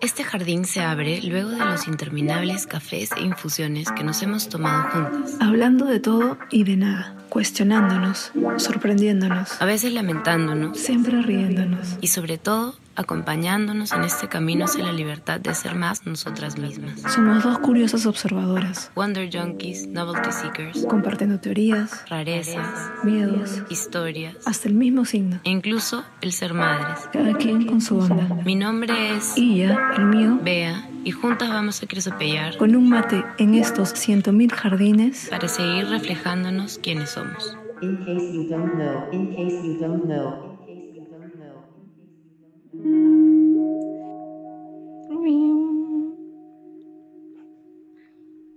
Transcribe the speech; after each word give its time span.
Este 0.00 0.22
jardín 0.22 0.64
se 0.64 0.82
abre 0.82 1.20
luego 1.22 1.50
de 1.50 1.64
los 1.64 1.88
interminables 1.88 2.66
cafés 2.66 3.10
e 3.16 3.22
infusiones 3.22 3.90
que 3.90 4.04
nos 4.04 4.22
hemos 4.22 4.48
tomado 4.48 4.90
juntas. 4.90 5.36
Hablando 5.40 5.86
de 5.86 6.00
todo 6.00 6.38
y 6.50 6.64
de 6.64 6.76
nada, 6.76 7.16
cuestionándonos, 7.28 8.32
sorprendiéndonos, 8.56 9.60
A 9.60 9.64
veces 9.64 9.92
lamentándonos 9.92 10.78
siempre 10.78 11.22
riéndonos. 11.22 11.96
y 12.00 12.08
sobre 12.08 12.38
todo 12.38 12.74
acompañándonos 12.96 13.92
en 13.92 14.04
este 14.04 14.26
camino 14.28 14.64
hacia 14.64 14.82
la 14.84 14.92
libertad 14.92 15.38
de 15.38 15.54
ser 15.54 15.74
más 15.74 16.06
nosotras 16.06 16.56
mismas. 16.58 17.00
Somos 17.12 17.44
dos 17.44 17.58
curiosas 17.58 18.06
observadoras, 18.06 18.90
Wonder 18.94 19.28
Junkies, 19.30 19.86
Novelty 19.88 20.32
Seekers, 20.32 20.86
compartiendo 20.86 21.38
teorías, 21.38 22.04
rarezas, 22.08 22.90
miedos, 23.04 23.62
historias 23.68 24.34
hasta 24.46 24.68
el 24.68 24.74
mismo 24.74 25.04
signo, 25.04 25.40
e 25.44 25.50
incluso 25.50 26.04
el 26.22 26.32
ser 26.32 26.54
madres. 26.54 27.00
cada 27.12 27.34
quien 27.34 27.66
con 27.66 27.80
su 27.82 27.98
onda. 27.98 28.28
Mi 28.44 28.54
nombre 28.56 29.16
es 29.16 29.34
ya, 29.36 29.92
el 29.96 30.06
mío, 30.06 30.38
Bea 30.42 30.88
y 31.06 31.12
juntas 31.12 31.48
vamos 31.48 31.80
a 31.84 31.86
cresopellar 31.86 32.56
con 32.56 32.74
un 32.74 32.88
mate 32.88 33.22
en 33.38 33.54
estos 33.54 33.90
ciento 33.90 34.32
mil 34.32 34.50
jardines, 34.50 35.28
para 35.30 35.46
seguir 35.46 35.86
reflejándonos 35.86 36.78
quiénes 36.78 37.10
somos. 37.10 37.56
In 37.80 37.98
case 37.98 38.32
you 38.32 38.42
don't 38.48 38.74
know, 38.74 39.08
in 39.12 39.28
case 39.36 39.62
you 39.62 39.78
don't 39.78 40.02
know, 40.04 40.34
in 40.42 40.66
case 40.66 40.96
you 40.96 41.06
don't 41.08 41.32
know. 41.36 41.62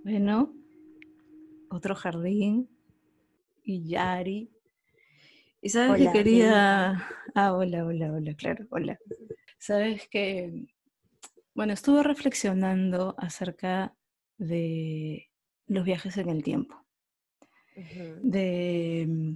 Bueno, 0.02 0.52
otro 1.68 1.94
jardín 1.94 2.68
y 3.62 3.84
Yari. 3.84 4.50
Y 5.62 5.68
sabes 5.68 5.98
que 5.98 6.02
Hola, 6.02 6.12
quería. 6.12 7.06
Ah, 7.36 7.52
hola, 7.52 7.84
hola, 7.84 8.12
hola, 8.12 8.34
claro, 8.34 8.66
hola. 8.70 8.98
Sabes 9.58 10.08
que. 10.08 10.66
Bueno, 11.60 11.74
estuve 11.74 12.02
reflexionando 12.02 13.14
acerca 13.18 13.94
de 14.38 15.28
los 15.66 15.84
viajes 15.84 16.16
en 16.16 16.30
el 16.30 16.42
tiempo. 16.42 16.74
de, 18.22 19.04
mm, 19.06 19.34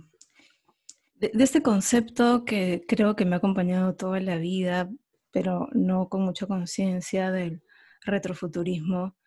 de, 1.17 1.30
de 1.34 1.45
este 1.45 1.62
concepto 1.62 2.47
que 2.47 2.83
creo 2.89 3.14
que 3.14 3.27
me 3.27 3.34
ha 3.34 3.39
acompañado 3.41 3.95
toda 3.95 4.20
la 4.20 4.39
vida, 4.39 4.89
pero 5.33 5.69
no 5.75 6.08
con 6.08 6.22
mucha 6.22 6.47
conciencia 6.47 7.30
del 7.30 7.62
retrofuturismo. 8.06 9.19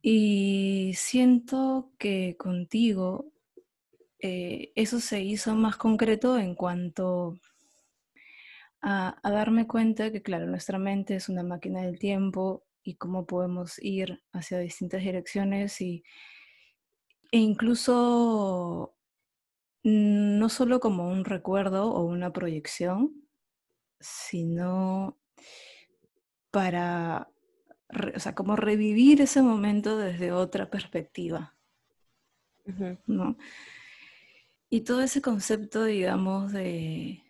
Y 0.00 0.94
siento 0.96 1.92
que 1.98 2.36
contigo 2.38 3.34
eh, 4.18 4.72
eso 4.76 4.98
se 4.98 5.20
hizo 5.20 5.54
más 5.56 5.76
concreto 5.76 6.38
en 6.38 6.54
cuanto 6.54 7.38
a, 8.86 9.18
a 9.22 9.30
darme 9.30 9.66
cuenta 9.66 10.12
que, 10.12 10.22
claro, 10.22 10.46
nuestra 10.46 10.78
mente 10.78 11.16
es 11.16 11.30
una 11.30 11.42
máquina 11.42 11.80
del 11.80 11.98
tiempo 11.98 12.64
y 12.82 12.96
cómo 12.96 13.26
podemos 13.26 13.82
ir 13.82 14.22
hacia 14.32 14.58
distintas 14.58 15.02
direcciones 15.02 15.80
y, 15.80 16.04
e 17.32 17.38
incluso 17.38 18.94
no 19.82 20.48
solo 20.50 20.80
como 20.80 21.08
un 21.08 21.24
recuerdo 21.24 21.90
o 21.92 22.04
una 22.04 22.32
proyección, 22.32 23.26
sino 24.00 25.18
para, 26.50 27.28
o 28.14 28.20
sea, 28.20 28.34
como 28.34 28.54
revivir 28.54 29.22
ese 29.22 29.40
momento 29.40 29.96
desde 29.96 30.30
otra 30.30 30.70
perspectiva, 30.70 31.56
¿no? 33.06 33.36
Y 34.68 34.82
todo 34.82 35.02
ese 35.02 35.22
concepto, 35.22 35.84
digamos, 35.84 36.52
de, 36.52 37.23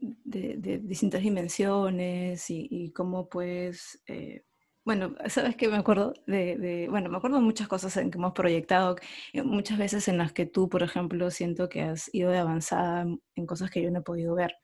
de, 0.00 0.56
de 0.58 0.78
distintas 0.78 1.22
dimensiones 1.22 2.48
y, 2.50 2.66
y 2.70 2.92
cómo 2.92 3.28
pues, 3.28 4.02
eh, 4.06 4.44
bueno, 4.84 5.14
sabes 5.28 5.56
que 5.56 5.68
me 5.68 5.76
acuerdo 5.76 6.14
de, 6.26 6.56
de- 6.56 6.88
bueno, 6.88 7.10
me 7.10 7.18
acuerdo 7.18 7.36
de 7.38 7.42
muchas 7.44 7.68
cosas 7.68 7.96
en 7.98 8.10
que 8.10 8.18
hemos 8.18 8.32
proyectado, 8.32 8.96
eh, 9.32 9.42
muchas 9.42 9.78
veces 9.78 10.08
en 10.08 10.18
las 10.18 10.32
que 10.32 10.46
tú, 10.46 10.68
por 10.68 10.82
ejemplo, 10.82 11.30
siento 11.30 11.68
que 11.68 11.82
has 11.82 12.12
ido 12.14 12.30
de 12.30 12.38
avanzada 12.38 13.02
en- 13.02 13.22
en 13.34 13.46
cosas 13.46 13.70
que 13.70 13.82
yo 13.82 13.90
no 13.90 14.00
he 14.00 14.02
podido 14.02 14.34
ver 14.34 14.54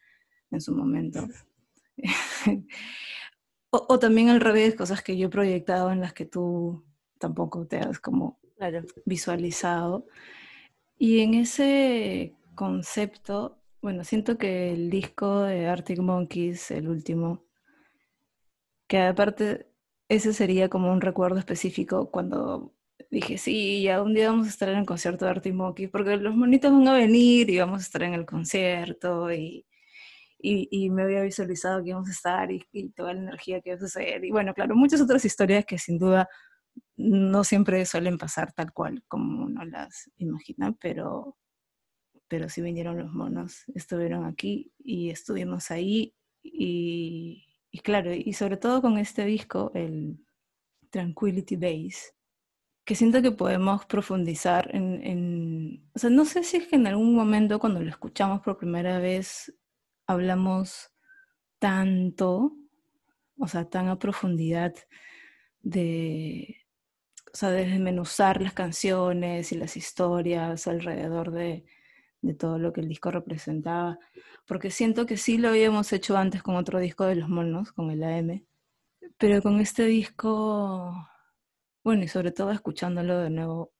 en 0.51 0.61
su 0.61 0.75
momento. 0.75 1.27
o, 3.71 3.87
o 3.89 3.99
también 3.99 4.29
al 4.29 4.41
revés, 4.41 4.75
cosas 4.75 5.03
que 5.03 5.17
yo 5.17 5.27
he 5.27 5.31
proyectado 5.31 5.91
en 5.91 6.01
las 6.01 6.13
que 6.13 6.25
tú 6.25 6.85
tampoco 7.19 7.67
te 7.67 7.79
has 7.79 7.99
como 8.01 8.39
Claro. 8.57 8.83
visualizado. 9.05 10.07
Y 10.99 11.21
en 11.21 11.35
ese 11.35 12.35
concepto, 12.55 13.59
bueno, 13.87 14.03
siento 14.03 14.37
que 14.37 14.73
el 14.73 14.91
disco 14.91 15.43
de 15.43 15.69
Arctic 15.69 16.01
Monkeys, 16.01 16.73
el 16.73 16.89
último, 16.89 17.45
que 18.89 18.99
aparte 18.99 19.71
ese 20.09 20.33
sería 20.33 20.69
como 20.69 20.91
un 20.93 21.01
recuerdo 21.01 21.39
específico 21.39 22.11
cuando 22.11 22.75
dije, 23.13 23.39
sí, 23.39 23.85
ya 23.85 24.03
un 24.03 24.13
día 24.13 24.31
vamos 24.31 24.49
a 24.49 24.51
estar 24.51 24.69
en 24.71 24.79
el 24.79 24.87
concierto 24.87 25.25
de 25.25 25.31
Arctic 25.31 25.55
Monkeys, 25.55 25.89
porque 25.91 26.17
los 26.17 26.35
monitos 26.35 26.73
van 26.73 26.89
a 26.89 26.95
venir 26.95 27.49
y 27.49 27.61
vamos 27.61 27.79
a 27.79 27.83
estar 27.85 28.03
en 28.03 28.15
el 28.15 28.27
concierto 28.27 29.33
y, 29.33 29.65
y, 30.41 30.91
me 30.91 31.05
había 31.05 31.23
visualizado 31.23 31.81
que 31.85 31.91
íbamos 31.91 32.09
a 32.09 32.13
estar 32.13 32.51
y, 32.51 32.65
y 32.73 32.89
toda 32.91 33.15
la 33.15 33.21
energía 33.21 33.61
que 33.61 33.69
iba 33.71 33.77
a 33.77 33.81
suceder. 33.81 34.25
Y 34.25 34.33
bueno, 34.33 34.53
claro, 34.53 34.75
muchas 34.75 35.01
otras 35.01 35.25
historias 35.25 35.65
que 35.65 35.79
sin 35.79 35.97
duda 35.97 36.29
no 36.97 37.45
siempre 37.45 37.87
suelen 37.87 38.19
pasar 38.19 38.53
tal 38.53 38.73
cual 38.73 39.05
como 39.07 39.45
uno 39.45 39.65
las 39.65 40.11
imagina, 40.17 40.73
pero, 40.81 41.37
pero 42.29 42.49
sí 42.49 42.61
vinieron 42.61 42.99
los 42.99 43.13
monos, 43.13 43.65
estuvieron 43.75 44.25
aquí 44.25 44.73
y 44.79 45.11
estuvimos 45.11 45.71
ahí 45.71 46.15
y, 46.43 47.45
claro, 47.83 48.13
y 48.15 48.33
sobre 48.33 48.57
todo 48.57 48.81
con 48.81 48.99
este 48.99 49.25
disco, 49.25 49.71
el 49.75 50.19
Tranquility 50.91 51.57
Base, 51.57 52.15
que 52.85 52.95
siento 52.95 53.21
que 53.21 53.33
podemos 53.33 53.85
profundizar 53.87 54.75
en, 54.75 55.03
en, 55.05 55.91
o 55.95 55.99
sea, 55.99 56.11
no 56.11 56.25
sé 56.25 56.45
si 56.45 56.59
es 56.59 56.69
que 56.69 56.77
en 56.77 56.87
algún 56.87 57.15
momento 57.15 57.59
cuando 57.59 57.81
lo 57.81 57.91
escuchamos 57.91 58.41
por 58.43 58.59
primera 58.59 58.99
vez 58.99 59.53
hablamos 60.07 60.93
tanto, 61.59 62.57
o 63.39 63.49
sea, 63.49 63.69
tan 63.69 63.89
a 63.89 63.99
profundidad 63.99 64.75
de, 65.61 66.65
o 67.33 67.37
sea, 67.37 67.51
de 67.51 67.67
desmenuzar 67.67 68.41
las 68.41 68.53
canciones 68.53 69.51
y 69.53 69.57
las 69.57 69.77
historias 69.77 70.67
alrededor 70.69 71.33
de, 71.33 71.65
de 72.27 72.35
todo 72.35 72.59
lo 72.59 72.73
que 72.73 72.81
el 72.81 72.89
disco 72.89 73.11
representaba, 73.11 73.99
porque 74.47 74.71
siento 74.71 75.07
que 75.07 75.17
sí 75.17 75.39
lo 75.39 75.49
habíamos 75.49 75.93
hecho 75.93 76.17
antes 76.17 76.43
con 76.43 76.57
otro 76.57 76.79
disco 76.79 77.05
de 77.05 77.17
los 77.17 77.29
monos, 77.29 77.73
con 77.73 77.91
el 77.91 78.03
AM, 78.03 78.45
pero 79.19 79.43
con 79.43 79.61
este 79.61 79.85
disco, 79.85 81.09
bueno, 81.85 82.05
y 82.05 82.09
sobre 82.09 82.33
todo 82.33 82.51
escuchándolo 82.51 83.19
de 83.19 83.31
nuevo 83.31 83.73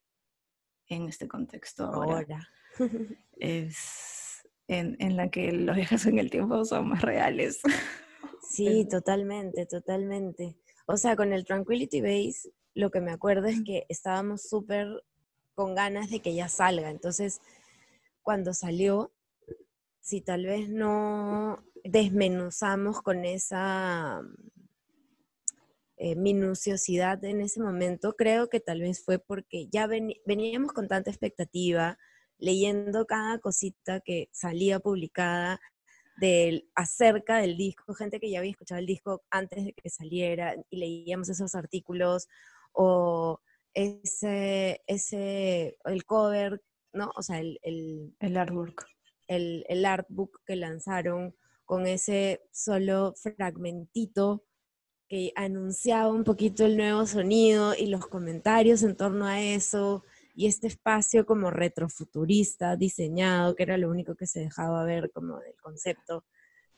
en 0.89 1.09
este 1.09 1.29
contexto 1.29 1.85
ahora, 1.85 2.15
Ahora. 2.15 2.49
es 3.39 4.47
en, 4.69 4.97
en 4.99 5.17
la 5.17 5.29
que 5.29 5.53
los 5.53 5.77
viajes 5.77 6.07
en 6.07 6.19
el 6.19 6.31
tiempo 6.31 6.65
son 6.65 6.89
más 6.89 7.03
reales. 7.03 7.61
Sí, 8.49 8.87
totalmente, 8.89 9.67
totalmente. 9.67 10.57
O 10.87 10.97
sea, 10.97 11.17
con 11.17 11.33
el 11.33 11.45
Tranquility 11.45 12.01
Base, 12.01 12.53
lo 12.75 12.91
que 12.91 13.01
me 13.01 13.11
acuerdo 13.11 13.49
es 13.49 13.63
que 13.65 13.87
estábamos 13.89 14.49
súper 14.49 15.03
con 15.55 15.75
ganas 15.75 16.11
de 16.11 16.21
que 16.21 16.35
ya 16.35 16.49
salga. 16.49 16.91
Entonces, 16.91 17.41
cuando 18.27 18.55
salió, 18.55 19.13
si 20.01 20.21
tal 20.21 20.47
vez 20.47 20.69
no 20.69 21.65
desmenuzamos 21.85 23.01
con 23.01 23.25
esa 23.25 24.21
eh, 25.97 26.17
minuciosidad 26.17 27.25
en 27.25 27.41
ese 27.41 27.61
momento, 27.61 28.17
creo 28.17 28.49
que 28.49 28.59
tal 28.59 28.81
vez 28.81 29.05
fue 29.05 29.21
porque 29.21 29.69
ya 29.69 29.87
veníamos 29.87 30.73
con 30.73 30.89
tanta 30.89 31.09
expectativa, 31.09 32.01
leyendo 32.39 33.07
cada 33.07 33.39
cosita 33.39 34.01
que 34.01 34.29
salía 34.33 34.81
publicada 34.81 35.61
del, 36.17 36.69
acerca 36.75 37.37
del 37.37 37.57
disco, 37.57 37.95
gente 37.95 38.19
que 38.19 38.29
ya 38.29 38.41
había 38.41 38.51
escuchado 38.51 38.81
el 38.81 38.87
disco 38.87 39.23
antes 39.31 39.67
de 39.67 39.73
que 39.73 39.89
saliera 39.89 40.57
y 40.69 40.79
leíamos 40.79 41.29
esos 41.29 41.55
artículos 41.55 42.27
o 42.73 43.39
ese, 43.73 44.83
ese, 44.89 45.79
el 45.85 46.05
cover, 46.05 46.61
¿no? 46.97 47.13
O 47.17 47.23
sea, 47.23 47.41
el, 47.41 47.59
el, 47.63 48.15
El 48.21 48.37
artwork. 48.37 48.87
el, 49.29 49.65
el 49.69 49.85
artbook 49.85 50.41
que 50.47 50.57
lanzaron 50.57 51.35
con 51.65 51.87
ese 51.87 52.43
solo 52.53 53.15
fragmentito 53.17 54.45
que 55.09 55.33
anunciaba 55.37 56.11
un 56.11 56.25
poquito 56.25 56.65
el 56.67 56.77
nuevo 56.77 57.07
sonido 57.07 57.75
y 57.77 57.87
los 57.87 58.07
comentarios 58.09 58.83
en 58.83 58.97
torno 58.97 59.27
a 59.27 59.41
eso 59.43 60.05
y 60.35 60.47
este 60.47 60.67
espacio 60.67 61.25
como 61.27 61.51
retrofuturista 61.51 62.77
diseñado, 62.77 63.55
que 63.55 63.63
era 63.65 63.79
lo 63.79 63.91
único 63.91 64.17
que 64.17 64.27
se 64.27 64.41
dejaba 64.41 64.85
ver 64.85 65.11
como 65.13 65.39
del 65.41 65.55
concepto 65.63 66.25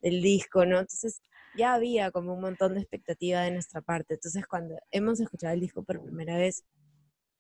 del 0.03 0.23
disco, 0.23 0.65
¿no? 0.67 0.79
Entonces 0.81 1.23
ya 1.57 1.75
había 1.75 2.11
como 2.13 2.35
un 2.35 2.41
montón 2.43 2.75
de 2.75 2.81
expectativa 2.81 3.43
de 3.43 3.51
nuestra 3.53 3.81
parte. 3.83 4.15
Entonces 4.15 4.47
cuando 4.47 4.77
hemos 4.91 5.21
escuchado 5.21 5.55
el 5.55 5.61
disco 5.61 5.83
por 5.85 6.03
primera 6.03 6.37
vez, 6.37 6.65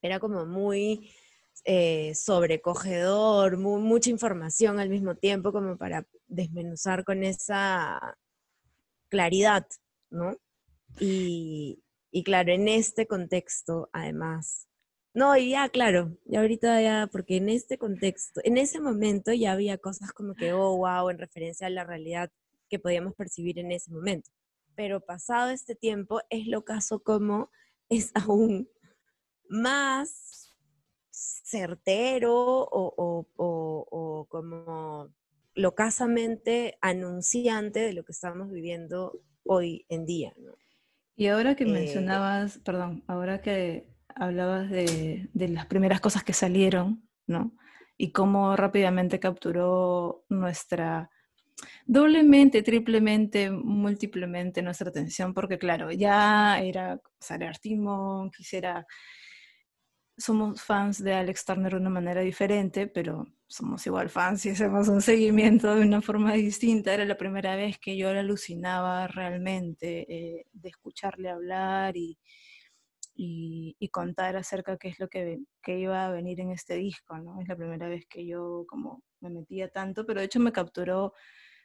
Era 0.02 0.20
como 0.20 0.46
muy 0.46 1.10
eh, 1.64 2.14
sobrecogedor, 2.14 3.56
mu- 3.58 3.80
mucha 3.80 4.10
información 4.10 4.78
al 4.78 4.88
mismo 4.88 5.14
tiempo 5.16 5.52
como 5.52 5.76
para 5.76 6.06
desmenuzar 6.26 7.04
con 7.04 7.24
esa 7.24 8.16
claridad, 9.08 9.66
¿no? 10.10 10.36
Y, 10.98 11.82
y 12.10 12.24
claro, 12.24 12.52
en 12.52 12.68
este 12.68 13.06
contexto, 13.06 13.88
además. 13.92 14.66
No, 15.14 15.36
y 15.36 15.50
ya, 15.50 15.68
claro, 15.68 16.16
ya 16.26 16.40
ahorita 16.40 16.80
ya, 16.82 17.08
porque 17.10 17.36
en 17.36 17.48
este 17.48 17.78
contexto, 17.78 18.40
en 18.44 18.58
ese 18.58 18.80
momento 18.80 19.32
ya 19.32 19.52
había 19.52 19.78
cosas 19.78 20.12
como 20.12 20.34
que, 20.34 20.52
oh, 20.52 20.76
wow, 20.76 21.10
en 21.10 21.18
referencia 21.18 21.66
a 21.66 21.70
la 21.70 21.84
realidad 21.84 22.30
que 22.68 22.78
podíamos 22.78 23.14
percibir 23.14 23.58
en 23.58 23.72
ese 23.72 23.90
momento. 23.90 24.30
Pero 24.76 25.00
pasado 25.00 25.50
este 25.50 25.74
tiempo, 25.74 26.20
es 26.30 26.46
lo 26.46 26.64
caso 26.64 27.02
como 27.02 27.50
es 27.88 28.12
aún 28.14 28.68
más 29.48 30.47
certero 31.44 32.34
o, 32.34 32.94
o- 32.96 33.26
o- 33.36 33.86
o 33.90 34.26
como 34.28 35.10
locasamente 35.54 36.78
anunciante 36.80 37.80
de 37.80 37.92
lo 37.94 38.04
que 38.04 38.12
estamos 38.12 38.50
viviendo 38.50 39.20
hoy 39.46 39.84
en 39.88 40.06
día, 40.06 40.32
¿no? 40.38 40.54
Y 41.16 41.26
ahora 41.28 41.56
que 41.56 41.66
Eh, 41.66 41.68
mencionabas, 41.72 42.58
perdón, 42.58 43.04
ahora 43.08 43.40
que 43.42 43.86
hablabas 44.14 44.70
de, 44.70 45.28
de 45.32 45.48
las 45.48 45.66
primeras 45.66 46.00
cosas 46.00 46.22
que 46.24 46.32
salieron, 46.32 47.08
¿no? 47.26 47.52
Y 47.96 48.12
cómo 48.12 48.54
rápidamente 48.56 49.18
capturó 49.18 50.24
nuestra, 50.28 51.10
doblemente, 51.86 52.62
triplemente, 52.62 53.50
múltiplemente 53.50 54.62
nuestra 54.62 54.90
atención, 54.90 55.34
porque 55.34 55.58
claro, 55.58 55.92
ya 55.92 56.60
era, 56.62 56.96
o 56.96 57.00
sea, 57.20 57.36
era 57.36 57.50
Arctic 57.50 57.78
Monkeys, 57.78 58.52
era- 58.54 58.86
somos 60.18 60.62
fans 60.62 61.02
de 61.02 61.14
Alex 61.14 61.44
Turner 61.44 61.72
de 61.72 61.78
una 61.78 61.90
manera 61.90 62.20
diferente, 62.20 62.86
pero 62.88 63.26
somos 63.46 63.86
igual 63.86 64.10
fans 64.10 64.44
y 64.46 64.50
hacemos 64.50 64.88
un 64.88 65.00
seguimiento 65.00 65.74
de 65.74 65.82
una 65.82 66.02
forma 66.02 66.34
distinta. 66.34 66.92
Era 66.92 67.04
la 67.04 67.16
primera 67.16 67.56
vez 67.56 67.78
que 67.78 67.96
yo 67.96 68.12
la 68.12 68.20
alucinaba 68.20 69.06
realmente 69.06 70.06
eh, 70.12 70.46
de 70.52 70.68
escucharle 70.68 71.30
hablar 71.30 71.96
y, 71.96 72.18
y, 73.14 73.88
contar 73.90 74.36
acerca 74.36 74.72
de 74.72 74.78
qué 74.78 74.88
es 74.88 74.98
lo 75.00 75.08
que, 75.08 75.40
que 75.62 75.78
iba 75.78 76.06
a 76.06 76.10
venir 76.10 76.40
en 76.40 76.50
este 76.52 76.74
disco, 76.74 77.18
¿no? 77.18 77.40
Es 77.40 77.48
la 77.48 77.56
primera 77.56 77.88
vez 77.88 78.06
que 78.06 78.26
yo 78.26 78.64
como 78.68 79.02
me 79.20 79.30
metía 79.30 79.68
tanto, 79.70 80.06
pero 80.06 80.20
de 80.20 80.26
hecho 80.26 80.40
me 80.40 80.52
capturó 80.52 81.14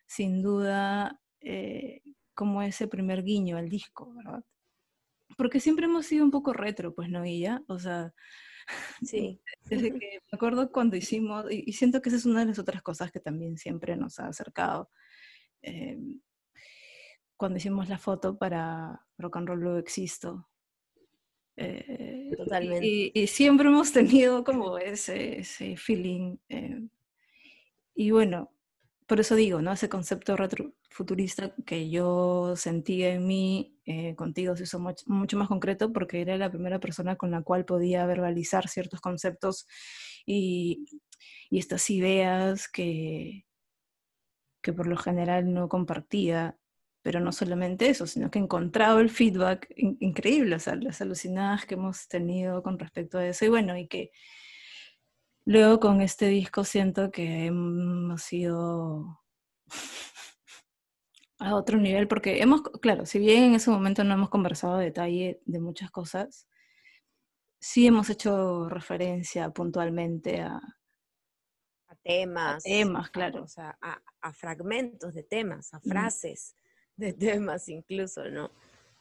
sin 0.07 0.41
duda 0.41 1.19
eh, 1.41 2.01
como 2.33 2.61
ese 2.61 2.87
primer 2.87 3.23
guiño 3.23 3.57
al 3.57 3.69
disco, 3.69 4.13
¿verdad? 4.15 4.43
Porque 5.37 5.59
siempre 5.59 5.85
hemos 5.85 6.05
sido 6.05 6.23
un 6.25 6.31
poco 6.31 6.53
retro, 6.53 6.93
pues, 6.93 7.09
¿no? 7.09 7.25
Y 7.25 7.41
ya, 7.41 7.61
o 7.67 7.79
sea, 7.79 8.13
Sí, 9.01 9.41
desde 9.69 9.91
que 9.99 10.19
me 10.31 10.35
acuerdo 10.35 10.71
cuando 10.71 10.95
hicimos, 10.95 11.45
y, 11.51 11.63
y 11.67 11.73
siento 11.73 12.01
que 12.01 12.09
esa 12.09 12.17
es 12.17 12.25
una 12.25 12.41
de 12.41 12.45
las 12.47 12.59
otras 12.59 12.81
cosas 12.81 13.11
que 13.11 13.19
también 13.19 13.57
siempre 13.57 13.95
nos 13.97 14.19
ha 14.19 14.27
acercado, 14.27 14.89
eh, 15.61 15.97
cuando 17.35 17.57
hicimos 17.57 17.89
la 17.89 17.97
foto 17.97 18.37
para 18.37 19.01
Rock 19.17 19.37
and 19.37 19.47
Roll 19.49 19.59
Luego 19.59 19.77
Existo. 19.79 20.47
eh, 21.57 22.31
Totalmente. 22.37 22.85
Y, 22.85 23.11
y 23.13 23.27
siempre 23.27 23.67
hemos 23.67 23.91
tenido 23.91 24.43
como 24.43 24.77
ese, 24.77 25.39
ese 25.39 25.75
feeling. 25.77 26.37
eh, 26.49 26.87
y 27.95 28.11
bueno, 28.11 28.51
por 29.07 29.19
eso 29.19 29.35
digo, 29.35 29.61
¿no? 29.61 29.71
Ese 29.73 29.89
concepto 29.89 30.35
retrofuturista 30.35 31.53
que 31.65 31.89
yo 31.89 32.55
sentía 32.55 33.13
en 33.13 33.27
mí, 33.27 33.72
eh, 33.85 34.15
contigo 34.15 34.55
se 34.55 34.63
hizo 34.63 34.79
much- 34.79 35.03
mucho 35.07 35.37
más 35.37 35.47
concreto 35.47 35.91
porque 35.93 36.21
era 36.21 36.37
la 36.37 36.49
primera 36.51 36.79
persona 36.79 37.15
con 37.15 37.31
la 37.31 37.41
cual 37.43 37.65
podía 37.65 38.05
verbalizar 38.05 38.67
ciertos 38.69 39.01
conceptos 39.01 39.67
y, 40.25 40.85
estas 41.51 41.89
ideas 41.89 42.67
que, 42.67 43.45
que 44.61 44.73
por 44.73 44.87
lo 44.87 44.97
general 44.97 45.53
no 45.53 45.69
compartía. 45.69 46.57
Pero 47.03 47.19
no 47.19 47.33
solamente 47.33 47.89
eso, 47.89 48.07
sino 48.07 48.31
que 48.31 48.39
he 48.39 48.41
encontrado 48.41 48.99
el 49.01 49.09
feedback 49.09 49.67
in- 49.75 49.97
increíble, 49.99 50.55
o 50.55 50.59
sea, 50.59 50.75
las 50.75 51.01
alucinadas 51.01 51.65
que 51.65 51.73
hemos 51.75 52.07
tenido 52.07 52.63
con 52.63 52.79
respecto 52.79 53.17
a 53.17 53.27
eso. 53.27 53.43
Y 53.45 53.49
bueno, 53.49 53.77
y 53.77 53.87
que 53.87 54.11
Luego 55.45 55.79
con 55.79 56.01
este 56.01 56.27
disco 56.27 56.63
siento 56.63 57.11
que 57.11 57.45
hemos 57.45 58.31
ido 58.31 59.19
a 61.43 61.55
otro 61.55 61.77
nivel, 61.77 62.07
porque 62.07 62.41
hemos, 62.41 62.61
claro, 62.81 63.05
si 63.05 63.19
bien 63.19 63.43
en 63.43 63.55
ese 63.55 63.69
momento 63.69 64.03
no 64.03 64.13
hemos 64.13 64.29
conversado 64.29 64.75
a 64.75 64.79
detalle 64.79 65.41
de 65.45 65.59
muchas 65.59 65.91
cosas, 65.91 66.47
sí 67.59 67.85
hemos 67.87 68.09
hecho 68.09 68.69
referencia 68.69 69.49
puntualmente 69.49 70.41
a, 70.41 70.55
a 71.87 71.95
temas. 72.03 72.63
temas, 72.63 73.07
a- 73.07 73.11
claro. 73.11 73.43
O 73.43 73.47
sea, 73.47 73.77
a, 73.81 74.01
a 74.21 74.33
fragmentos 74.33 75.13
de 75.13 75.23
temas, 75.23 75.73
a 75.73 75.79
Mm. 75.79 75.89
frases 75.89 76.55
de 76.95 77.13
temas 77.13 77.67
incluso, 77.69 78.25
¿no? 78.29 78.49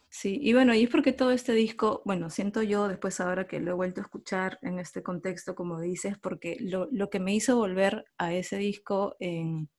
Sí, 0.09 0.39
y 0.43 0.53
bueno, 0.53 0.75
y 0.75 0.83
es 0.85 0.91
porque 0.91 1.13
todo 1.15 1.31
este 1.31 1.53
disco, 1.55 2.03
bueno, 2.05 2.29
siento 2.29 2.63
yo 2.63 2.87
después 2.87 3.19
ahora 3.21 3.47
que 3.47 3.61
lo 3.61 3.71
he 3.71 3.75
vuelto 3.75 4.01
a 4.01 4.05
escuchar 4.05 4.59
en 4.61 4.79
este 4.79 5.03
contexto, 5.03 5.55
como 5.55 5.81
dices, 5.81 6.19
porque 6.19 6.59
lo, 6.61 6.87
lo 6.93 7.09
que 7.09 7.19
me 7.19 7.35
hizo 7.35 7.57
volver 7.57 8.05
a 8.19 8.35
ese 8.35 8.59
disco 8.59 9.17
en, 9.21 9.71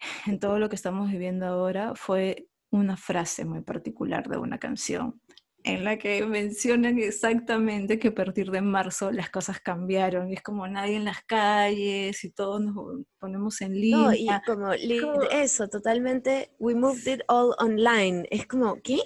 en 0.26 0.38
todo 0.40 0.58
lo 0.58 0.68
que 0.68 0.76
estamos 0.76 1.10
viviendo 1.10 1.46
ahora 1.46 1.94
fue 1.94 2.48
una 2.70 2.96
frase 2.96 3.44
muy 3.44 3.62
particular 3.62 4.28
de 4.28 4.38
una 4.38 4.58
canción 4.58 5.20
en 5.64 5.82
la 5.82 5.98
que 5.98 6.24
mencionan 6.24 6.98
exactamente 6.98 7.98
que 7.98 8.08
a 8.08 8.14
partir 8.14 8.52
de 8.52 8.60
marzo 8.60 9.10
las 9.10 9.30
cosas 9.30 9.58
cambiaron 9.60 10.30
y 10.30 10.34
es 10.34 10.42
como 10.42 10.66
nadie 10.68 10.94
en 10.94 11.04
las 11.04 11.22
calles 11.24 12.22
y 12.22 12.30
todos 12.30 12.60
nos 12.60 12.76
ponemos 13.18 13.60
en 13.62 13.72
No, 13.72 14.12
y 14.12 14.18
línea. 14.18 14.42
como 14.46 14.72
eso, 14.72 15.68
totalmente, 15.68 16.50
we 16.60 16.74
moved 16.76 17.08
it 17.12 17.22
all 17.26 17.52
online. 17.58 18.28
Es 18.30 18.46
como, 18.46 18.80
¿qué? 18.80 19.00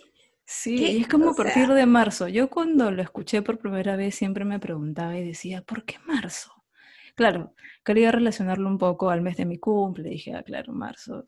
Sí, 0.45 0.99
es 0.99 1.09
como 1.09 1.29
O 1.29 1.31
a 1.31 1.35
partir 1.35 1.67
sea- 1.67 1.75
de 1.77 1.87
marzo. 1.87 2.29
Yo 2.29 2.51
cuando 2.51 2.91
lo 2.91 3.01
escuché 3.01 3.41
por 3.41 3.59
primera 3.59 3.97
vez 3.97 4.15
siempre 4.17 4.45
me 4.45 4.59
preguntaba 4.59 5.17
y 5.17 5.25
decía, 5.25 5.63
¿por 5.63 5.85
qué 5.85 5.97
marzo? 6.07 6.53
Claro, 7.21 7.55
quería 7.85 8.11
relacionarlo 8.11 8.67
un 8.67 8.79
poco 8.79 9.11
al 9.11 9.21
mes 9.21 9.37
de 9.37 9.45
mi 9.45 9.59
cumple. 9.59 10.09
Dije, 10.09 10.33
ah, 10.35 10.43
claro, 10.43 10.73
marzo. 10.73 11.27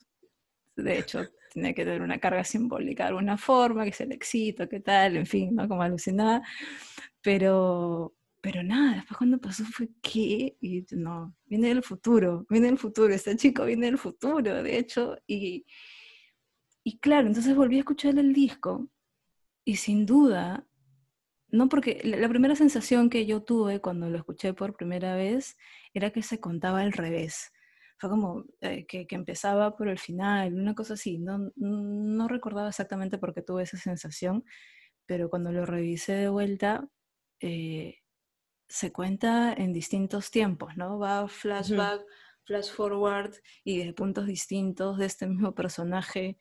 De 0.74 0.98
hecho, 0.98 1.20
tiene 1.52 1.74
que 1.74 1.84
tener 1.84 2.00
una 2.00 2.18
carga 2.18 2.44
simbólica 2.44 3.02
de 3.04 3.08
alguna 3.10 3.36
forma, 3.36 3.84
que 3.84 3.90
es 3.90 4.00
el 4.00 4.12
éxito, 4.12 4.66
qué 4.70 4.80
tal, 4.80 5.18
en 5.18 5.26
fin, 5.26 5.54
¿no? 5.54 5.68
Como 5.68 5.82
alucinada. 5.82 6.40
Pero, 7.20 8.14
pero 8.40 8.62
nada, 8.62 8.96
después 8.96 9.18
cuando 9.18 9.38
pasó 9.38 9.64
fue, 9.66 9.90
¿qué? 10.00 10.56
Y 10.62 10.86
no, 10.92 11.36
viene 11.44 11.68
del 11.68 11.82
futuro, 11.82 12.46
viene 12.48 12.68
del 12.68 12.78
futuro, 12.78 13.12
este 13.12 13.36
chico 13.36 13.66
viene 13.66 13.84
del 13.84 13.98
futuro, 13.98 14.62
de 14.62 14.78
hecho. 14.78 15.18
Y, 15.26 15.66
y 16.84 17.00
claro, 17.00 17.26
entonces 17.28 17.54
volví 17.54 17.76
a 17.76 17.80
escuchar 17.80 18.18
el 18.18 18.32
disco 18.32 18.88
y 19.66 19.76
sin 19.76 20.06
duda, 20.06 20.66
no 21.48 21.68
porque 21.68 22.00
la 22.02 22.30
primera 22.30 22.56
sensación 22.56 23.10
que 23.10 23.26
yo 23.26 23.42
tuve 23.42 23.80
cuando 23.82 24.08
lo 24.08 24.16
escuché 24.16 24.54
por 24.54 24.74
primera 24.74 25.14
vez 25.16 25.58
era 25.94 26.10
que 26.10 26.22
se 26.22 26.40
contaba 26.40 26.80
al 26.80 26.92
revés. 26.92 27.52
Fue 27.98 28.10
como 28.10 28.44
eh, 28.60 28.84
que, 28.86 29.06
que 29.06 29.14
empezaba 29.14 29.76
por 29.76 29.88
el 29.88 29.98
final, 29.98 30.54
una 30.54 30.74
cosa 30.74 30.94
así. 30.94 31.18
No, 31.18 31.52
no 31.56 32.28
recordaba 32.28 32.68
exactamente 32.68 33.18
por 33.18 33.32
qué 33.34 33.42
tuve 33.42 33.62
esa 33.62 33.76
sensación, 33.76 34.44
pero 35.06 35.30
cuando 35.30 35.52
lo 35.52 35.66
revisé 35.66 36.14
de 36.14 36.28
vuelta, 36.28 36.88
eh, 37.40 37.98
se 38.68 38.90
cuenta 38.90 39.52
en 39.52 39.72
distintos 39.72 40.30
tiempos, 40.30 40.76
¿no? 40.76 40.98
Va 40.98 41.28
flashback, 41.28 42.02
flash 42.44 42.70
forward 42.70 43.34
y 43.64 43.84
de 43.84 43.92
puntos 43.92 44.26
distintos 44.26 44.98
de 44.98 45.06
este 45.06 45.26
mismo 45.26 45.54
personaje 45.54 46.38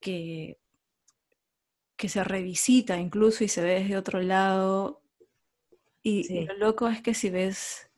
que, 0.00 0.58
que 1.96 2.08
se 2.08 2.24
revisita 2.24 2.98
incluso 2.98 3.44
y 3.44 3.48
se 3.48 3.62
ve 3.62 3.80
desde 3.80 3.96
otro 3.96 4.20
lado. 4.20 5.02
Y, 6.02 6.24
Sí. 6.24 6.44
lo 6.46 6.54
loco 6.56 6.88
es 6.88 7.02
que 7.02 7.14
si 7.14 7.30
ves, 7.30 7.90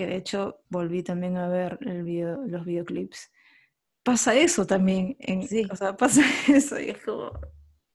que 0.00 0.06
de 0.06 0.16
hecho 0.16 0.62
volví 0.70 1.02
también 1.02 1.36
a 1.36 1.46
ver 1.46 1.78
el 1.82 2.04
video, 2.04 2.38
los 2.46 2.64
videoclips, 2.64 3.30
pasa 4.02 4.34
eso 4.34 4.66
también. 4.66 5.14
En, 5.18 5.46
Sí. 5.46 5.66
O 5.70 5.76
sea, 5.76 5.94
pasa 5.98 6.22
eso 6.48 6.80
y 6.80 6.88
es 6.88 7.04
como, 7.04 7.38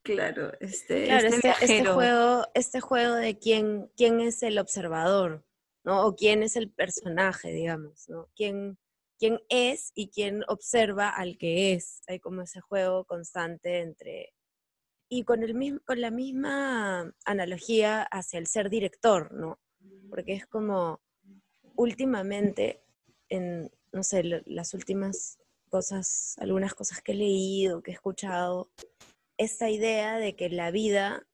claro, 0.03 0.51
este, 0.59 1.05
Claro, 1.05 1.27
este 1.29 1.49
este, 1.49 1.65
este 1.65 1.85
juego, 1.85 2.45
este 2.53 2.79
juego 2.79 3.15
de 3.15 3.39
quién, 3.39 3.89
quién 3.97 4.19
es 4.19 4.43
el 4.43 4.59
observador, 4.59 5.43
¿no? 5.83 6.05
O 6.05 6.15
quién 6.15 6.43
es 6.43 6.55
el 6.55 6.69
personaje, 6.69 7.51
digamos, 7.51 8.07
¿no? 8.07 8.29
Quién, 8.35 8.77
quién 9.17 9.39
es 9.49 9.91
y 9.95 10.09
quién 10.09 10.43
observa 10.47 11.09
al 11.09 11.39
que 11.39 11.73
es. 11.73 12.03
Hay 12.05 12.19
como 12.19 12.43
ese 12.43 12.61
juego 12.61 13.05
constante 13.05 13.79
entre... 13.79 14.31
Y 15.09 15.23
con, 15.23 15.41
el 15.41 15.55
mismo, 15.55 15.79
con 15.87 16.01
la 16.01 16.11
misma 16.11 17.11
analogía 17.25 18.03
hacia 18.03 18.37
el 18.37 18.45
ser 18.45 18.69
director, 18.69 19.31
¿no? 19.33 19.59
Porque 20.11 20.33
es 20.33 20.45
como, 20.45 21.01
últimamente, 21.75 22.81
en, 23.29 23.71
no 23.91 24.03
sé, 24.03 24.23
las 24.45 24.73
últimas 24.73 25.39
cosas, 25.69 26.35
algunas 26.39 26.73
cosas 26.73 27.01
que 27.01 27.13
he 27.13 27.15
leído, 27.15 27.81
que 27.81 27.91
he 27.91 27.93
escuchado, 27.93 28.69
esta 29.37 29.69
idea 29.69 30.17
de 30.17 30.35
que 30.35 30.49
la 30.49 30.71
vida 30.71 31.27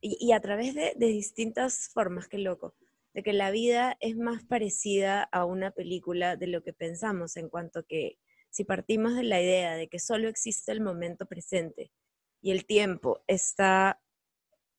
y, 0.00 0.16
y 0.20 0.32
a 0.32 0.40
través 0.40 0.74
de, 0.74 0.94
de 0.96 1.06
distintas 1.06 1.88
formas, 1.88 2.28
qué 2.28 2.38
loco, 2.38 2.74
de 3.14 3.22
que 3.22 3.32
la 3.32 3.50
vida 3.50 3.96
es 4.00 4.16
más 4.16 4.42
parecida 4.44 5.22
a 5.22 5.44
una 5.44 5.70
película 5.72 6.36
de 6.36 6.46
lo 6.46 6.62
que 6.62 6.72
pensamos 6.72 7.36
en 7.36 7.48
cuanto 7.48 7.84
que 7.86 8.18
si 8.50 8.64
partimos 8.64 9.14
de 9.14 9.22
la 9.22 9.40
idea 9.40 9.74
de 9.74 9.88
que 9.88 9.98
solo 9.98 10.28
existe 10.28 10.72
el 10.72 10.80
momento 10.80 11.26
presente 11.26 11.92
y 12.40 12.50
el 12.50 12.64
tiempo 12.64 13.22
está 13.26 14.00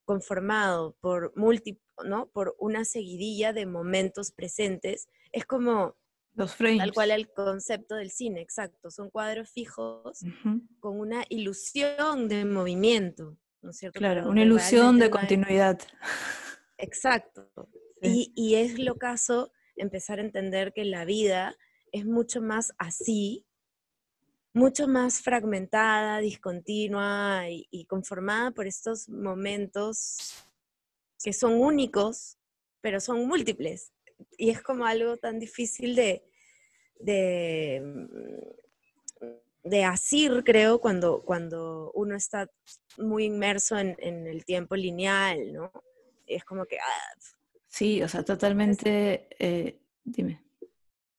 conformado 0.04 0.96
por 1.00 1.32
multi, 1.36 1.80
¿no? 2.04 2.28
por 2.30 2.54
una 2.58 2.84
seguidilla 2.84 3.52
de 3.52 3.66
momentos 3.66 4.32
presentes, 4.32 5.08
es 5.32 5.44
como 5.44 5.96
Los 6.34 6.54
frames. 6.54 6.78
tal 6.78 6.92
cual 6.92 7.10
el 7.10 7.32
concepto 7.32 7.94
del 7.94 8.10
cine, 8.10 8.40
exacto, 8.40 8.90
son 8.90 9.10
cuadros 9.10 9.50
fijos 9.50 10.20
con 10.80 10.98
una 10.98 11.24
ilusión 11.28 12.28
de 12.28 12.44
movimiento, 12.44 13.36
¿no 13.62 13.70
es 13.70 13.76
cierto? 13.78 13.98
Claro, 13.98 14.22
Pero 14.22 14.30
una 14.30 14.42
ilusión 14.42 14.98
de 14.98 15.10
continuidad. 15.10 15.80
Exacto. 16.78 17.50
Sí. 18.02 18.32
Y, 18.34 18.50
y 18.50 18.54
es 18.56 18.78
lo 18.78 18.96
caso 18.96 19.52
empezar 19.76 20.18
a 20.18 20.22
entender 20.22 20.72
que 20.72 20.84
la 20.84 21.04
vida 21.04 21.56
es 21.92 22.04
mucho 22.04 22.42
más 22.42 22.72
así, 22.78 23.46
mucho 24.54 24.86
más 24.88 25.20
fragmentada, 25.20 26.18
discontinua 26.18 27.48
y, 27.48 27.66
y 27.70 27.86
conformada 27.86 28.50
por 28.50 28.66
estos 28.66 29.08
momentos 29.08 30.34
que 31.22 31.32
son 31.32 31.54
únicos, 31.54 32.36
pero 32.80 33.00
son 33.00 33.26
múltiples. 33.26 33.92
Y 34.36 34.50
es 34.50 34.60
como 34.60 34.84
algo 34.84 35.16
tan 35.16 35.38
difícil 35.38 35.94
de, 35.96 36.24
de, 36.98 37.80
mm, 37.84 39.68
de 39.68 39.84
asir, 39.84 40.42
creo, 40.44 40.80
cuando, 40.80 41.22
cuando 41.22 41.92
uno 41.94 42.16
está 42.16 42.50
muy 42.98 43.24
inmerso 43.24 43.78
en, 43.78 43.96
en 44.00 44.26
el 44.26 44.44
tiempo 44.44 44.76
lineal, 44.76 45.52
¿no? 45.52 45.72
Es 46.26 46.44
como 46.44 46.66
que, 46.66 46.78
ah, 46.78 47.14
Sí, 47.68 48.02
o 48.02 48.08
sea, 48.08 48.22
totalmente. 48.22 49.28
eh, 49.38 49.80
dime. 50.04 50.42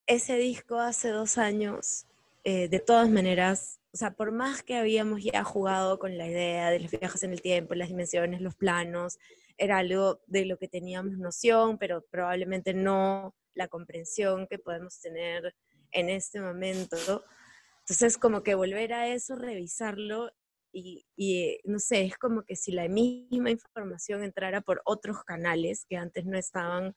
ese 0.06 0.38
disco 0.38 0.78
hace 0.78 1.10
dos 1.10 1.38
años, 1.38 2.06
eh, 2.44 2.68
de 2.68 2.80
todas 2.80 3.10
maneras, 3.10 3.80
o 3.94 3.98
sea, 3.98 4.12
por 4.12 4.32
más 4.32 4.64
que 4.64 4.76
habíamos 4.76 5.24
ya 5.24 5.44
jugado 5.44 6.00
con 6.00 6.18
la 6.18 6.28
idea 6.28 6.70
de 6.70 6.80
los 6.80 6.92
viajes 6.92 7.24
en 7.24 7.32
el 7.32 7.42
tiempo, 7.42 7.76
las 7.76 7.90
dimensiones, 7.90 8.42
los 8.42 8.56
planos, 8.56 9.18
era 9.58 9.78
algo 9.78 10.22
de 10.28 10.46
lo 10.46 10.58
que 10.58 10.68
teníamos 10.68 11.18
noción, 11.18 11.78
pero 11.78 12.06
probablemente 12.10 12.74
no 12.74 13.36
la 13.54 13.68
comprensión 13.68 14.48
que 14.48 14.60
podemos 14.60 15.00
tener 15.00 15.56
en 15.92 16.10
este 16.10 16.42
momento. 16.42 17.24
Entonces, 17.80 18.18
como 18.18 18.44
que 18.44 18.56
volver 18.56 18.94
a 18.94 19.08
eso, 19.08 19.36
revisarlo 19.36 20.32
y, 20.74 21.62
no 21.66 21.78
sé, 21.80 22.06
es 22.06 22.18
como 22.18 22.44
que 22.44 22.56
si 22.56 22.72
la 22.72 22.88
misma 22.88 23.52
información 23.52 24.24
entrara 24.24 24.62
por 24.62 24.82
otros 24.86 25.24
canales 25.24 25.86
que 25.88 25.98
antes 25.98 26.26
no 26.26 26.38
estaban 26.38 26.96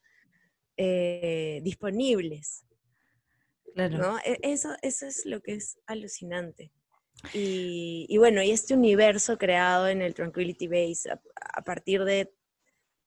eh, 0.77 1.59
disponibles. 1.63 2.66
Claro. 3.77 3.97
¿no? 3.97 4.17
E- 4.19 4.39
Eso, 4.43 4.69
eso 4.81 5.05
es 5.07 5.25
lo 5.25 5.41
que 5.41 5.53
es 5.53 5.79
alucinante. 5.85 6.71
Y, 7.33 8.05
y 8.09 8.17
bueno, 8.17 8.43
y 8.43 8.51
este 8.51 8.73
universo 8.73 9.37
creado 9.37 9.87
en 9.87 10.01
el 10.01 10.13
Tranquility 10.13 10.67
Base 10.67 11.09
a, 11.11 11.19
a 11.55 11.63
partir 11.63 12.03
de 12.03 12.31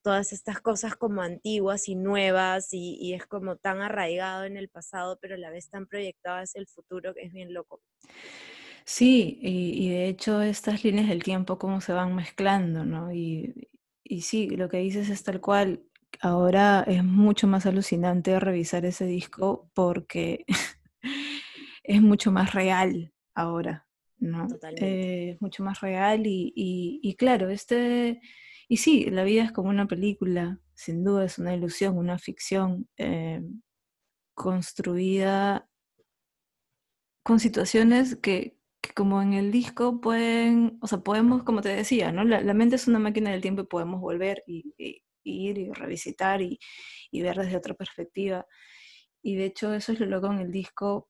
todas 0.03 0.33
estas 0.33 0.61
cosas 0.61 0.97
como 0.97 1.23
antiguas 1.23 1.89
y 1.89 1.95
nuevas 1.95 2.73
y, 2.73 2.97
y 3.01 3.13
es 3.15 3.27
como 3.27 3.57
tan 3.57 3.83
arraigado 3.83 4.45
en 4.45 4.57
el 4.57 4.69
pasado, 4.69 5.19
pero 5.21 5.35
a 5.35 5.39
la 5.39 5.51
vez 5.51 5.69
tan 5.69 5.87
proyectado 5.87 6.39
hacia 6.39 6.61
el 6.61 6.67
futuro 6.67 7.15
que 7.15 7.23
es 7.23 7.33
bien 7.33 7.53
loco. 7.53 7.83
Sí, 8.85 9.39
y, 9.43 9.87
y 9.87 9.91
de 9.91 10.09
hecho 10.09 10.43
estas 10.43 10.85
líneas 10.85 11.09
del 11.09 11.23
tiempo 11.23 11.59
cómo 11.59 11.81
se 11.81 11.93
van 11.93 12.15
mezclando, 12.17 12.85
¿no? 12.85 13.13
Y, 13.13 13.69
y 14.03 14.23
sí, 14.23 14.49
lo 14.51 14.69
que 14.69 14.79
dices 14.79 15.11
es 15.11 15.23
tal 15.23 15.41
cual. 15.41 15.83
Ahora 16.23 16.85
es 16.87 17.05
mucho 17.05 17.47
más 17.47 17.67
alucinante 17.67 18.39
revisar 18.41 18.85
ese 18.85 19.07
disco 19.07 19.71
porque 19.75 20.45
es 21.83 22.03
mucho 22.03 22.33
más 22.33 22.53
real 22.55 23.13
ahora, 23.35 23.87
¿no? 24.19 24.49
Totalmente. 24.49 24.87
Eh, 24.87 25.31
es 25.33 25.43
mucho 25.43 25.63
más 25.63 25.81
real 25.81 26.27
y, 26.27 26.53
y- 26.57 27.01
y 27.03 27.15
claro, 27.17 27.49
este, 27.51 28.21
y 28.69 28.77
sí, 28.79 29.07
la 29.11 29.25
vida 29.25 29.45
es 29.45 29.53
como 29.53 29.71
una 29.71 29.87
película, 29.87 30.61
sin 30.75 31.05
duda 31.05 31.25
es 31.25 31.39
una 31.39 31.55
ilusión, 31.55 31.97
una 31.99 32.19
ficción 32.19 32.89
eh, 32.97 33.43
construida 34.35 35.69
con 37.23 37.41
situaciones 37.41 38.17
que, 38.17 38.57
que 38.81 38.93
como 38.95 39.23
en 39.23 39.35
el 39.35 39.53
disco 39.53 40.01
pueden, 40.01 40.79
o 40.83 40.87
sea, 40.87 40.99
podemos, 41.01 41.43
como 41.45 41.61
te 41.63 41.69
decía, 41.71 42.13
¿no? 42.13 42.25
La, 42.25 42.41
la 42.41 42.55
mente 42.55 42.77
es 42.77 42.89
una 42.89 42.99
máquina 42.99 43.31
del 43.31 43.41
tiempo 43.43 43.63
y 43.63 43.67
podemos 43.67 44.01
volver 44.01 44.43
y, 44.47 44.75
y- 44.79 44.85
y 44.97 45.03
ir 45.25 45.59
y 45.59 45.73
revisitar 45.73 46.43
y, 46.43 46.59
y 47.11 47.23
ver 47.23 47.37
desde 47.37 47.57
otra 47.57 47.75
perspectiva. 47.75 48.47
Y 49.23 49.37
de 49.37 49.47
hecho 49.47 49.75
eso 49.75 49.93
es 49.93 50.01
lo 50.01 50.07
loco 50.07 50.27
en 50.33 50.39
el 50.39 50.51
disco 50.51 51.09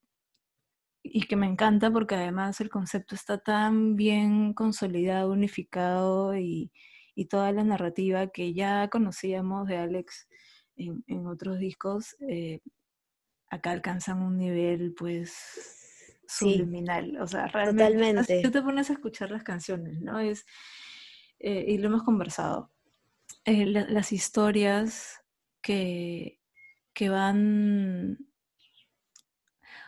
y 1.02 1.22
que 1.22 1.36
me 1.36 1.46
encanta 1.46 1.90
porque 1.90 2.14
además 2.14 2.60
el 2.60 2.68
concepto 2.68 3.14
está 3.14 3.38
tan 3.38 3.96
bien 3.96 4.52
consolidado, 4.52 5.32
unificado 5.32 6.36
y, 6.36 6.72
y 7.14 7.26
toda 7.26 7.52
la 7.52 7.64
narrativa 7.64 8.28
que 8.28 8.52
ya 8.52 8.88
conocíamos 8.88 9.66
de 9.66 9.78
Alex 9.78 10.28
en, 10.76 11.02
en 11.06 11.26
otros 11.26 11.58
discos, 11.58 12.16
eh, 12.28 12.60
acá 13.48 13.70
alcanzan 13.72 14.22
un 14.22 14.36
nivel 14.38 14.94
pues 14.96 15.76
Sí, 16.26 16.54
subliminal. 16.54 17.16
O 17.20 17.26
sea, 17.26 17.48
realmente 17.48 17.92
totalmente. 17.96 18.42
tú 18.42 18.50
te 18.50 18.62
pones 18.62 18.88
a 18.90 18.92
escuchar 18.92 19.30
las 19.30 19.42
canciones, 19.42 20.00
¿no? 20.00 20.20
Es, 20.20 20.44
eh, 21.40 21.64
y 21.68 21.78
lo 21.78 21.88
hemos 21.88 22.04
conversado. 22.04 22.70
Eh, 23.44 23.66
la- 23.66 23.86
las 23.88 24.12
historias 24.12 25.22
que, 25.62 26.40
que 26.94 27.08
van 27.08 28.18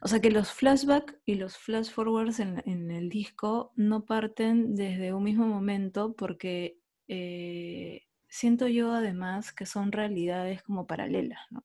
o 0.03 0.09
sea 0.09 0.21
que 0.21 0.31
los 0.31 0.51
flashbacks 0.53 1.15
y 1.25 1.37
los 1.37 1.57
flash 1.57 1.91
forwards 1.91 2.41
en, 2.41 2.63
en 2.67 2.91
el 2.91 3.09
disco 3.09 3.73
no 3.77 4.05
parten 4.05 4.75
desde 4.75 5.13
un 5.13 5.23
mismo 5.23 5.47
momento 5.47 6.15
porque 6.17 6.79
eh, 7.09 8.03
siento 8.29 8.67
yo 8.69 8.93
además 8.93 9.53
que 9.53 9.67
son 9.67 9.93
realidades 9.93 10.63
como 10.63 10.87
paralelas, 10.87 11.41
¿no? 11.51 11.65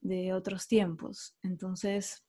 De 0.00 0.32
otros 0.34 0.68
tiempos. 0.68 1.36
Entonces, 1.42 2.25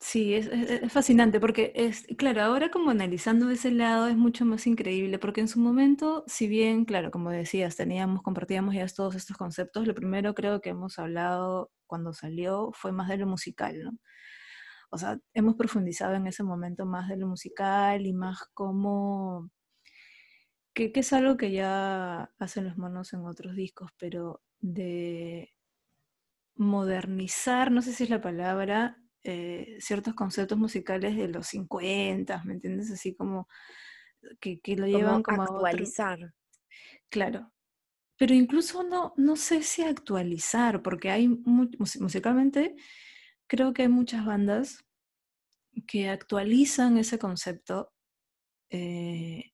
sí, 0.00 0.34
es, 0.34 0.48
fascinante 0.92 1.40
porque 1.40 1.72
es, 1.76 2.06
claro, 2.18 2.42
ahora 2.42 2.70
como 2.70 2.90
analizando 2.90 3.50
ese 3.50 3.70
lado 3.70 4.08
es 4.08 4.16
mucho 4.16 4.44
más 4.44 4.66
increíble 4.66 5.18
porque 5.18 5.40
en 5.40 5.48
su 5.48 5.60
momento, 5.60 6.24
si 6.26 6.48
bien, 6.48 6.84
claro, 6.84 7.10
como 7.10 7.30
decías, 7.30 7.76
teníamos, 7.76 8.22
compartíamos 8.22 8.74
ya 8.74 8.86
todos 8.88 9.14
estos 9.14 9.36
conceptos, 9.36 9.86
lo 9.86 9.94
primero 9.94 10.34
creo 10.34 10.60
que 10.60 10.70
hemos 10.70 10.98
hablado 10.98 11.70
cuando 11.86 12.12
salió 12.12 12.70
fue 12.72 12.92
más 12.92 13.08
de 13.08 13.18
lo 13.18 13.26
musical, 13.26 13.82
¿no? 13.82 13.92
O 14.90 14.98
sea, 14.98 15.18
hemos 15.34 15.54
profundizado 15.56 16.14
en 16.14 16.26
ese 16.26 16.42
momento 16.42 16.84
más 16.86 17.08
de 17.08 17.16
lo 17.16 17.28
musical 17.28 18.06
y 18.06 18.12
más 18.12 18.40
como, 18.54 19.50
que, 20.74 20.92
que 20.92 21.00
es 21.00 21.12
algo 21.12 21.36
que 21.36 21.52
ya 21.52 22.30
hacen 22.38 22.64
los 22.64 22.76
monos 22.78 23.12
en 23.12 23.24
otros 23.26 23.54
discos, 23.54 23.90
pero 23.98 24.42
de 24.60 25.52
modernizar, 26.56 27.70
no 27.72 27.82
sé 27.82 27.92
si 27.92 28.04
es 28.04 28.10
la 28.10 28.20
palabra, 28.20 28.99
eh, 29.24 29.76
ciertos 29.80 30.14
conceptos 30.14 30.58
musicales 30.58 31.16
de 31.16 31.28
los 31.28 31.46
50, 31.48 32.42
¿me 32.44 32.54
entiendes? 32.54 32.90
Así 32.90 33.14
como 33.14 33.48
que, 34.40 34.60
que 34.60 34.76
lo 34.76 34.86
llevan 34.86 35.22
Como 35.22 35.38
como 35.38 35.42
a 35.42 35.44
otro... 35.46 35.66
actualizar. 35.66 36.18
Claro. 37.10 37.52
Pero 38.18 38.34
incluso 38.34 38.82
no, 38.82 39.14
no 39.16 39.36
sé 39.36 39.62
si 39.62 39.82
actualizar, 39.82 40.82
porque 40.82 41.10
hay 41.10 41.28
mu- 41.28 41.70
mus- 41.78 42.00
musicalmente, 42.00 42.74
creo 43.48 43.72
que 43.72 43.82
hay 43.82 43.88
muchas 43.88 44.24
bandas 44.26 44.84
que 45.86 46.08
actualizan 46.08 46.98
ese 46.98 47.18
concepto, 47.18 47.92
eh, 48.70 49.52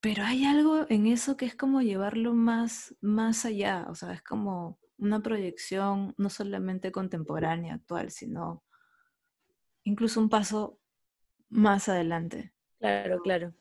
pero 0.00 0.24
hay 0.24 0.44
algo 0.44 0.86
en 0.88 1.06
eso 1.06 1.36
que 1.36 1.44
es 1.46 1.54
como 1.54 1.80
llevarlo 1.80 2.34
más, 2.34 2.96
más 3.00 3.44
allá, 3.44 3.86
o 3.88 3.94
sea, 3.94 4.12
es 4.12 4.22
como 4.22 4.78
una 5.02 5.20
proyección 5.20 6.14
no 6.16 6.30
solamente 6.30 6.92
contemporánea, 6.92 7.74
actual, 7.74 8.10
sino 8.12 8.62
incluso 9.82 10.20
un 10.20 10.28
paso 10.28 10.78
más 11.50 11.88
adelante. 11.88 12.52
Claro, 12.78 13.20
claro. 13.20 13.52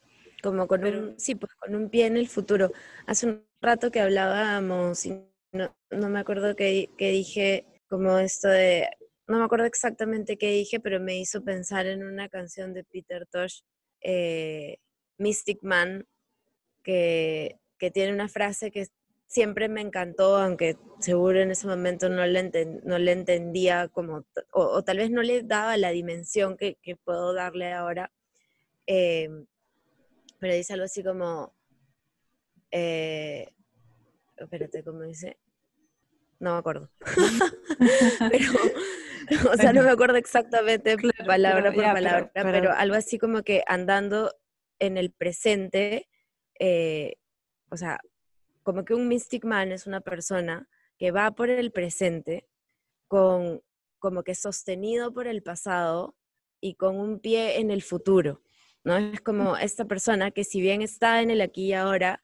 Como 0.44 0.68
con 0.68 0.82
Pero- 0.82 1.00
un, 1.00 1.20
sí, 1.20 1.36
pues 1.36 1.54
con 1.56 1.76
un 1.76 1.90
pie 1.90 2.06
en 2.06 2.18
el 2.18 2.28
futuro. 2.28 2.72
Hace 3.08 3.26
un 3.28 3.46
rato 3.60 3.92
que 3.92 4.00
hablábamos 4.00 5.06
y 5.06 5.20
no, 5.52 5.76
no 5.90 6.10
me 6.10 6.20
acuerdo 6.20 6.56
qué, 6.56 6.90
qué 6.98 7.10
dije, 7.10 7.66
como 7.90 8.20
esto 8.20 8.48
de, 8.48 8.88
no 9.28 9.40
me 9.40 9.46
acuerdo 9.46 9.66
exactamente 9.66 10.38
qué 10.38 10.52
dije, 10.52 10.80
pero 10.80 11.00
me 11.00 11.18
hizo 11.20 11.44
pensar 11.44 11.88
en 11.88 12.04
una 12.04 12.30
canción 12.30 12.74
de 12.74 12.84
Peter 12.84 13.26
Tosh, 13.28 13.62
eh, 14.02 14.78
Mystic 15.18 15.64
Man, 15.64 16.06
que, 16.84 17.60
que 17.80 17.90
tiene 17.92 18.14
una 18.14 18.28
frase 18.28 18.72
que 18.72 18.88
siempre 19.32 19.70
me 19.70 19.80
encantó, 19.80 20.36
aunque 20.38 20.76
seguro 21.00 21.40
en 21.40 21.52
ese 21.52 21.66
momento 21.66 22.10
no 22.10 22.26
le, 22.26 22.52
enten- 22.52 22.82
no 22.84 23.00
le 23.00 23.14
entendía 23.14 23.88
como, 23.88 24.26
o, 24.52 24.62
o 24.62 24.84
tal 24.84 24.98
vez 24.98 25.10
no 25.10 25.22
le 25.22 25.42
daba 25.44 25.78
la 25.78 25.92
dimensión 25.92 26.58
que, 26.58 26.76
que 26.82 26.98
puedo 26.98 27.34
darle 27.34 27.72
ahora. 27.72 28.12
eh, 28.88 29.30
pero 30.38 30.54
dice 30.54 30.74
algo 30.74 30.86
así 30.86 31.02
como, 31.02 31.54
eh, 32.72 33.48
espérate, 34.36 34.84
¿cómo 34.84 35.02
dice? 35.04 35.38
No 36.40 36.54
me 36.54 36.60
acuerdo. 36.60 36.90
pero, 38.32 38.52
o 39.54 39.56
sea, 39.56 39.72
no 39.72 39.84
me 39.84 39.92
acuerdo 39.92 40.18
exactamente 40.18 40.98
Claro, 40.98 41.26
palabra 41.26 41.62
pero 41.72 41.74
por 41.76 41.84
ya, 41.84 41.94
pero- 41.94 42.04
palabra, 42.06 42.32
pero, 42.34 42.52
pero- 42.52 42.72
algo 42.74 42.96
así 42.96 43.18
como 43.18 43.44
que 43.44 43.64
andando 43.68 44.36
en 44.80 44.98
el 44.98 45.12
presente, 45.12 46.10
eh, 46.60 47.16
o 47.70 47.78
sea, 47.78 48.00
como 48.64 48.86
que 48.86 48.94
un 48.94 49.08
Mystic 49.08 49.46
Man 49.46 49.72
es 49.72 49.88
una 49.88 50.02
persona 50.02 50.68
que 50.98 51.12
va 51.12 51.32
por 51.32 51.50
el 51.50 51.72
presente 51.72 52.48
con 53.08 53.62
como 54.00 54.24
que 54.24 54.36
sostenido 54.36 55.14
por 55.14 55.28
el 55.28 55.44
pasado 55.44 56.16
y 56.60 56.76
con 56.76 57.00
un 57.00 57.20
pie 57.20 57.60
en 57.60 57.72
el 57.72 57.82
futuro, 57.82 58.42
¿no? 58.84 58.98
Es 58.98 59.22
como 59.22 59.58
esta 59.58 59.86
persona 59.86 60.32
que 60.32 60.44
si 60.44 60.62
bien 60.62 60.82
está 60.82 61.22
en 61.22 61.30
el 61.32 61.42
aquí 61.42 61.68
y 61.68 61.74
ahora, 61.74 62.22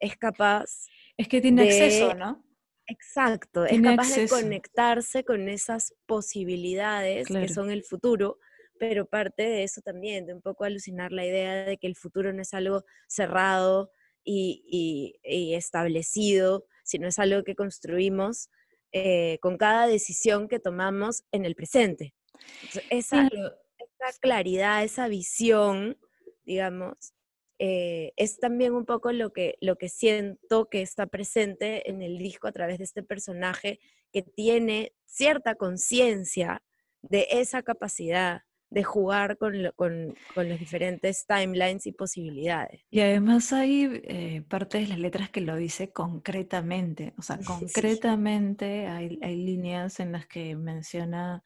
es 0.00 0.16
capaz 0.16 0.86
Es 1.16 1.28
que 1.28 1.40
tiene 1.40 1.62
de- 1.64 1.68
acceso, 1.68 2.14
¿no? 2.14 2.44
Exacto, 2.86 3.64
es 3.64 3.70
Tiene 3.70 3.90
capaz 3.90 4.08
acceso. 4.08 4.36
de 4.36 4.42
conectarse 4.42 5.24
con 5.24 5.48
esas 5.48 5.94
posibilidades 6.06 7.28
Claro. 7.28 7.46
que 7.46 7.52
son 7.52 7.70
el 7.70 7.84
futuro, 7.84 8.38
pero 8.80 9.06
parte 9.06 9.42
de 9.44 9.62
eso 9.62 9.80
también, 9.82 10.26
de 10.26 10.34
un 10.34 10.40
poco 10.42 10.64
alucinar 10.64 11.12
la 11.12 11.24
idea 11.24 11.64
de 11.64 11.76
que 11.78 11.86
el 11.86 11.94
futuro 11.96 12.32
no 12.32 12.42
es 12.42 12.52
algo 12.54 12.84
cerrado 13.06 13.92
y, 14.32 14.62
y- 14.66 15.14
y 15.24 15.54
establecido, 15.54 16.66
sino 16.84 17.08
es 17.08 17.18
algo 17.18 17.42
que 17.44 17.54
construimos 17.56 18.48
eh, 18.92 19.38
con 19.40 19.56
cada 19.56 19.86
decisión 19.86 20.48
que 20.48 20.58
tomamos 20.60 21.24
en 21.32 21.44
el 21.44 21.54
presente. 21.54 22.14
Entonces, 22.62 22.84
esa, 22.90 23.28
Claro, 23.28 23.56
esa 23.78 24.18
claridad, 24.20 24.84
esa 24.84 25.08
visión, 25.08 25.96
digamos, 26.44 27.14
eh, 27.58 28.12
es 28.16 28.38
también 28.38 28.74
un 28.74 28.84
poco 28.86 29.12
lo 29.12 29.32
que, 29.32 29.56
lo 29.60 29.76
que 29.76 29.88
siento 29.88 30.68
que 30.70 30.80
está 30.82 31.06
presente 31.06 31.88
en 31.90 32.02
el 32.02 32.18
disco 32.18 32.48
a 32.48 32.52
través 32.52 32.78
de 32.78 32.84
este 32.84 33.02
personaje 33.02 33.80
que 34.12 34.22
tiene 34.22 34.92
cierta 35.06 35.54
conciencia 35.56 36.62
de 37.02 37.26
esa 37.30 37.62
capacidad 37.62 38.42
de 38.70 38.84
jugar 38.84 39.36
con, 39.38 39.62
lo- 39.62 39.72
con, 39.74 40.14
con 40.34 40.48
los 40.48 40.58
diferentes 40.58 41.26
timelines 41.26 41.86
y 41.86 41.92
posibilidades. 41.92 42.82
Y 42.90 43.00
además 43.00 43.52
hay 43.52 44.00
eh, 44.04 44.42
parte 44.48 44.78
de 44.78 44.86
las 44.88 44.98
letras 44.98 45.30
que 45.30 45.40
lo 45.40 45.56
dice 45.56 45.92
concretamente, 45.92 47.14
o 47.18 47.22
sea, 47.22 47.38
Sí. 47.42 47.44
concretamente 47.44 48.86
hay, 48.86 49.18
hay 49.22 49.36
líneas 49.36 50.00
en 50.00 50.12
las 50.12 50.26
que 50.26 50.56
menciona 50.56 51.42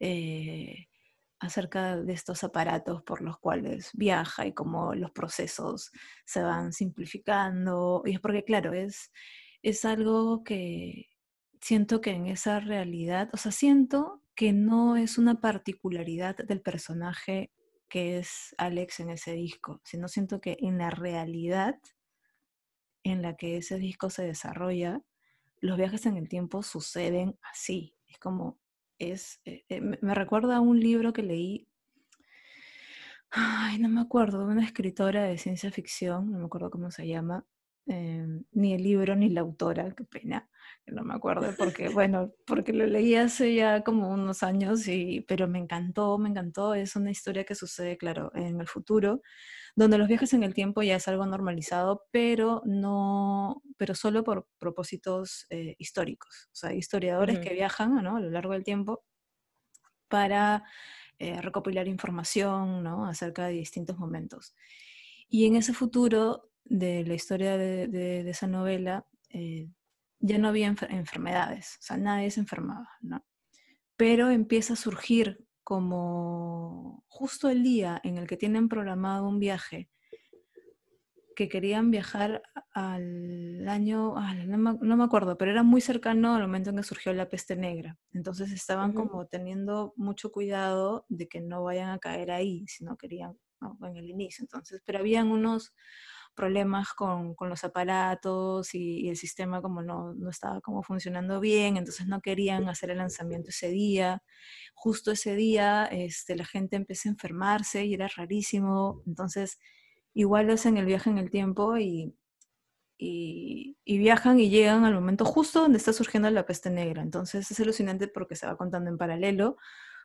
eh, 0.00 0.86
acerca 1.38 1.96
de 1.96 2.12
estos 2.14 2.44
aparatos 2.44 3.02
por 3.02 3.20
los 3.20 3.38
cuales 3.38 3.90
viaja 3.94 4.46
y 4.46 4.52
cómo 4.54 4.94
los 4.94 5.10
procesos 5.12 5.90
se 6.24 6.42
van 6.42 6.72
simplificando. 6.72 8.02
Y 8.06 8.12
es 8.14 8.20
porque, 8.20 8.44
claro, 8.44 8.72
es, 8.72 9.12
es 9.62 9.84
algo 9.84 10.44
que 10.44 11.06
siento 11.60 12.00
que 12.00 12.10
en 12.12 12.26
esa 12.26 12.60
realidad, 12.60 13.28
o 13.32 13.36
sea, 13.36 13.52
siento 13.52 14.22
que 14.36 14.52
no 14.52 14.96
es 14.96 15.18
una 15.18 15.40
particularidad 15.40 16.36
del 16.36 16.60
personaje 16.60 17.50
que 17.88 18.18
es 18.18 18.54
Alex 18.58 19.00
en 19.00 19.10
ese 19.10 19.32
disco, 19.32 19.80
sino 19.84 20.08
siento 20.08 20.40
que 20.40 20.56
en 20.60 20.78
la 20.78 20.90
realidad 20.90 21.76
en 23.02 23.22
la 23.22 23.36
que 23.36 23.56
ese 23.56 23.78
disco 23.78 24.10
se 24.10 24.24
desarrolla, 24.24 25.00
los 25.60 25.78
viajes 25.78 26.06
en 26.06 26.16
el 26.16 26.28
tiempo 26.28 26.62
suceden 26.62 27.38
así. 27.42 27.94
Es 28.08 28.18
como, 28.18 28.58
es, 28.98 29.40
eh, 29.44 29.64
eh, 29.68 29.80
me 29.80 29.98
me 30.02 30.14
recuerda 30.14 30.56
a 30.56 30.60
un 30.60 30.80
libro 30.80 31.12
que 31.12 31.22
leí, 31.22 31.68
ay, 33.30 33.78
no 33.78 33.88
me 33.88 34.00
acuerdo, 34.00 34.46
de 34.46 34.52
una 34.52 34.64
escritora 34.64 35.24
de 35.24 35.38
ciencia 35.38 35.70
ficción, 35.70 36.30
no 36.30 36.38
me 36.38 36.46
acuerdo 36.46 36.70
cómo 36.70 36.90
se 36.90 37.06
llama, 37.06 37.46
eh, 37.86 38.26
ni 38.52 38.74
el 38.74 38.82
libro 38.82 39.14
ni 39.14 39.28
la 39.30 39.42
autora, 39.42 39.94
qué 39.94 40.04
pena, 40.04 40.48
no 40.86 41.04
me 41.04 41.14
acuerdo, 41.14 41.54
porque, 41.56 41.88
bueno, 41.88 42.32
porque 42.46 42.72
lo 42.72 42.86
leí 42.86 43.14
hace 43.14 43.54
ya 43.54 43.82
como 43.82 44.10
unos 44.10 44.42
años, 44.42 44.86
y, 44.88 45.20
pero 45.22 45.48
me 45.48 45.58
encantó, 45.58 46.18
me 46.18 46.28
encantó, 46.28 46.74
es 46.74 46.96
una 46.96 47.10
historia 47.10 47.44
que 47.44 47.54
sucede, 47.54 47.96
claro, 47.96 48.32
en 48.34 48.60
el 48.60 48.68
futuro, 48.68 49.22
donde 49.76 49.98
los 49.98 50.08
viajes 50.08 50.32
en 50.32 50.42
el 50.42 50.54
tiempo 50.54 50.82
ya 50.82 50.96
es 50.96 51.06
algo 51.06 51.26
normalizado, 51.26 52.04
pero 52.10 52.62
no, 52.64 53.62
pero 53.76 53.94
solo 53.94 54.24
por 54.24 54.48
propósitos 54.58 55.46
eh, 55.50 55.76
históricos. 55.78 56.48
O 56.52 56.54
sea, 56.56 56.72
historiadores 56.72 57.38
que 57.40 57.52
viajan 57.52 58.02
¿no? 58.02 58.16
a 58.16 58.20
lo 58.20 58.30
largo 58.30 58.54
del 58.54 58.64
tiempo 58.64 59.04
para 60.08 60.64
eh, 61.18 61.40
recopilar 61.42 61.88
información 61.88 62.82
¿no? 62.82 63.06
acerca 63.06 63.46
de 63.46 63.54
distintos 63.54 63.98
momentos. 63.98 64.54
Y 65.28 65.46
en 65.46 65.56
ese 65.56 65.74
futuro 65.74 66.50
de 66.68 67.04
la 67.04 67.14
historia 67.14 67.56
de, 67.56 67.88
de- 67.88 68.22
de 68.24 68.30
esa 68.30 68.46
novela, 68.46 69.06
eh, 69.30 69.68
ya 70.20 70.38
no 70.38 70.48
había 70.48 70.68
enfer- 70.70 70.90
enfermedades, 70.90 71.76
o 71.80 71.82
sea, 71.82 71.96
nadie 71.96 72.30
se 72.30 72.40
enfermaba, 72.40 72.88
¿no? 73.00 73.24
Pero 73.96 74.30
empieza 74.30 74.74
a 74.74 74.76
surgir 74.76 75.46
como 75.62 77.04
justo 77.08 77.48
el 77.50 77.62
día 77.62 78.00
en 78.04 78.18
el 78.18 78.26
que 78.26 78.36
tienen 78.36 78.68
programado 78.68 79.28
un 79.28 79.38
viaje, 79.40 79.90
que 81.34 81.48
querían 81.50 81.90
viajar 81.90 82.42
al 82.72 83.68
año, 83.68 84.16
ah, 84.16 84.32
no, 84.34 84.56
me, 84.56 84.78
no 84.80 84.96
me 84.96 85.04
acuerdo, 85.04 85.36
pero 85.36 85.50
era 85.50 85.62
muy 85.62 85.82
cercano 85.82 86.34
al 86.34 86.42
momento 86.42 86.70
en 86.70 86.76
que 86.76 86.82
surgió 86.82 87.12
la 87.12 87.28
peste 87.28 87.56
negra. 87.56 87.98
Entonces 88.12 88.52
estaban 88.52 88.92
como 88.94 89.26
teniendo 89.26 89.92
mucho 89.96 90.32
cuidado 90.32 91.04
de 91.10 91.28
que 91.28 91.42
no 91.42 91.62
vayan 91.62 91.90
a 91.90 91.98
caer 91.98 92.30
ahí, 92.30 92.64
si 92.68 92.84
no 92.84 92.96
querían 92.96 93.36
¿no? 93.60 93.76
en 93.86 93.96
el 93.96 94.08
inicio. 94.08 94.44
Entonces, 94.44 94.80
pero 94.86 94.98
habían 95.00 95.28
unos 95.30 95.74
problemas 96.36 96.92
con, 96.94 97.34
con 97.34 97.48
los 97.48 97.64
aparatos 97.64 98.74
y, 98.74 99.00
y 99.00 99.08
el 99.08 99.16
sistema 99.16 99.60
como 99.62 99.82
no, 99.82 100.14
no 100.14 100.30
estaba 100.30 100.60
como 100.60 100.82
funcionando 100.84 101.40
bien, 101.40 101.76
entonces 101.76 102.06
no 102.06 102.20
querían 102.20 102.68
hacer 102.68 102.90
el 102.90 102.98
lanzamiento 102.98 103.50
ese 103.50 103.70
día. 103.70 104.22
Justo 104.74 105.10
ese 105.12 105.34
día 105.34 105.86
este, 105.86 106.36
la 106.36 106.44
gente 106.44 106.76
empezó 106.76 107.08
a 107.08 107.12
enfermarse 107.12 107.84
y 107.86 107.94
era 107.94 108.08
rarísimo, 108.08 109.02
entonces 109.06 109.58
igual 110.14 110.50
hacen 110.50 110.76
el 110.76 110.86
viaje 110.86 111.10
en 111.10 111.18
el 111.18 111.30
tiempo 111.30 111.76
y, 111.78 112.14
y, 112.98 113.76
viajan 113.98 114.38
y 114.40 114.48
llegan 114.50 114.84
al 114.84 114.94
momento 114.94 115.24
justo 115.24 115.60
donde 115.62 115.78
está 115.78 115.92
surgiendo 115.92 116.30
la 116.30 116.46
peste 116.46 116.70
negra. 116.70 117.02
Entonces 117.02 117.50
es 117.50 117.60
alucinante 117.60 118.08
porque 118.08 118.36
se 118.36 118.46
va 118.46 118.56
contando 118.56 118.90
en 118.90 118.98
paralelo 118.98 119.56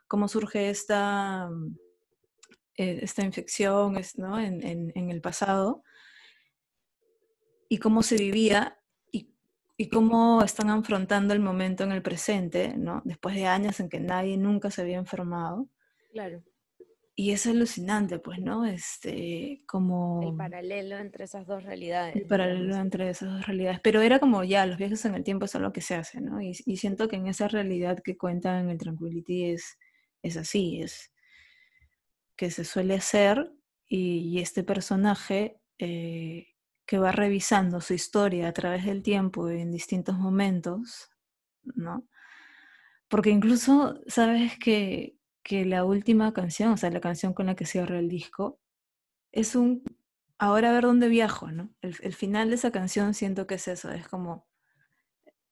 cómo 0.08 0.28
surge 0.28 0.70
esta, 0.70 1.50
eh, 2.78 3.00
esta 3.02 3.24
infección 3.24 3.96
¿no? 4.18 4.40
en, 4.40 4.64
en- 4.66 4.92
en 4.96 5.10
el 5.10 5.22
pasado 5.22 5.84
y 7.72 7.78
cómo 7.78 8.04
se 8.04 8.18
vivía 8.18 8.78
y, 9.14 9.34
y 9.78 9.88
cómo 9.88 10.44
están 10.44 10.70
afrontando 10.70 11.34
el 11.34 11.40
momento 11.40 11.86
en 11.86 11.94
el 11.94 12.02
presente, 12.02 12.76
¿no? 12.76 13.02
después 13.06 13.34
de 13.34 13.46
años 13.46 13.80
en 13.80 13.88
que 13.88 14.02
nadie 14.02 14.36
nunca 14.36 14.70
se 14.70 14.82
había 14.82 14.98
enfermado. 14.98 15.70
Claro. 16.12 16.44
Y 17.16 17.32
es 17.32 17.48
alucinante, 17.48 18.20
pues, 18.20 18.40
¿no? 18.40 18.66
Este, 18.66 19.64
como... 19.68 20.22
El 20.22 20.36
paralelo 20.36 20.98
entre 20.98 21.24
esas 21.24 21.48
dos 21.48 21.64
realidades. 21.64 22.18
el 22.18 22.26
paralelo 22.26 22.60
digamos. 22.60 22.82
entre 22.84 23.10
esas 23.10 23.32
dos 23.32 23.48
realidades. 23.48 23.80
Pero 23.80 24.02
era 24.02 24.20
como 24.20 24.44
ya, 24.44 24.66
los 24.66 24.78
viajes 24.78 25.06
en 25.06 25.16
el 25.16 25.24
tiempo 25.24 25.46
es 25.46 25.56
algo 25.56 25.72
que 25.72 25.80
se 25.80 25.96
hace, 25.96 26.20
¿no? 26.20 26.42
Y, 26.42 26.52
y 26.66 26.76
siento 26.76 27.08
que 27.08 27.16
en 27.16 27.28
esa 27.28 27.48
realidad 27.48 28.00
que 28.04 28.18
cuenta 28.18 28.60
en 28.60 28.70
el 28.70 28.80
Tranquility 28.80 29.46
es, 29.46 29.78
es 30.24 30.36
así, 30.36 30.82
es 30.82 31.14
que 32.36 32.52
se 32.52 32.66
suele 32.66 32.96
hacer 32.96 33.50
y, 33.88 34.28
y 34.28 34.40
este 34.40 34.66
personaje 34.66 35.62
eh, 35.80 36.51
que 36.86 37.00
va 37.00 37.12
revisando 37.12 37.82
su 37.82 37.94
historia 37.94 38.48
a 38.48 38.54
través 38.54 38.86
del 38.86 39.02
tiempo 39.04 39.50
en 39.50 39.72
distintos 39.72 40.18
momentos, 40.18 41.10
¿no? 41.64 42.08
Porque 43.08 43.30
incluso, 43.30 44.00
sabes 44.08 44.58
que, 44.58 45.18
que 45.44 45.66
la 45.66 45.86
última 45.86 46.34
canción, 46.34 46.74
o 46.74 46.78
sea, 46.78 46.92
la 46.92 47.02
canción 47.02 47.34
con 47.34 47.48
la 47.48 47.56
que 47.56 47.66
cierra 47.66 48.00
el 48.00 48.10
disco, 48.10 48.60
es 49.32 49.56
un 49.56 49.84
ahora 50.38 50.72
a 50.72 50.74
ver 50.74 50.84
dónde 50.84 51.08
viajo, 51.08 51.52
¿no? 51.52 51.74
El, 51.82 51.96
el 52.02 52.14
final 52.14 52.50
de 52.50 52.56
esa 52.56 52.72
canción 52.72 53.14
siento 53.14 53.48
que 53.48 53.56
es 53.56 53.68
eso, 53.68 53.92
es 53.92 54.08
como 54.08 54.48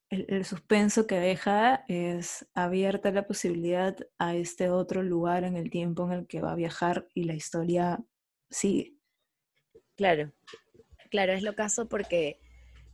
el, 0.10 0.26
el 0.30 0.46
suspenso 0.46 1.06
que 1.06 1.20
deja 1.20 1.86
es 1.88 2.48
abierta 2.54 3.12
la 3.12 3.28
posibilidad 3.28 3.96
a 4.18 4.36
este 4.36 4.70
otro 4.70 5.04
lugar 5.04 5.44
en 5.44 5.56
el 5.56 5.70
tiempo 5.70 6.06
en 6.06 6.14
el 6.14 6.28
que 6.28 6.42
va 6.42 6.54
a 6.54 6.56
viajar 6.56 7.08
y 7.14 7.26
la 7.26 7.36
historia 7.36 8.04
sigue. 8.50 8.96
Claro, 9.96 10.32
claro, 11.10 11.34
es 11.34 11.44
lo 11.44 11.56
caso 11.56 11.88
porque 11.88 12.40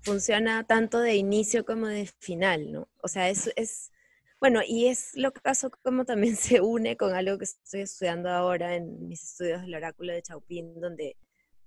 funciona 0.01 0.65
tanto 0.65 0.99
de 0.99 1.15
inicio 1.15 1.65
como 1.65 1.87
de 1.87 2.05
final, 2.19 2.71
¿no? 2.71 2.89
O 3.01 3.07
sea, 3.07 3.29
es, 3.29 3.51
es 3.55 3.91
bueno, 4.39 4.61
y 4.65 4.87
es 4.87 5.15
lo 5.15 5.31
caso 5.33 5.71
como 5.83 6.05
también 6.05 6.35
se 6.35 6.61
une 6.61 6.97
con 6.97 7.13
algo 7.15 7.37
que 7.37 7.45
estoy 7.45 7.81
estudiando 7.81 8.29
ahora 8.29 8.75
en 8.75 9.07
mis 9.07 9.23
estudios 9.23 9.61
del 9.61 9.75
oráculo 9.75 10.13
de 10.13 10.21
Chaupín, 10.21 10.79
donde 10.79 11.17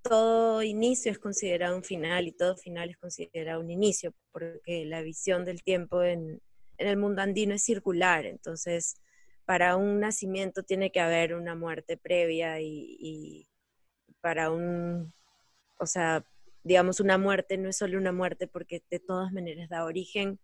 todo 0.03 0.63
inicio 0.63 1.11
es 1.11 1.19
considerado 1.19 1.77
un 1.77 1.83
final 1.83 2.29
y 2.29 2.33
todo 2.33 2.57
final 2.57 2.91
es 2.91 2.97
considerado 2.99 3.61
un 3.61 3.71
inicio, 3.71 4.15
porque 4.33 4.85
la 4.87 5.03
visión 5.03 5.45
del 5.45 5.63
tiempo 5.63 6.03
en, 6.03 6.41
en 6.79 6.87
el 6.87 6.97
mundo 6.97 7.23
andino 7.23 7.55
es 7.55 7.65
circular, 7.65 8.27
entonces 8.27 8.97
para 9.45 9.77
un 9.77 9.99
nacimiento 10.01 10.63
tiene 10.63 10.93
que 10.93 11.01
haber 11.01 11.35
una 11.35 11.55
muerte 11.55 11.97
previa 11.97 12.61
y, 12.61 12.97
y 13.01 13.49
para 14.21 14.51
un, 14.51 15.13
o 15.79 15.87
sea, 15.87 16.25
digamos, 16.63 17.01
una 17.01 17.19
muerte 17.19 17.57
no 17.57 17.69
es 17.69 17.77
solo 17.77 17.99
una 17.99 18.13
muerte 18.13 18.47
porque 18.47 18.83
de 18.91 19.01
todas 19.01 19.33
maneras 19.33 19.69
da 19.69 19.85
origen 19.85 20.39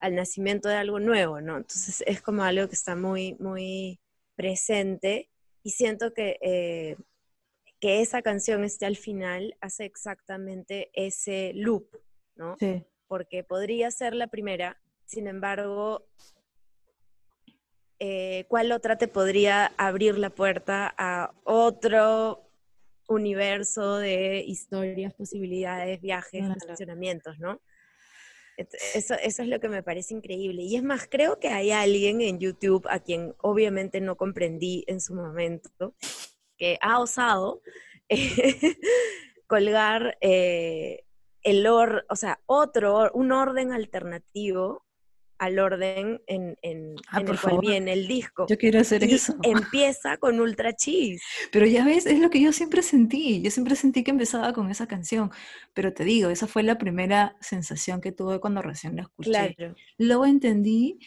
al 0.00 0.16
nacimiento 0.16 0.68
de 0.68 0.74
algo 0.76 0.98
nuevo, 0.98 1.40
¿no? 1.40 1.56
Entonces 1.56 2.02
es 2.06 2.20
como 2.20 2.42
algo 2.42 2.68
que 2.68 2.74
está 2.74 2.96
muy, 2.96 3.34
muy 3.34 4.00
presente 4.34 5.30
y 5.62 5.70
siento 5.70 6.12
que, 6.12 6.38
eh, 6.42 6.96
que 7.78 8.00
esa 8.00 8.22
canción 8.22 8.64
esté 8.64 8.86
al 8.86 8.96
final 8.96 9.56
hace 9.60 9.84
exactamente 9.84 10.90
ese 10.92 11.52
loop, 11.54 11.86
¿no? 12.34 12.56
Sí. 12.58 12.84
Porque 13.06 13.44
podría 13.44 13.90
ser 13.90 14.14
la 14.14 14.26
primera, 14.26 14.80
sin 15.04 15.28
embargo, 15.28 16.06
eh, 18.00 18.46
¿cuál 18.48 18.72
otra 18.72 18.98
te 18.98 19.06
podría 19.06 19.66
abrir 19.76 20.18
la 20.18 20.30
puerta 20.30 20.92
a 20.98 21.32
otro 21.44 22.51
universo 23.08 23.98
de 23.98 24.44
historias, 24.46 25.14
posibilidades, 25.14 26.00
viajes, 26.00 26.40
Claro. 26.44 26.54
relacionamientos, 26.60 27.38
¿no? 27.38 27.60
Eso, 28.94 29.14
eso 29.14 29.42
es 29.42 29.48
lo 29.48 29.60
que 29.60 29.68
me 29.68 29.82
parece 29.82 30.14
increíble. 30.14 30.62
Y 30.62 30.76
es 30.76 30.82
más, 30.82 31.08
creo 31.10 31.38
que 31.40 31.48
hay 31.48 31.70
alguien 31.70 32.20
en 32.20 32.38
YouTube 32.38 32.86
a 32.88 33.00
quien 33.00 33.34
obviamente 33.40 34.00
no 34.00 34.16
comprendí 34.16 34.84
en 34.86 35.00
su 35.00 35.14
momento, 35.14 35.94
que 36.56 36.78
ha 36.80 37.00
osado 37.00 37.62
eh, 38.08 38.16
colgar 39.46 40.18
eh, 40.20 41.04
el 41.42 41.66
or, 41.66 42.04
o 42.08 42.16
sea, 42.16 42.40
otro, 42.46 43.10
un 43.14 43.32
orden 43.32 43.72
alternativo 43.72 44.84
al 45.44 45.58
orden 45.58 46.20
en, 46.26 46.56
en- 46.62 46.94
Ah, 47.08 47.20
en 47.20 47.28
el 47.28 47.40
cual 47.40 47.58
viene 47.60 47.92
el 47.92 48.06
disco. 48.06 48.46
Yo 48.48 48.56
quiero 48.56 48.80
hacer 48.80 49.02
Y 49.02 49.14
eso. 49.14 49.34
empieza 49.42 50.16
con 50.18 50.40
Ultra 50.40 50.72
Cheese. 50.74 51.22
Pero 51.52 51.66
ya 51.66 51.84
ves, 51.84 52.06
es 52.06 52.18
lo 52.20 52.30
que 52.30 52.40
yo 52.40 52.52
siempre 52.52 52.82
sentí. 52.82 53.42
Yo 53.42 53.50
siempre 53.50 53.74
sentí 53.76 54.04
que 54.04 54.10
empezaba 54.12 54.52
con 54.52 54.70
esa 54.70 54.86
canción. 54.86 55.30
Pero 55.74 55.92
te 55.92 56.04
digo, 56.04 56.30
esa 56.30 56.46
fue 56.46 56.62
la 56.62 56.78
primera 56.78 57.36
sensación 57.40 58.00
que 58.00 58.12
tuve 58.12 58.40
cuando 58.40 58.62
recién 58.62 58.96
la 58.96 59.02
escuché. 59.02 59.30
Claro. 59.54 59.74
Luego 59.98 60.26
entendí 60.26 60.98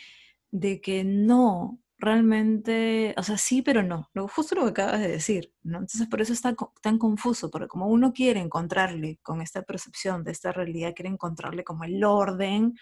de 0.52 0.80
que 0.82 1.04
no, 1.04 1.80
realmente, 1.98 3.14
o 3.18 3.24
sea, 3.24 3.38
sí, 3.38 3.62
pero 3.62 3.84
no. 3.84 4.10
Lo, 4.14 4.28
justo 4.28 4.56
lo 4.56 4.64
que 4.66 4.82
acabas 4.82 5.02
de 5.02 5.08
decir, 5.10 5.54
¿no? 5.64 5.80
Entonces, 5.80 6.08
por 6.08 6.22
eso 6.22 6.34
está 6.34 6.56
co- 6.56 6.74
tan 6.82 6.98
confuso, 6.98 7.50
porque 7.50 7.68
como 7.68 7.88
uno 7.88 8.14
quiere 8.14 8.40
encontrarle 8.40 9.20
con 9.22 9.42
esta 9.42 9.64
percepción 9.64 10.24
de 10.24 10.32
esta 10.32 10.52
realidad, 10.52 10.94
quiere 10.96 11.10
encontrarle 11.10 11.64
como 11.64 11.84
el 11.84 12.04
orden 12.04 12.74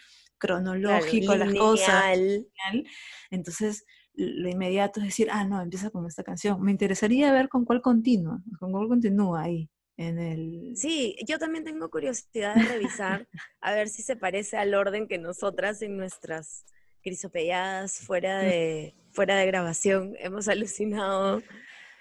cronológico 0.47 1.31
a 1.31 1.37
las 1.37 1.53
cosas, 1.53 2.17
lineal. 2.17 2.85
entonces 3.31 3.85
lo 4.15 4.47
inmediato 4.49 4.99
es 4.99 5.07
decir, 5.07 5.29
ah, 5.31 5.43
no, 5.43 5.59
empieza 5.61 5.89
con 5.89 6.05
esta 6.05 6.23
canción. 6.23 6.61
Me 6.61 6.69
interesaría 6.71 7.31
ver 7.31 7.49
con 7.49 7.65
cuál 7.65 7.81
continúa, 7.81 8.39
con 8.59 8.71
cuál 8.71 8.87
continúa 8.87 9.41
ahí, 9.43 9.69
en 9.97 10.19
el... 10.19 10.73
Sí, 10.75 11.15
yo 11.27 11.39
también 11.39 11.63
tengo 11.63 11.89
curiosidad 11.89 12.53
de 12.55 12.63
revisar 12.63 13.27
a 13.61 13.73
ver 13.73 13.89
si 13.89 14.03
se 14.03 14.15
parece 14.15 14.57
al 14.57 14.75
orden 14.75 15.07
que 15.07 15.17
nosotras 15.17 15.81
en 15.81 15.97
nuestras 15.97 16.65
crisopelladas 17.01 17.99
fuera 17.99 18.39
de, 18.39 18.93
fuera 19.11 19.35
de 19.35 19.45
grabación 19.47 20.15
hemos 20.19 20.47
alucinado 20.47 21.41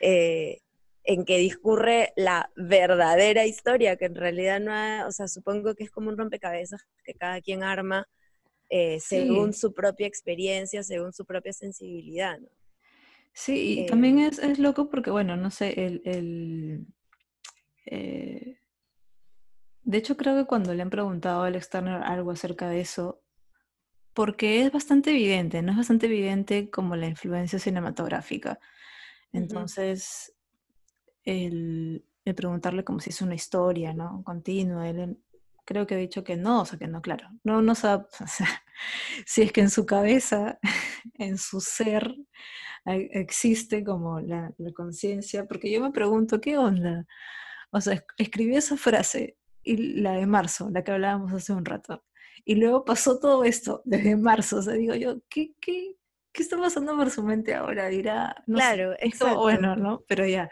eh, 0.00 0.58
en 1.04 1.24
que 1.24 1.38
discurre 1.38 2.12
la 2.14 2.50
verdadera 2.56 3.46
historia, 3.46 3.96
que 3.96 4.04
en 4.04 4.14
realidad 4.14 4.60
no 4.60 4.72
ha- 4.72 5.06
o 5.08 5.12
sea, 5.12 5.28
supongo 5.28 5.74
que 5.74 5.84
es 5.84 5.90
como 5.90 6.10
un 6.10 6.18
rompecabezas 6.18 6.82
que 7.04 7.14
cada 7.14 7.40
quien 7.40 7.62
arma 7.62 8.06
eh, 8.74 9.00
según 9.00 9.52
su 9.52 9.74
propia 9.74 10.06
experiencia, 10.06 10.82
según 10.82 11.12
su 11.12 11.26
propia 11.26 11.52
sensibilidad. 11.52 12.38
¿no? 12.38 12.48
Sí, 13.34 13.80
y 13.80 13.86
también 13.86 14.18
Em. 14.18 14.28
es, 14.28 14.38
es 14.38 14.58
loco 14.58 14.88
porque, 14.88 15.10
bueno, 15.10 15.36
no 15.36 15.50
sé, 15.50 15.84
el... 15.84 16.00
el, 16.06 16.86
eh, 17.84 18.58
de 19.82 19.98
hecho, 19.98 20.16
creo 20.16 20.34
que 20.36 20.46
cuando 20.46 20.72
le 20.72 20.80
han 20.80 20.88
preguntado 20.88 21.42
a 21.42 21.48
Alex 21.48 21.68
Turner 21.68 22.02
algo 22.02 22.30
acerca 22.30 22.66
de 22.70 22.80
eso, 22.80 23.20
porque 24.14 24.62
es 24.64 24.72
bastante 24.72 25.10
evidente, 25.10 25.60
¿no? 25.60 25.72
Es 25.72 25.76
bastante 25.76 26.06
evidente 26.06 26.70
como 26.70 26.96
la 26.96 27.08
influencia 27.08 27.58
cinematográfica. 27.58 28.58
Entonces, 29.34 30.34
el, 31.24 32.06
el 32.24 32.34
preguntarle 32.34 32.84
como 32.84 33.00
si 33.00 33.10
es 33.10 33.20
una 33.20 33.34
historia, 33.34 33.92
¿no? 33.92 34.22
Continua, 34.24 34.88
él 34.88 35.18
creo 35.64 35.86
que 35.86 35.94
ha 35.94 35.98
dicho 35.98 36.24
que 36.24 36.36
no, 36.36 36.62
o 36.62 36.64
sea, 36.66 36.78
que 36.78 36.88
no, 36.88 37.02
claro, 37.02 37.28
no, 37.44 37.62
no 37.62 37.74
sabe, 37.74 38.04
o 38.20 38.26
sea, 38.26 38.48
si 39.26 39.42
es 39.42 39.52
que 39.52 39.60
en 39.62 39.70
su 39.70 39.86
cabeza, 39.86 40.58
en 41.18 41.38
su 41.38 41.60
ser, 41.60 42.14
existe 42.84 43.84
como 43.84 44.20
la, 44.20 44.52
la 44.58 44.72
conciencia, 44.72 45.46
porque 45.46 45.70
yo 45.70 45.80
me 45.80 45.92
pregunto, 45.92 46.40
¿qué 46.40 46.58
onda? 46.58 47.06
O 47.70 47.80
sea, 47.80 47.94
es- 47.94 48.04
escribió 48.18 48.58
esa 48.58 48.76
frase, 48.76 49.36
y 49.64 49.76
la 50.00 50.14
de 50.14 50.26
marzo, 50.26 50.70
la 50.70 50.82
que 50.84 50.92
hablábamos 50.92 51.32
hace 51.32 51.52
un 51.52 51.64
rato, 51.64 52.04
y 52.44 52.56
luego 52.56 52.84
pasó 52.84 53.20
todo 53.20 53.44
esto 53.44 53.82
desde 53.84 54.16
marzo, 54.16 54.58
o 54.58 54.62
sea, 54.62 54.74
digo 54.74 54.94
yo, 54.96 55.20
¿qué, 55.28 55.52
qué, 55.60 55.94
qué 56.32 56.42
está 56.42 56.58
pasando 56.58 56.96
por 56.96 57.10
su 57.10 57.22
mente 57.22 57.54
ahora? 57.54 57.88
Dirá, 57.88 58.34
no 58.46 58.58
sé, 58.60 58.64
Claro, 58.76 58.92
es 58.98 59.18
como, 59.18 59.36
exacto. 59.36 59.40
bueno, 59.42 59.76
¿no? 59.76 60.04
Pero 60.08 60.26
ya, 60.26 60.50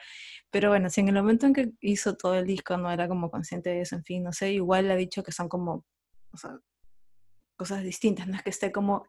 pero 0.50 0.70
bueno, 0.70 0.90
si 0.90 1.00
en 1.00 1.08
el 1.08 1.14
momento 1.14 1.46
en 1.46 1.52
que 1.54 1.72
hizo 1.80 2.16
todo 2.16 2.34
el 2.34 2.46
disco 2.46 2.76
no 2.76 2.90
era 2.90 3.08
como 3.08 3.30
consciente 3.30 3.70
de 3.70 3.82
eso, 3.82 3.96
en 3.96 4.04
fin, 4.04 4.22
no 4.24 4.32
sé, 4.32 4.52
igual 4.52 4.90
ha 4.90 4.96
dicho 4.96 5.22
que 5.22 5.32
son 5.32 5.48
como, 5.48 5.84
o 6.32 6.36
sea, 6.36 6.58
cosas 7.56 7.82
distintas, 7.82 8.26
no 8.26 8.36
es 8.36 8.42
que 8.42 8.50
esté 8.50 8.72
como 8.72 9.04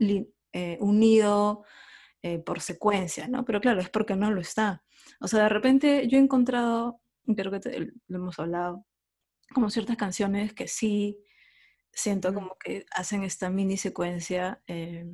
eh, 0.53 0.77
unido 0.81 1.63
eh, 2.21 2.39
por 2.39 2.61
secuencia, 2.61 3.27
¿no? 3.27 3.45
Pero 3.45 3.61
claro, 3.61 3.81
es 3.81 3.89
porque 3.89 4.15
no 4.15 4.31
lo 4.31 4.41
está. 4.41 4.83
O 5.19 5.27
sea, 5.27 5.43
de 5.43 5.49
repente 5.49 6.07
yo 6.07 6.17
he 6.17 6.21
encontrado, 6.21 7.01
creo 7.35 7.51
que 7.51 7.59
te- 7.59 7.79
lo 8.07 8.17
hemos 8.17 8.39
hablado, 8.39 8.85
como 9.53 9.69
ciertas 9.69 9.97
canciones 9.97 10.53
que 10.53 10.67
sí 10.67 11.19
siento 11.93 12.33
como 12.33 12.57
que 12.57 12.85
hacen 12.91 13.23
esta 13.23 13.49
mini 13.49 13.77
secuencia, 13.77 14.61
eh, 14.67 15.05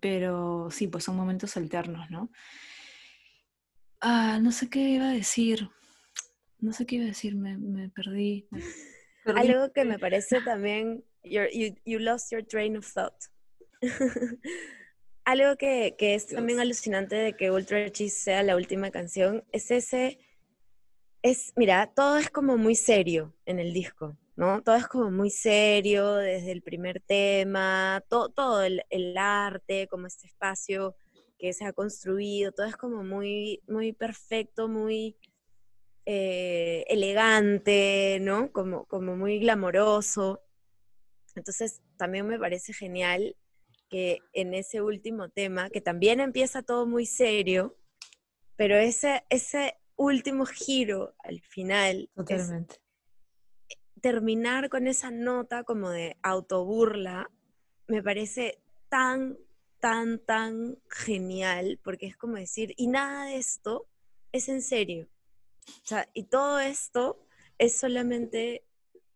pero 0.00 0.68
sí, 0.70 0.88
pues 0.88 1.04
son 1.04 1.16
momentos 1.16 1.56
alternos, 1.56 2.10
¿no? 2.10 2.30
Ah, 4.00 4.38
no 4.40 4.52
sé 4.52 4.68
qué 4.68 4.80
iba 4.80 5.08
a 5.08 5.12
decir. 5.12 5.70
No 6.58 6.72
sé 6.72 6.86
qué 6.86 6.96
iba 6.96 7.04
a 7.04 7.08
decir, 7.08 7.34
me, 7.34 7.56
me 7.56 7.88
perdí. 7.88 8.48
Algo 9.24 9.72
que 9.72 9.84
me 9.84 9.98
parece 9.98 10.40
también, 10.40 11.04
you, 11.24 11.42
you 11.84 11.98
lost 11.98 12.30
your 12.30 12.44
train 12.44 12.76
of 12.76 12.86
thought. 12.86 13.14
Algo 15.24 15.56
que, 15.56 15.96
que 15.98 16.14
es 16.14 16.28
también 16.28 16.60
alucinante 16.60 17.16
de 17.16 17.32
que 17.32 17.50
Ultra 17.50 17.90
Cheese 17.90 18.16
sea 18.16 18.42
la 18.44 18.54
última 18.54 18.92
canción 18.92 19.44
es 19.50 19.72
ese, 19.72 20.20
es, 21.22 21.52
mira, 21.56 21.92
todo 21.92 22.18
es 22.18 22.30
como 22.30 22.56
muy 22.56 22.76
serio 22.76 23.34
en 23.44 23.58
el 23.58 23.72
disco, 23.72 24.16
¿no? 24.36 24.62
Todo 24.62 24.76
es 24.76 24.86
como 24.86 25.10
muy 25.10 25.30
serio 25.30 26.14
desde 26.14 26.52
el 26.52 26.62
primer 26.62 27.00
tema, 27.00 28.04
todo, 28.08 28.28
todo 28.28 28.62
el, 28.62 28.84
el 28.88 29.18
arte, 29.18 29.88
como 29.88 30.06
este 30.06 30.28
espacio 30.28 30.94
que 31.38 31.52
se 31.52 31.64
ha 31.64 31.72
construido, 31.72 32.52
todo 32.52 32.66
es 32.66 32.76
como 32.76 33.02
muy, 33.04 33.62
muy 33.68 33.92
perfecto, 33.92 34.68
muy 34.68 35.16
eh, 36.06 36.84
elegante, 36.88 38.18
¿no? 38.20 38.52
Como, 38.52 38.86
como 38.86 39.16
muy 39.16 39.38
glamoroso. 39.40 40.42
Entonces, 41.34 41.82
también 41.96 42.26
me 42.26 42.38
parece 42.38 42.72
genial 42.72 43.36
que 43.88 44.20
en 44.32 44.54
ese 44.54 44.80
último 44.82 45.28
tema, 45.28 45.70
que 45.70 45.80
también 45.80 46.20
empieza 46.20 46.62
todo 46.62 46.86
muy 46.86 47.06
serio, 47.06 47.76
pero 48.56 48.76
ese, 48.76 49.24
ese 49.30 49.76
último 49.96 50.46
giro 50.46 51.14
al 51.18 51.40
final 51.40 52.10
Totalmente. 52.14 52.76
terminar 54.00 54.68
con 54.68 54.86
esa 54.86 55.10
nota 55.10 55.64
como 55.64 55.90
de 55.90 56.16
autoburla, 56.22 57.30
me 57.86 58.02
parece 58.02 58.60
tan, 58.88 59.38
tan, 59.80 60.18
tan 60.18 60.78
genial, 60.88 61.78
porque 61.82 62.06
es 62.06 62.16
como 62.16 62.36
decir, 62.36 62.74
y 62.76 62.86
nada 62.88 63.26
de 63.26 63.36
esto 63.36 63.86
es 64.32 64.48
en 64.48 64.62
serio. 64.62 65.08
O 65.68 65.86
sea, 65.86 66.08
y 66.14 66.24
todo 66.24 66.60
esto 66.60 67.18
es 67.58 67.78
solamente 67.78 68.64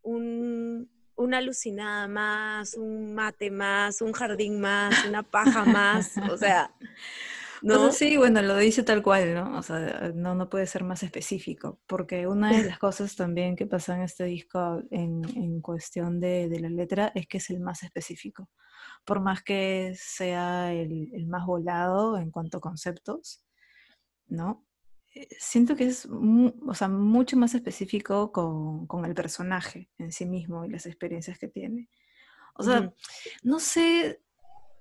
un, 0.02 0.90
una 1.16 1.38
alucinada 1.38 2.08
más, 2.08 2.74
un 2.74 3.14
mate 3.14 3.50
más, 3.50 4.00
un 4.00 4.12
jardín 4.12 4.60
más, 4.60 5.04
una 5.04 5.22
paja 5.22 5.64
más, 5.64 6.16
o 6.30 6.36
sea, 6.36 6.74
¿no? 7.62 7.92
sí, 7.92 8.16
bueno, 8.16 8.42
lo 8.42 8.56
dice 8.56 8.82
tal 8.82 9.02
cual, 9.02 9.34
¿no? 9.34 9.58
O 9.58 9.62
sea, 9.62 10.12
no, 10.14 10.34
no 10.34 10.48
puede 10.48 10.66
ser 10.66 10.84
más 10.84 11.02
específico, 11.02 11.80
porque 11.86 12.26
una 12.26 12.50
de 12.50 12.64
las 12.70 12.78
cosas 12.78 13.16
también 13.16 13.56
que 13.56 13.66
pasa 13.66 13.94
en 13.96 14.02
este 14.02 14.24
disco 14.24 14.82
en, 14.90 15.22
en 15.36 15.60
cuestión 15.60 16.20
de, 16.20 16.48
de 16.48 16.60
la 16.60 16.68
letra 16.68 17.12
es 17.14 17.26
que 17.26 17.38
es 17.38 17.50
el 17.50 17.60
más 17.60 17.82
específico. 17.82 18.48
Por 19.04 19.20
más 19.20 19.42
que 19.42 19.94
sea 19.96 20.72
el, 20.72 21.10
el 21.12 21.26
más 21.26 21.46
volado 21.46 22.18
en 22.18 22.30
cuanto 22.30 22.58
a 22.58 22.60
conceptos, 22.60 23.44
¿no? 24.26 24.64
Eh, 25.14 25.28
Siento 25.38 25.76
que 25.76 25.84
es 25.84 26.06
o 26.06 26.74
sea, 26.74 26.88
mucho 26.88 27.36
más 27.36 27.54
específico 27.54 28.32
con, 28.32 28.86
con 28.86 29.04
el 29.04 29.14
personaje 29.14 29.90
en 29.98 30.12
sí 30.12 30.26
mismo 30.26 30.64
y 30.64 30.70
las 30.70 30.86
experiencias 30.86 31.38
que 31.38 31.48
tiene. 31.48 31.88
O 32.54 32.62
sea, 32.62 32.92
no 33.42 33.58
sé, 33.58 34.20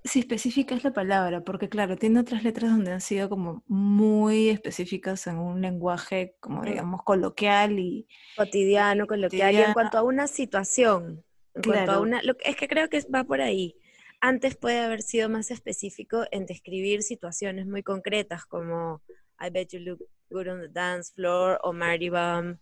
Sí, 0.05 0.19
específica 0.19 0.75
es 0.75 0.83
la 0.85 0.93
palabra, 0.93 1.43
porque 1.43 1.67
claro, 1.67 1.97
tiene 1.97 2.21
otras 2.21 2.43
letras 2.43 2.71
donde 2.71 2.91
han 2.93 3.01
sido 3.01 3.27
como 3.27 3.63
muy 3.67 4.47
específicas 4.49 5.27
en 5.27 5.37
un 5.37 5.61
lenguaje, 5.61 6.35
como 6.39 6.61
Mm. 6.61 6.65
digamos, 6.65 7.03
coloquial 7.03 7.79
y 7.79 8.07
Cotidiano, 8.37 9.07
coloquial, 9.07 9.53
y 9.53 9.57
en 9.57 9.73
cuanto 9.73 9.97
a 9.97 10.03
una 10.03 10.27
situación, 10.27 11.25
en 11.53 11.63
cuanto 11.63 11.81
a 11.81 11.85
Claro. 11.85 12.01
una, 12.01 12.21
lo 12.23 12.33
es 12.45 12.55
que 12.55 12.67
creo 12.69 12.87
que 12.89 13.01
va 13.13 13.25
por 13.25 13.41
ahí. 13.41 13.75
Antes 14.21 14.55
puede 14.55 14.79
haber 14.79 15.01
sido 15.01 15.27
más 15.29 15.51
específico 15.51 16.25
en 16.31 16.45
describir 16.45 17.03
situaciones 17.03 17.67
muy 17.67 17.83
concretas 17.83 18.45
como 18.45 19.01
I 19.41 19.49
bet 19.49 19.69
you 19.73 19.79
look 19.79 19.99
good 20.29 20.47
on 20.47 20.61
the 20.61 20.69
dance 20.69 21.11
floor 21.13 21.59
o 21.63 21.73
Marty 21.73 22.09
Bum, 22.09 22.57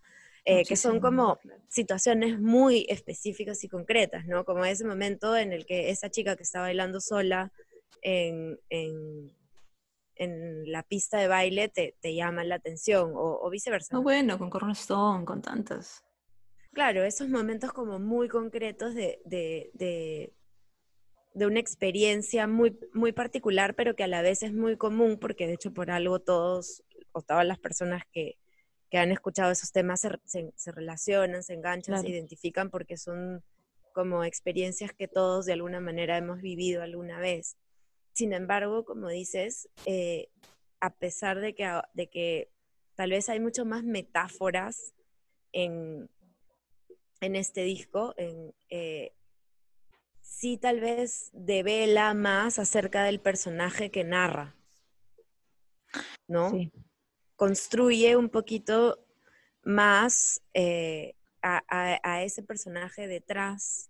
eh, 0.49 0.63
que 0.63 0.77
son 0.77 1.01
como 1.01 1.37
situaciones 1.67 2.39
muy 2.39 2.85
específicas 2.87 3.63
y 3.65 3.67
concretas, 3.67 4.25
¿no? 4.27 4.45
Como 4.45 4.63
ese 4.63 4.85
momento 4.85 5.35
en 5.35 5.51
el 5.51 5.65
que 5.65 5.89
esa 5.89 6.09
chica 6.09 6.37
que 6.37 6.43
está 6.43 6.61
bailando 6.61 7.01
sola 7.01 7.51
en, 8.01 8.57
en- 8.69 9.35
en 10.15 10.71
la 10.71 10.83
pista 10.83 11.19
de 11.19 11.27
baile 11.27 11.67
te, 11.67 11.95
te 11.99 12.15
llama 12.15 12.43
la 12.45 12.55
atención 12.55 13.11
o, 13.13 13.39
o 13.41 13.49
viceversa. 13.49 13.93
No, 13.95 14.01
bueno, 14.01 14.37
con 14.39 14.49
Cornerstone, 14.49 15.25
con 15.25 15.41
tantas. 15.41 16.01
Claro, 16.71 17.03
esos 17.03 17.27
momentos 17.27 17.73
como 17.73 17.99
muy 17.99 18.29
concretos 18.29 18.95
de, 18.95 19.19
de, 19.25 19.69
de, 19.73 20.33
de 21.33 21.45
una 21.45 21.59
experiencia 21.59 22.47
muy, 22.47 22.79
muy 22.93 23.11
particular, 23.11 23.75
pero 23.75 23.95
que 23.95 24.03
a 24.05 24.07
la 24.07 24.21
vez 24.21 24.43
es 24.43 24.53
muy 24.53 24.77
común, 24.77 25.17
porque 25.19 25.45
de 25.45 25.53
hecho 25.55 25.73
por 25.73 25.91
algo 25.91 26.19
todos 26.19 26.83
o 27.11 27.21
todas 27.21 27.45
las 27.45 27.59
personas 27.59 28.03
que, 28.13 28.37
que 28.89 28.97
han 28.97 29.11
escuchado 29.11 29.51
esos 29.51 29.71
temas 29.71 30.01
se, 30.01 30.09
se- 30.25 30.53
se 30.55 30.71
relacionan, 30.71 31.43
se 31.43 31.53
enganchan, 31.53 31.95
se 31.95 32.01
Claro. 32.01 32.09
identifican, 32.09 32.69
porque 32.69 32.97
son 32.97 33.43
como 33.93 34.23
experiencias 34.23 34.93
que 34.93 35.07
todos 35.07 35.45
de 35.45 35.53
alguna 35.53 35.79
manera 35.81 36.17
hemos 36.17 36.41
vivido 36.41 36.83
alguna 36.83 37.19
vez. 37.19 37.57
Sin 38.13 38.33
embargo, 38.33 38.85
como 38.85 39.09
dices, 39.09 39.69
eh, 39.85 40.29
a 40.79 40.93
pesar 40.95 41.39
de 41.39 41.53
que, 41.55 41.67
de 41.93 42.07
que 42.07 42.49
tal 42.95 43.09
vez 43.11 43.29
hay 43.29 43.39
mucho 43.39 43.65
más 43.65 43.83
metáforas 43.83 44.93
en, 45.51 46.09
en 47.21 47.35
este 47.35 47.63
disco, 47.63 48.13
en, 48.17 48.53
eh, 48.69 49.13
sí 50.21 50.57
tal 50.57 50.79
vez 50.79 51.31
devela 51.33 52.13
más 52.13 52.59
acerca 52.59 53.03
del 53.03 53.19
personaje 53.19 53.89
que 53.91 54.03
narra, 54.03 54.55
¿no? 56.27 56.51
Sí. 56.51 56.71
Construye 57.37 58.17
un 58.17 58.29
poquito 58.29 59.05
más 59.63 60.41
eh, 60.53 61.15
a, 61.41 61.63
a- 61.69 61.99
a 62.03 62.23
ese 62.23 62.43
personaje 62.43 63.07
detrás 63.07 63.89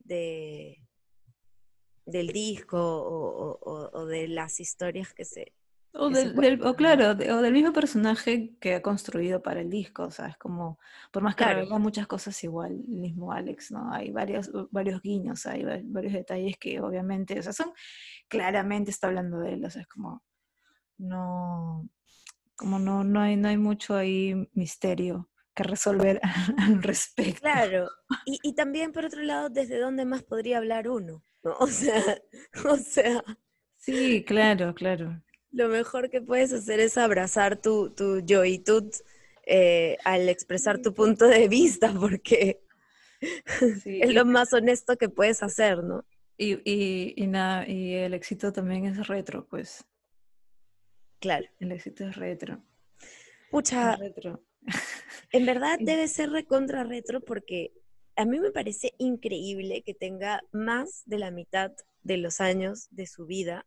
de, 0.00 0.82
del 2.04 2.28
disco 2.28 2.76
o, 2.78 3.28
o- 3.52 3.58
o- 3.62 3.90
o 4.00 4.06
de 4.06 4.28
las 4.28 4.60
historias 4.60 5.14
que 5.14 5.24
se... 5.24 5.52
O, 5.98 6.08
que 6.10 6.16
se 6.16 6.28
del, 6.30 6.60
o 6.62 6.74
claro, 6.74 7.14
de- 7.14 7.32
o 7.32 7.40
del 7.40 7.52
mismo 7.54 7.72
personaje 7.72 8.54
que 8.60 8.74
ha 8.74 8.82
construido 8.82 9.42
para 9.42 9.60
el 9.60 9.70
disco, 9.70 10.02
o 10.02 10.10
sea, 10.10 10.26
es 10.26 10.36
como, 10.36 10.78
por 11.12 11.22
más 11.22 11.34
que 11.36 11.44
Claro. 11.44 11.60
revela 11.60 11.78
muchas 11.78 12.06
cosas 12.06 12.42
igual, 12.44 12.72
el 12.72 12.98
mismo 13.00 13.32
Alex, 13.32 13.70
¿no? 13.70 13.90
Hay 13.92 14.10
varios, 14.10 14.50
varios 14.72 15.00
guiños, 15.00 15.46
hay 15.46 15.62
va- 15.64 15.80
varios 15.84 16.12
detalles 16.12 16.58
que 16.58 16.80
obviamente, 16.80 17.38
o 17.38 17.42
sea, 17.42 17.52
son, 17.54 17.72
claramente 18.28 18.90
está 18.90 19.06
hablando 19.06 19.38
de 19.38 19.54
él, 19.54 19.64
o 19.64 19.70
sea, 19.70 19.82
es 19.82 19.88
como, 19.88 20.22
no, 20.98 21.88
como 22.56 22.78
no, 22.78 23.04
no 23.04 23.20
hay, 23.20 23.36
no 23.36 23.48
hay 23.48 23.58
mucho 23.58 23.94
ahí 23.96 24.48
misterio 24.54 25.30
que 25.54 25.62
resolver 25.64 26.20
al 26.58 26.82
respecto. 26.82 27.40
Claro, 27.40 27.88
y, 28.24 28.40
y 28.42 28.54
también 28.54 28.92
por 28.92 29.04
otro 29.04 29.22
lado, 29.22 29.48
¿desde 29.50 29.78
dónde 29.78 30.04
más 30.04 30.22
podría 30.22 30.58
hablar 30.58 30.88
uno? 30.88 31.22
¿no? 31.44 31.56
O 31.60 31.66
sea, 31.68 32.02
o 32.64 32.76
sea, 32.76 33.22
Sí, 33.78 34.22
claro, 34.26 34.74
claro. 34.74 35.22
lo 35.50 35.68
mejor 35.68 36.10
que 36.10 36.20
puedes 36.20 36.52
hacer 36.52 36.80
es 36.80 36.98
abrazar 36.98 37.60
tu, 37.60 37.90
tu 37.94 38.20
yoitud 38.20 38.92
eh, 39.46 39.96
al 40.04 40.28
expresar 40.28 40.80
tu 40.82 40.94
punto 40.94 41.26
de 41.26 41.48
vista, 41.48 41.92
porque 41.92 42.60
Sí, 43.82 44.00
es 44.00 44.14
lo 44.14 44.24
más 44.24 44.52
honesto 44.52 44.96
que 44.96 45.08
puedes 45.08 45.42
hacer, 45.42 45.82
¿no? 45.84 46.04
Y, 46.38 46.54
y, 46.64 47.12
y 47.16 47.26
nada, 47.26 47.68
y 47.68 47.92
el 47.94 48.14
éxito 48.14 48.50
también 48.52 48.86
es 48.86 49.06
retro, 49.06 49.46
pues. 49.46 49.84
Claro. 51.26 51.46
El 51.58 51.72
éxito 51.72 52.04
es 52.08 52.16
retro. 52.16 52.62
Pucha, 53.50 53.94
Es 53.94 53.98
retro. 54.00 54.42
en 55.32 55.44
verdad 55.46 55.76
debe 55.80 56.06
ser 56.08 56.30
recontra 56.30 56.84
retro 56.84 57.20
porque 57.20 57.72
a 58.16 58.24
mí 58.24 58.38
me 58.40 58.50
parece 58.52 58.94
increíble 58.98 59.82
que 59.82 59.92
tenga 59.94 60.40
más 60.52 61.02
de 61.06 61.18
la 61.18 61.30
mitad 61.30 61.72
de 62.02 62.16
los 62.18 62.40
años 62.40 62.86
de 62.90 63.06
su 63.06 63.26
vida 63.26 63.66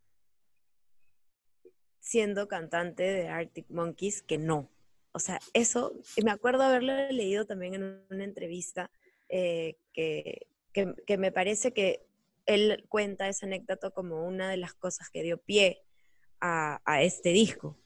siendo 1.99 2.47
cantante 2.47 3.03
de 3.03 3.27
Arctic 3.27 3.69
Monkeys 3.69 4.23
que 4.23 4.37
no. 4.37 4.69
O 5.11 5.19
sea, 5.19 5.39
eso, 5.53 5.93
me 6.23 6.31
acuerdo 6.31 6.63
haberlo 6.63 6.93
leído 7.11 7.45
también 7.45 7.73
en 7.75 8.03
una 8.09 8.23
entrevista 8.23 8.89
eh, 9.27 9.75
que, 9.93 10.47
que- 10.73 10.93
que 11.05 11.17
me 11.17 11.31
parece 11.31 11.73
que 11.73 12.05
él 12.45 12.85
cuenta 12.89 13.27
esa 13.27 13.45
anécdota 13.45 13.91
como 13.91 14.25
una 14.25 14.49
de 14.49 14.57
las 14.57 14.73
cosas 14.73 15.09
que 15.09 15.21
dio 15.23 15.37
pie 15.39 15.83
a, 16.41 16.81
a 16.85 17.01
este 17.03 17.29
disco, 17.29 17.77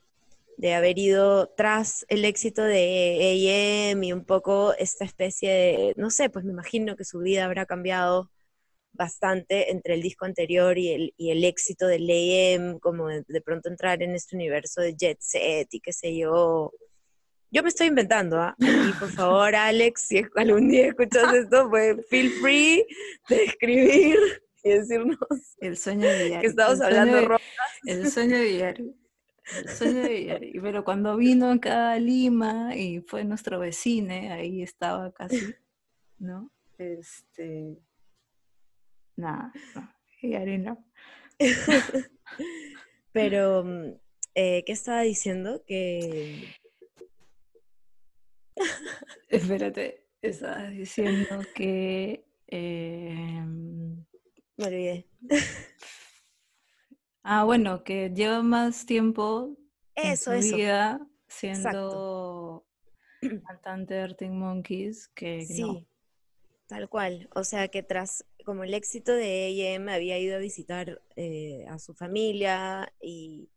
de 0.58 0.74
haber 0.74 0.98
ido 1.00 1.48
tras 1.48 2.06
el 2.10 2.26
éxito 2.26 2.63
de 2.63 3.92
AM 3.94 4.04
y 4.04 4.13
un 4.13 4.26
poco 4.26 4.74
esta 4.76 5.06
especie 5.06 5.50
de, 5.50 5.94
no 5.98 6.10
sé, 6.10 6.30
pues 6.30 6.46
me 6.46 6.52
imagino 6.52 6.96
que 6.96 7.06
su 7.06 7.20
vida 7.20 7.46
habrá 7.46 7.66
cambiado 7.66 8.30
bastante 8.94 9.72
entre 9.72 9.96
el 9.96 10.02
disco 10.02 10.26
anterior 10.26 10.78
y 10.78 10.89
el, 10.89 11.13
y 11.18 11.32
el 11.32 11.44
éxito 11.44 11.88
del 11.88 12.10
AM, 12.10 12.80
como 12.80 13.08
de, 13.08 13.24
de 13.28 13.42
pronto 13.42 13.70
entrar 13.70 14.02
en 14.04 14.16
este 14.16 14.36
universo 14.36 14.82
de 14.82 14.96
jet 14.96 15.18
set 15.20 15.74
y 15.74 15.80
qué 15.80 15.92
sé 15.92 16.16
yo. 16.16 16.72
Yo 17.52 17.62
me 17.62 17.70
estoy 17.70 17.88
inventando, 17.88 18.38
¿ah? 18.39 18.56
Y 18.60 18.92
por 18.94 19.12
favor, 19.12 19.56
Alex, 19.56 20.08
si 20.08 20.24
algún 20.36 20.70
día 20.70 20.88
escuchas 20.88 21.34
esto, 21.34 21.70
pues 21.70 21.98
feel 22.08 22.32
free 22.42 22.86
de 23.30 23.44
escribir 23.44 24.43
y 24.63 24.69
decirnos 24.69 25.17
El 25.60 25.78
sueño 25.78 26.08
de 26.08 26.17
diario. 26.26 26.41
que 26.41 26.47
estamos 26.47 26.80
el 26.80 26.86
hablando 26.86 27.17
de- 27.17 27.38
El 27.86 28.10
sueño 28.12 28.38
de 28.38 28.43
diario. 28.43 28.93
El 29.58 29.69
sueño 29.69 30.02
de 30.04 30.10
diario. 30.10 30.62
Pero 30.62 30.84
cuando 30.86 31.17
vino 31.17 31.52
acá 31.52 31.91
a 31.91 31.99
Lima 31.99 32.76
y 32.76 33.02
fue 33.02 33.23
nuestro 33.26 33.60
vecino, 33.60 34.13
ahí 34.34 34.62
estaba 34.63 35.12
casi, 35.13 35.54
¿no? 36.17 36.49
Este. 36.78 37.78
Nada, 39.17 39.52
no. 39.76 39.93
Diario 40.21 40.58
no. 40.60 40.86
Pero, 43.12 43.65
eh, 44.34 44.63
¿qué 44.65 44.71
estaba 44.71 45.02
diciendo? 45.02 45.63
Que 45.67 46.47
Espérate, 49.30 50.08
estabas 50.21 50.71
diciendo 50.71 51.39
que. 51.54 52.26
eh, 52.47 53.43
me 54.63 54.76
olvidé. 54.76 55.06
ah, 57.23 57.43
bueno, 57.43 57.84
que 57.84 58.10
lleva 58.10 58.41
más 58.41 58.86
tiempo 58.86 59.58
en 59.95 60.13
Eso, 60.13 60.32
su 60.32 60.38
eso. 60.38 60.56
vida 60.56 61.08
siendo 61.28 62.65
cantante 63.47 63.93
de 63.95 64.02
Arctic 64.02 64.32
Monkeys 64.32 65.08
que 65.10 65.45
Sí, 65.45 65.62
no. 65.62 65.86
tal 66.67 66.89
cual. 66.89 67.30
O 67.36 67.43
sea 67.43 67.67
que 67.67 67.84
tras 67.84 68.26
como 68.45 68.63
el 68.63 68.73
éxito 68.73 69.13
de 69.13 69.76
AM 69.76 69.89
había 69.89 70.19
ido 70.19 70.36
a 70.36 70.39
visitar 70.39 71.02
eh, 71.15 71.65
a 71.69 71.80
su 71.80 71.93
familia 71.93 72.91
y 73.02 73.49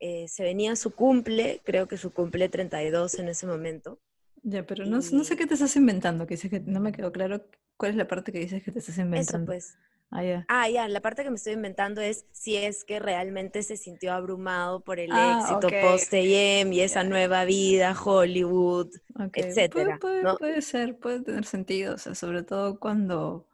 eh, 0.00 0.28
se 0.28 0.42
venía 0.44 0.76
su 0.76 0.94
cumple, 0.94 1.60
creo 1.64 1.88
que 1.88 1.96
su 1.96 2.12
cumple 2.12 2.48
32 2.48 3.18
en 3.18 3.28
ese 3.28 3.46
momento. 3.46 3.98
Ya, 4.42 4.64
pero 4.66 4.84
no, 4.86 4.98
no 4.98 5.24
sé 5.24 5.36
qué 5.36 5.46
te 5.46 5.54
estás 5.54 5.76
inventando, 5.76 6.26
que 6.26 6.34
dices 6.34 6.50
que 6.50 6.60
no 6.60 6.80
me 6.80 6.92
quedó 6.92 7.10
claro 7.12 7.44
cuál 7.76 7.90
es 7.92 7.96
la 7.96 8.06
parte 8.06 8.32
que 8.32 8.38
dices 8.38 8.62
que 8.62 8.70
te 8.72 8.78
estás 8.78 8.96
Eso 8.96 9.02
inventando. 9.02 9.46
pues. 9.46 9.76
Ah, 10.10 10.22
ya. 10.22 10.44
Ah, 10.48 10.68
ya, 10.68 10.86
la 10.88 11.00
parte 11.00 11.24
que 11.24 11.30
me 11.30 11.36
estoy 11.36 11.54
inventando 11.54 12.00
es 12.00 12.26
si 12.32 12.56
es 12.56 12.84
que 12.84 13.00
realmente 13.00 13.62
se 13.62 13.76
sintió 13.76 14.12
abrumado 14.12 14.80
por 14.80 15.00
el 15.00 15.10
Ah, 15.12 15.38
éxito 15.40 15.66
ok, 15.66 15.74
post 15.82 16.14
AM 16.14 16.72
y 16.72 16.80
esa 16.80 17.02
nueva 17.04 17.44
vida, 17.44 17.94
Hollywood. 18.00 18.88
Ok, 19.18 19.32
puede- 19.32 19.48
etcétera, 19.48 19.98
Puede, 19.98 20.22
¿no? 20.22 20.36
puede 20.36 20.62
ser, 20.62 20.98
puede 20.98 21.22
tener 21.22 21.44
sentido, 21.44 21.94
o 21.94 21.98
sea, 21.98 22.14
sobre 22.14 22.44
todo 22.44 22.78
cuando, 22.78 23.48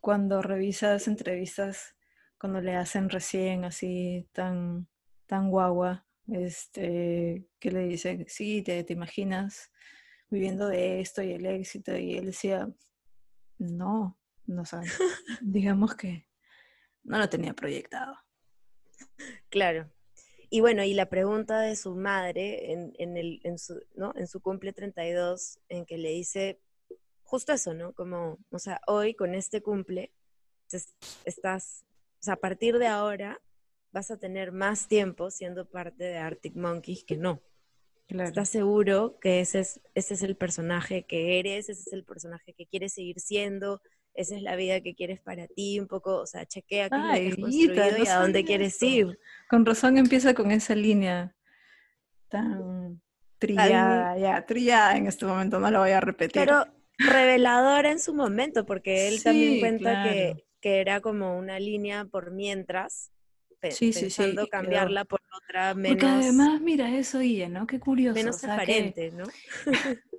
cuando 0.00 0.40
revisas 0.42 1.06
entrevistas, 1.08 1.94
cuando 2.40 2.60
le 2.62 2.74
hacen 2.74 3.10
recién 3.10 3.64
así 3.64 4.26
tan, 4.32 4.88
tan 5.26 5.50
guagua, 5.50 6.06
este, 6.28 7.46
que 7.58 7.70
le 7.70 7.80
dicen, 7.88 8.24
sí, 8.28 8.62
te, 8.62 8.82
te 8.84 8.92
imaginas 8.94 9.70
viviendo 10.30 10.66
de 10.68 11.00
esto 11.00 11.22
y 11.22 11.32
el 11.32 11.44
éxito, 11.46 11.96
y 11.96 12.14
él 12.14 12.26
decía, 12.26 12.68
no, 13.58 14.18
no 14.46 14.64
sabes, 14.64 14.92
digamos 15.42 15.94
que 15.94 16.28
no 17.04 17.18
lo 17.18 17.28
tenía 17.28 17.54
proyectado. 17.54 18.16
Claro. 19.48 19.90
Y 20.48 20.60
bueno, 20.60 20.84
y 20.84 20.94
la 20.94 21.08
pregunta 21.08 21.60
de 21.60 21.74
su 21.76 21.96
madre 21.96 22.72
en, 22.72 22.92
en 22.98 23.16
el, 23.16 23.40
en, 23.44 23.58
su, 23.58 23.80
¿no? 23.94 24.12
en 24.16 24.26
su 24.28 24.40
cumple 24.40 24.72
32, 24.72 25.58
en 25.68 25.84
que 25.86 25.98
le 25.98 26.10
dice 26.10 26.60
justo 27.24 27.52
eso, 27.52 27.74
¿no? 27.74 27.92
Como, 27.92 28.38
o 28.50 28.58
sea, 28.58 28.80
hoy 28.86 29.14
con 29.14 29.34
este 29.34 29.60
cumple 29.60 30.12
es- 30.70 30.94
estás 31.24 31.84
O 32.20 32.22
sea, 32.22 32.34
a 32.34 32.40
partir 32.40 32.78
de 32.78 32.86
ahora 32.86 33.40
vas 33.92 34.10
a 34.10 34.18
tener 34.18 34.52
más 34.52 34.86
tiempo 34.88 35.30
siendo 35.30 35.68
parte 35.68 36.04
de 36.04 36.18
Arctic 36.18 36.54
Monkeys 36.54 37.04
que 37.04 37.16
no. 37.16 37.42
Claro. 38.06 38.28
¿Estás 38.28 38.48
seguro 38.48 39.18
que 39.20 39.40
ese 39.40 39.60
es, 39.60 39.80
ese 39.94 40.14
es 40.14 40.22
el 40.22 40.36
personaje 40.36 41.04
que 41.06 41.40
eres? 41.40 41.68
¿Ese 41.68 41.82
es 41.82 41.92
el 41.92 42.04
personaje 42.04 42.52
que 42.54 42.66
quieres 42.66 42.92
seguir 42.92 43.18
siendo? 43.18 43.82
¿Esa 44.16 44.34
es 44.34 44.42
la 44.42 44.56
vida 44.56 44.80
que 44.80 44.94
quieres 44.94 45.20
para 45.20 45.46
ti? 45.46 45.78
Un 45.78 45.86
poco, 45.86 46.16
o 46.22 46.26
sea, 46.26 46.46
chequea 46.46 46.88
qué 46.88 46.96
es 46.96 47.02
lo 47.02 47.08
que 47.08 47.12
Ay, 47.12 47.28
has 47.28 47.36
Guita, 47.36 47.42
construido 47.42 47.98
no 47.98 48.04
y 48.04 48.06
a 48.08 48.18
dónde 48.20 48.44
quieres 48.44 48.82
ir. 48.82 49.18
Con 49.48 49.66
razón 49.66 49.98
empieza 49.98 50.34
con 50.34 50.50
esa 50.50 50.74
línea 50.74 51.34
tan 52.28 53.00
trillada, 53.38 54.16
ya, 54.18 54.44
trillada 54.46 54.96
en 54.96 55.06
este 55.06 55.26
momento, 55.26 55.60
no 55.60 55.70
lo 55.70 55.80
voy 55.80 55.90
a 55.90 56.00
repetir. 56.00 56.42
Pero 56.46 56.64
reveladora 56.98 57.90
en 57.90 57.98
su 58.00 58.14
momento, 58.14 58.64
porque 58.64 59.08
él 59.08 59.22
también 59.22 59.60
cuenta 59.60 60.02
claro. 60.02 60.02
que, 60.02 60.44
que 60.60 60.80
era 60.80 61.00
como 61.00 61.38
una 61.38 61.60
línea 61.60 62.06
por 62.06 62.30
mientras, 62.30 63.12
Sí, 63.68 63.92
sí, 63.92 63.92
sí, 63.92 64.02
pensando 64.10 64.46
cambiarla 64.46 65.04
por 65.04 65.20
otra 65.44 65.74
Porque 65.74 66.06
menos, 66.06 66.24
además, 66.24 66.60
mira, 66.60 66.96
eso 66.96 67.20
ella, 67.20 67.48
¿no? 67.48 67.66
Qué 67.66 67.80
curioso. 67.80 68.14
menos 68.14 68.36
o 68.36 68.38
sea, 68.38 68.48
que- 68.50 68.62
aparente, 68.62 69.10
¿no? 69.10 69.24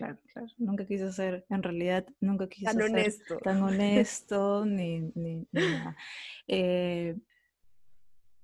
Claro, 0.00 0.18
claro. 0.32 0.48
Nunca 0.56 0.86
quiso 0.86 1.12
ser, 1.12 1.44
en 1.50 1.62
realidad, 1.62 2.06
nunca 2.20 2.48
quiso 2.48 2.64
Tan 2.72 2.76
ser 2.80 2.90
honesto. 2.90 3.36
tan 3.38 3.62
honesto 3.62 4.64
ni, 4.64 5.00
ni, 5.14 5.36
ni 5.36 5.46
nada. 5.52 5.94
Eh, 6.48 7.16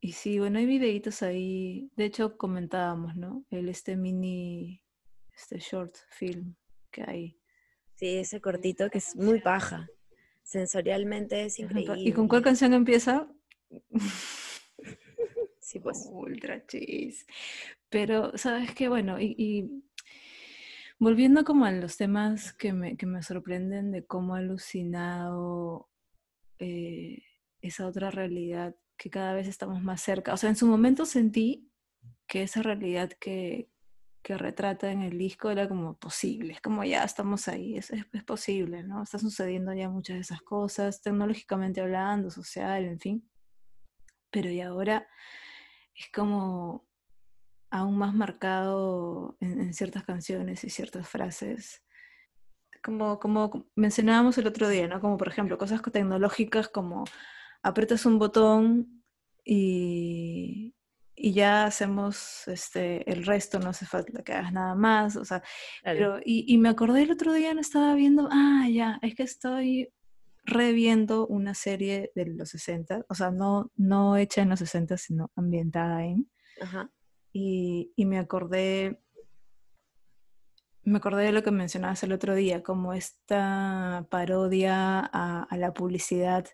y 0.02 0.12
sí, 0.12 0.38
bueno, 0.38 0.58
hay 0.58 0.66
videitos 0.66 1.22
ahí. 1.22 1.90
De 1.96 2.04
hecho, 2.04 2.36
comentábamos, 2.36 3.16
¿no? 3.16 3.46
El 3.50 3.70
este 3.70 3.96
mini, 3.96 4.82
este 5.34 5.58
short 5.58 5.94
film 6.10 6.54
que 6.90 7.02
hay. 7.06 7.38
Sí, 7.94 8.18
ese 8.18 8.42
cortito 8.42 8.90
que 8.90 8.98
es 8.98 9.16
muy 9.16 9.40
paja. 9.40 9.88
Sensorialmente 10.42 11.46
es 11.46 11.58
increíble. 11.58 12.02
¿Y 12.02 12.12
con 12.12 12.28
cuál 12.28 12.42
canción 12.42 12.74
empieza? 12.74 13.26
Sí, 15.60 15.80
pues. 15.80 16.06
Ultra 16.12 16.66
cheese. 16.66 17.26
Pero, 17.88 18.36
¿sabes 18.36 18.74
qué? 18.74 18.90
Bueno, 18.90 19.18
y, 19.18 19.34
y 19.38 19.85
volviendo 20.98 21.44
como 21.44 21.64
a 21.64 21.72
los 21.72 21.96
temas 21.96 22.52
que 22.52 22.72
me, 22.72 22.96
que 22.96 23.06
me 23.06 23.22
sorprenden 23.22 23.92
de 23.92 24.06
cómo 24.06 24.34
ha 24.34 24.38
alucinado 24.38 25.88
eh, 26.58 27.22
esa 27.60 27.86
otra 27.86 28.10
realidad 28.10 28.74
que 28.96 29.10
cada 29.10 29.34
vez 29.34 29.46
estamos 29.46 29.82
más 29.82 30.00
cerca. 30.00 30.32
O 30.32 30.36
sea, 30.36 30.50
en 30.50 30.56
su 30.56 30.66
momento 30.66 31.04
sentí 31.04 31.70
que 32.26 32.42
esa 32.42 32.62
realidad 32.62 33.10
que, 33.20 33.70
que 34.22 34.38
retrata 34.38 34.90
en 34.90 35.02
el 35.02 35.18
disco 35.18 35.50
era 35.50 35.68
como 35.68 35.98
posible, 35.98 36.54
es 36.54 36.60
como 36.60 36.82
ya 36.82 37.04
estamos 37.04 37.46
ahí, 37.48 37.76
es, 37.76 37.90
es, 37.90 38.04
es 38.12 38.24
posible, 38.24 38.82
¿no? 38.82 39.02
Está 39.02 39.18
sucediendo 39.18 39.72
ya 39.74 39.88
muchas 39.90 40.16
de 40.16 40.20
esas 40.22 40.40
cosas, 40.42 41.02
tecnológicamente 41.02 41.80
hablando, 41.80 42.30
social, 42.30 42.84
en 42.84 42.98
fin. 42.98 43.30
Pero 44.30 44.50
y 44.50 44.60
ahora 44.60 45.06
es 45.94 46.10
como 46.12 46.85
aún 47.70 47.98
más 47.98 48.14
marcado 48.14 49.36
en, 49.40 49.60
en 49.60 49.74
ciertas 49.74 50.04
canciones 50.04 50.64
y 50.64 50.70
ciertas 50.70 51.08
frases. 51.08 51.82
Como, 52.82 53.18
como 53.18 53.70
mencionábamos 53.74 54.38
el 54.38 54.46
otro 54.46 54.68
día, 54.68 54.86
¿no? 54.86 55.00
Como 55.00 55.16
por 55.16 55.28
ejemplo, 55.28 55.58
cosas 55.58 55.80
co- 55.82 55.90
tecnológicas 55.90 56.68
como 56.68 57.04
apretas 57.62 58.06
un 58.06 58.18
botón 58.18 59.02
y, 59.44 60.74
y 61.16 61.32
ya 61.32 61.64
hacemos 61.64 62.46
este, 62.48 63.10
el 63.10 63.24
resto, 63.24 63.58
no 63.58 63.70
hace 63.70 63.86
falta 63.86 64.22
que 64.22 64.32
hagas 64.32 64.52
nada 64.52 64.74
más. 64.74 65.16
O 65.16 65.24
sea, 65.24 65.42
pero, 65.98 66.20
y, 66.24 66.44
y 66.52 66.58
me 66.58 66.68
acordé 66.68 67.02
el 67.02 67.10
otro 67.10 67.32
día, 67.32 67.54
no 67.54 67.60
estaba 67.60 67.94
viendo, 67.94 68.28
ah, 68.30 68.66
ya, 68.70 68.98
es 69.02 69.14
que 69.14 69.22
estoy 69.24 69.92
reviendo 70.44 71.26
una 71.26 71.54
serie 71.54 72.12
de 72.14 72.26
los 72.26 72.50
60, 72.50 73.04
o 73.08 73.14
sea, 73.16 73.32
no, 73.32 73.72
no 73.74 74.16
hecha 74.16 74.42
en 74.42 74.50
los 74.50 74.60
60, 74.60 74.96
sino 74.96 75.32
ambientada 75.34 76.04
en, 76.04 76.30
Ajá. 76.60 76.88
Y, 77.36 77.92
y 77.96 78.06
me 78.06 78.18
acordé, 78.18 79.00
me 80.82 80.98
acordé 80.98 81.24
de 81.24 81.32
lo 81.32 81.42
que 81.42 81.50
mencionabas 81.50 82.02
el 82.02 82.12
otro 82.12 82.34
día, 82.34 82.62
como 82.62 82.92
esta 82.92 84.06
parodia 84.10 85.00
a, 85.12 85.42
a 85.42 85.56
la 85.56 85.72
publicidad 85.72 86.46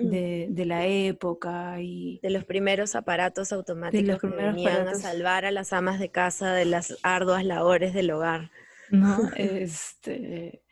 Mm. 0.00 0.10
de, 0.10 0.46
de 0.50 0.64
la 0.64 0.86
época 0.86 1.80
y 1.80 2.20
De 2.22 2.30
los 2.30 2.44
primeros 2.44 2.94
aparatos 2.94 3.52
automáticos 3.52 4.20
que 4.20 4.28
primeros 4.28 4.54
venían 4.54 4.72
aparatos. 4.76 5.04
a 5.04 5.10
salvar 5.10 5.44
a 5.44 5.50
las 5.50 5.72
amas 5.72 5.98
de 5.98 6.10
casa 6.10 6.52
de 6.52 6.66
las 6.66 6.96
arduas 7.02 7.44
labores 7.44 7.94
del 7.94 8.12
hogar. 8.12 8.52
¿no? 8.90 9.18
Este, 9.36 10.62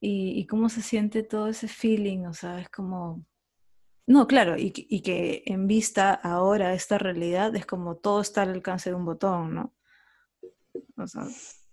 y, 0.00 0.38
y 0.38 0.46
cómo 0.46 0.68
se 0.68 0.82
siente 0.82 1.22
todo 1.22 1.48
ese 1.48 1.66
feeling, 1.66 2.26
o 2.26 2.34
sea, 2.34 2.60
es 2.60 2.68
como... 2.68 3.24
No, 4.06 4.26
claro, 4.28 4.56
y, 4.58 4.70
que- 4.72 4.86
y 4.88 5.02
que 5.02 5.42
en 5.46 5.66
vista 5.66 6.12
ahora 6.14 6.68
a 6.68 6.74
esta 6.74 6.98
realidad 6.98 7.54
es 7.56 7.66
como 7.66 7.96
todo 7.96 8.20
está 8.20 8.42
al 8.42 8.50
alcance 8.50 8.90
de 8.90 8.96
un 8.96 9.04
botón, 9.04 9.54
¿no? 9.54 9.74
O 10.96 11.06
sea, 11.06 11.26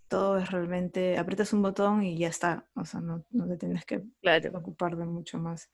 todo 0.07 0.37
es 0.37 0.49
realmente, 0.51 1.17
aprietas 1.17 1.53
un 1.53 1.61
botón 1.61 2.03
y 2.03 2.17
ya 2.17 2.27
está, 2.29 2.67
o 2.75 2.85
sea, 2.85 2.99
no, 3.01 3.25
no 3.31 3.47
te 3.47 3.57
tienes 3.57 3.85
que 3.85 4.03
Claro. 4.21 4.51
ocupar 4.53 4.95
de 4.97 5.05
mucho 5.05 5.37
más. 5.37 5.69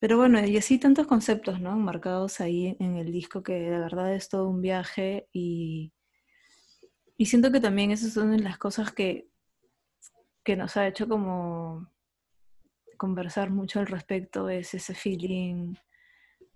Pero 0.00 0.18
bueno, 0.18 0.44
y 0.44 0.56
así 0.58 0.78
tantos 0.78 1.06
conceptos, 1.06 1.60
¿no? 1.60 1.76
Marcados 1.76 2.40
ahí 2.40 2.76
en 2.80 2.96
el 2.96 3.12
disco 3.12 3.42
que 3.42 3.54
de 3.54 3.78
verdad 3.80 4.14
es 4.14 4.28
todo 4.28 4.48
un 4.48 4.62
viaje 4.62 5.28
y, 5.32 5.92
y 7.16 7.26
siento 7.26 7.50
que 7.52 7.60
también 7.60 7.90
esas 7.90 8.12
son 8.12 8.42
las 8.42 8.58
cosas 8.58 8.92
que, 8.92 9.28
que 10.44 10.56
nos 10.56 10.76
ha 10.76 10.86
hecho 10.86 11.08
como 11.08 11.88
conversar 13.04 13.50
mucho 13.50 13.80
al 13.80 13.86
respecto, 13.86 14.48
es 14.48 14.72
ese 14.72 14.94
feeling 14.94 15.74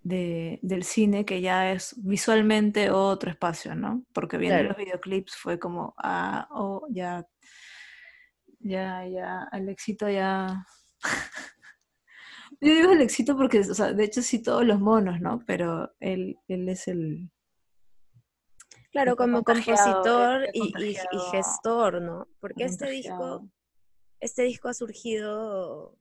de, 0.01 0.57
del 0.63 0.83
cine 0.83 1.23
que 1.23 1.41
ya 1.41 1.71
es 1.71 1.93
visualmente 1.97 2.89
otro 2.89 3.29
espacio, 3.29 3.75
¿no? 3.75 4.03
Porque 4.13 4.37
viendo 4.37 4.55
Claro. 4.57 4.69
los 4.69 4.77
videoclips 4.77 5.35
fue 5.35 5.59
como, 5.59 5.93
ah, 5.97 6.47
oh, 6.51 6.87
ya, 6.89 7.23
ya, 8.61 9.05
ya, 9.07 9.43
Alexito 9.51 10.09
ya... 10.09 10.65
Yo 12.61 12.73
digo 12.73 12.91
Alexito 12.91 13.37
porque, 13.37 13.59
o 13.59 13.73
sea, 13.75 13.93
de 13.93 14.03
hecho 14.05 14.21
sí 14.23 14.41
todos 14.41 14.65
los 14.65 14.79
monos, 14.79 15.21
¿no? 15.21 15.43
Pero 15.45 15.93
él, 15.99 16.35
él 16.47 16.67
es 16.67 16.87
el... 16.87 17.29
Claro, 18.91 19.15
como 19.15 19.43
compositor 19.43 20.47
y, 20.51 20.73
y- 20.83 20.95
gestor, 21.31 22.01
¿no? 22.01 22.27
Porque 22.41 22.63
este 22.65 22.89
disco, 22.89 23.47
este 24.19 24.41
disco 24.43 24.67
ha 24.67 24.73
surgido 24.73 25.95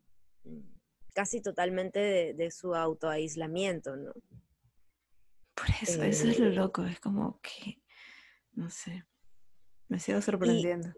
casi 1.14 1.40
totalmente 1.40 1.98
de, 1.98 2.34
de 2.34 2.50
su 2.50 2.74
autoaislamiento, 2.74 3.96
¿no? 3.96 4.12
Por 5.54 5.66
eso, 5.82 6.02
eso 6.02 6.28
es 6.28 6.38
lo 6.38 6.46
Eh, 6.46 6.52
loco, 6.52 6.84
es 6.84 7.00
como 7.00 7.40
que, 7.40 7.82
no 8.52 8.70
sé, 8.70 9.04
me 9.88 9.98
sigo 9.98 10.20
sorprendiendo. 10.22 10.92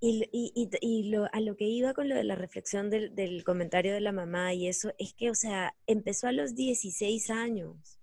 Y, 0.00 0.28
y- 0.32 0.52
y- 0.54 0.70
y 0.80 1.10
lo, 1.10 1.26
a 1.32 1.40
lo 1.40 1.56
que 1.56 1.66
iba 1.66 1.92
con 1.92 2.08
lo 2.08 2.14
de 2.14 2.24
la 2.24 2.34
reflexión 2.34 2.88
del, 2.90 3.14
del 3.14 3.44
comentario 3.44 3.92
de 3.92 4.00
la 4.00 4.12
mamá 4.12 4.54
y 4.54 4.66
eso, 4.66 4.92
es 4.98 5.12
que, 5.14 5.30
o 5.30 5.34
sea, 5.34 5.76
empezó 5.86 6.26
a 6.26 6.32
los 6.32 6.54
16 6.54 7.30
años. 7.30 7.98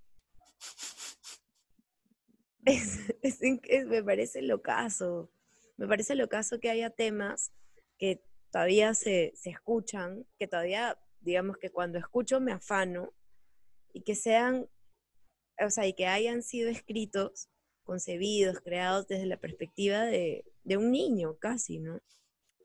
Es, 2.66 3.00
es 3.22 3.42
in- 3.42 3.62
es- 3.64 3.88
me 3.88 4.04
parece 4.04 4.42
locazo. 4.42 5.32
Me 5.78 5.88
parece 5.88 6.16
locazo 6.16 6.60
que 6.60 6.70
haya 6.70 6.90
temas 6.90 7.52
que 7.98 8.22
todavía 8.58 8.96
se, 8.96 9.34
se 9.36 9.52
escuchan, 9.52 10.26
que 10.40 10.48
todavía, 10.48 10.98
digamos 11.20 11.58
que 11.58 11.70
cuando 11.70 12.00
escucho 12.00 12.40
me 12.40 12.52
afano 12.52 13.14
y 13.94 14.02
que 14.02 14.16
sean, 14.16 14.68
o 15.64 15.70
sea, 15.70 15.86
y 15.86 15.94
que 15.94 16.08
hayan 16.08 16.42
sido 16.42 16.68
escritos, 16.68 17.50
concebidos, 17.84 18.60
creados 18.62 19.08
desde 19.08 19.28
la 19.28 19.38
perspectiva 19.38 20.02
de, 20.06 20.44
de 20.64 20.76
un 20.76 20.92
niño 20.92 21.38
casi, 21.38 21.78
¿no? 21.78 22.02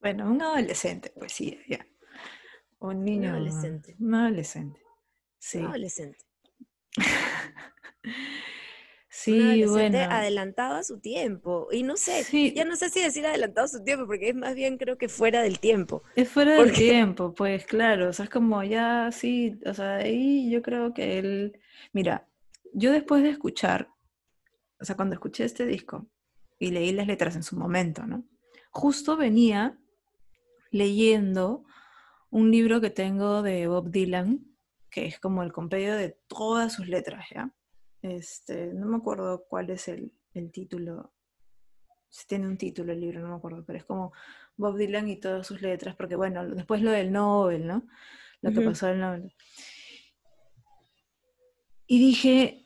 Bueno, 0.00 0.32
un 0.32 0.40
adolescente, 0.40 1.10
pues 1.10 1.32
sí, 1.32 1.60
ya. 1.68 1.86
Un 2.78 3.04
niño. 3.04 3.28
adolescente. 3.28 3.94
Un 4.00 4.14
adolescente. 4.14 4.80
Sí. 5.38 5.58
Un 5.58 5.66
adolescente. 5.66 6.24
Sí, 9.14 9.64
bueno. 9.66 9.98
adelantado 9.98 10.76
a 10.76 10.82
su 10.84 10.98
tiempo. 10.98 11.68
Y 11.70 11.82
no 11.82 11.98
sé, 11.98 12.24
Sí. 12.24 12.54
ya 12.56 12.64
no 12.64 12.76
sé 12.76 12.88
si 12.88 13.02
decir 13.02 13.26
adelantado 13.26 13.66
a 13.66 13.68
su 13.68 13.84
tiempo, 13.84 14.06
porque 14.06 14.30
es 14.30 14.34
más 14.34 14.54
bien 14.54 14.78
creo 14.78 14.96
que 14.96 15.10
fuera 15.10 15.42
del 15.42 15.58
tiempo. 15.58 16.02
Es 16.16 16.30
fuera 16.30 16.54
del 16.54 16.72
tiempo, 16.72 17.34
pues 17.34 17.66
claro, 17.66 18.08
o 18.08 18.12
sea, 18.14 18.24
es 18.24 18.30
como 18.30 18.62
ya 18.64 19.10
sí, 19.12 19.60
o 19.66 19.74
sea, 19.74 19.96
ahí 19.96 20.50
yo 20.50 20.62
creo 20.62 20.94
que 20.94 21.18
él, 21.18 21.60
mira, 21.92 22.26
yo 22.72 22.90
después 22.90 23.22
de 23.22 23.28
escuchar, 23.28 23.90
o 24.80 24.84
sea, 24.86 24.96
cuando 24.96 25.12
escuché 25.14 25.44
este 25.44 25.66
disco 25.66 26.08
y 26.58 26.70
leí 26.70 26.90
las 26.92 27.06
letras 27.06 27.36
en 27.36 27.42
su 27.42 27.54
momento, 27.56 28.06
¿no? 28.06 28.24
Justo 28.70 29.18
venía 29.18 29.78
leyendo 30.70 31.64
un 32.30 32.50
libro 32.50 32.80
que 32.80 32.88
tengo 32.88 33.42
de 33.42 33.66
Bob 33.66 33.90
Dylan, 33.90 34.40
que 34.90 35.04
es 35.04 35.20
como 35.20 35.42
el 35.42 35.52
compendio 35.52 35.94
de 35.96 36.16
todas 36.28 36.72
sus 36.72 36.88
letras, 36.88 37.26
¿ya? 37.34 37.52
Este, 38.02 38.74
no 38.74 38.86
me 38.86 38.96
acuerdo 38.96 39.44
cuál 39.48 39.70
es 39.70 39.88
el, 39.88 40.12
el 40.34 40.50
título, 40.50 41.12
si 42.08 42.26
tiene 42.26 42.46
un 42.46 42.58
título 42.58 42.92
el 42.92 43.00
libro, 43.00 43.20
no 43.20 43.28
me 43.28 43.36
acuerdo, 43.36 43.64
pero 43.64 43.78
es 43.78 43.84
como 43.84 44.12
Bob 44.56 44.76
Dylan 44.76 45.08
y 45.08 45.20
todas 45.20 45.46
sus 45.46 45.62
letras, 45.62 45.96
porque 45.96 46.16
bueno, 46.16 46.46
después 46.48 46.82
lo 46.82 46.90
del 46.90 47.12
Nobel, 47.12 47.66
¿no? 47.66 47.86
Lo 48.40 48.52
que 48.52 48.60
pasó 48.60 48.88
en 48.88 48.94
el 48.94 49.00
Nobel. 49.00 49.34
Y 51.86 51.98
dije, 51.98 52.64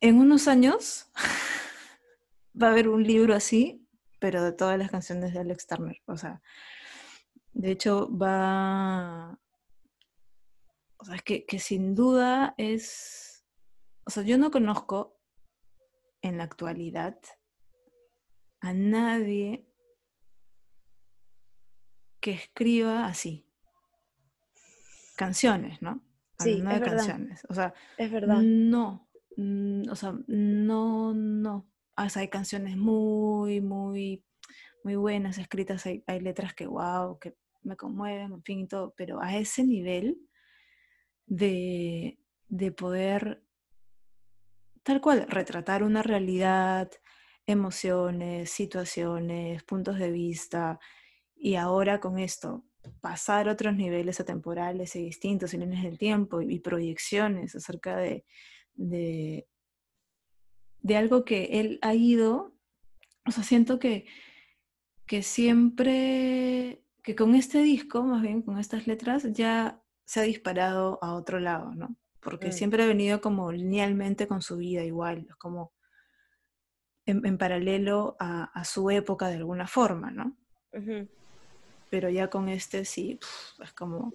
en 0.00 0.18
unos 0.18 0.48
años 0.48 1.10
va 2.60 2.68
a 2.68 2.70
haber 2.70 2.88
un 2.88 3.04
libro 3.04 3.34
así, 3.34 3.86
pero 4.18 4.42
de 4.42 4.52
todas 4.52 4.78
las 4.78 4.90
canciones 4.90 5.32
de 5.32 5.40
Alex 5.40 5.66
Turner. 5.66 6.00
O 6.06 6.16
sea, 6.16 6.40
de 7.52 7.70
hecho 7.70 8.08
va... 8.16 9.38
O 10.96 11.04
sea, 11.04 11.16
es 11.16 11.22
que, 11.22 11.44
que 11.46 11.58
sin 11.58 11.94
duda 11.94 12.54
es... 12.58 13.39
O 14.10 14.12
sea, 14.12 14.24
yo 14.24 14.38
no 14.38 14.50
conozco 14.50 15.16
en 16.20 16.36
la 16.36 16.42
actualidad 16.42 17.16
a 18.60 18.72
nadie 18.74 19.68
que 22.18 22.32
escriba 22.32 23.06
así. 23.06 23.46
Canciones, 25.16 25.80
¿no? 25.80 26.02
Sí, 26.40 26.54
Hablando 26.54 26.70
es 26.70 26.74
de 26.74 26.80
verdad. 26.80 26.96
canciones. 26.96 27.46
O 27.48 27.54
sea, 27.54 27.72
Es 27.98 28.10
verdad. 28.10 28.38
no, 28.42 29.08
o 29.88 29.94
sea, 29.94 30.18
no, 30.26 31.14
no. 31.14 31.70
O 31.96 32.08
sea, 32.08 32.22
hay 32.22 32.28
canciones 32.30 32.76
muy, 32.76 33.60
muy, 33.60 34.24
muy 34.82 34.96
buenas 34.96 35.38
escritas, 35.38 35.86
hay, 35.86 36.02
hay 36.08 36.18
letras 36.18 36.52
que, 36.52 36.66
wow, 36.66 37.16
que 37.20 37.36
me 37.62 37.76
conmueven, 37.76 38.32
en 38.32 38.42
fin, 38.42 38.58
y 38.58 38.66
todo, 38.66 38.92
pero 38.96 39.20
a 39.22 39.36
ese 39.36 39.62
nivel 39.62 40.18
de, 41.26 42.18
de 42.48 42.72
poder, 42.72 43.44
tal 44.82 45.00
cual, 45.00 45.26
retratar 45.28 45.82
una 45.82 46.02
realidad, 46.02 46.90
emociones, 47.46 48.50
situaciones, 48.50 49.62
puntos 49.64 49.98
de 49.98 50.10
vista, 50.10 50.78
y 51.36 51.56
ahora 51.56 52.00
con 52.00 52.18
esto, 52.18 52.64
pasar 53.00 53.48
otros 53.48 53.74
niveles 53.76 54.20
atemporales 54.20 54.96
y 54.96 55.02
distintos, 55.04 55.54
y 55.54 55.58
líneas 55.58 55.82
del 55.82 55.98
tiempo, 55.98 56.40
y, 56.40 56.54
y 56.54 56.58
proyecciones 56.60 57.54
acerca 57.54 57.96
de, 57.96 58.24
de, 58.74 59.46
de 60.80 60.96
algo 60.96 61.24
que 61.24 61.60
él 61.60 61.78
ha 61.82 61.94
ido, 61.94 62.54
o 63.26 63.30
sea, 63.30 63.44
siento 63.44 63.78
que, 63.78 64.06
que 65.06 65.22
siempre, 65.22 66.84
que 67.02 67.14
con 67.14 67.34
este 67.34 67.62
disco, 67.62 68.02
más 68.02 68.22
bien 68.22 68.42
con 68.42 68.58
estas 68.58 68.86
letras, 68.86 69.26
ya 69.32 69.82
se 70.04 70.20
ha 70.20 70.22
disparado 70.24 70.98
a 71.02 71.14
otro 71.14 71.38
lado, 71.38 71.74
¿no? 71.74 71.96
Porque 72.20 72.48
Mm. 72.48 72.52
siempre 72.52 72.82
ha 72.82 72.86
venido 72.86 73.20
como 73.20 73.50
linealmente 73.52 74.26
con 74.26 74.42
su 74.42 74.56
vida 74.58 74.84
igual, 74.84 75.26
es 75.28 75.36
como 75.36 75.72
en, 77.06 77.24
en 77.24 77.38
paralelo 77.38 78.16
a, 78.20 78.44
a 78.44 78.64
su 78.64 78.90
época 78.90 79.28
de 79.28 79.36
alguna 79.36 79.66
forma, 79.66 80.10
¿no? 80.10 80.36
Pero 81.88 82.08
ya 82.08 82.28
con 82.28 82.48
este 82.48 82.84
sí, 82.84 83.16
pf, 83.20 83.62
es 83.64 83.72
como... 83.72 84.12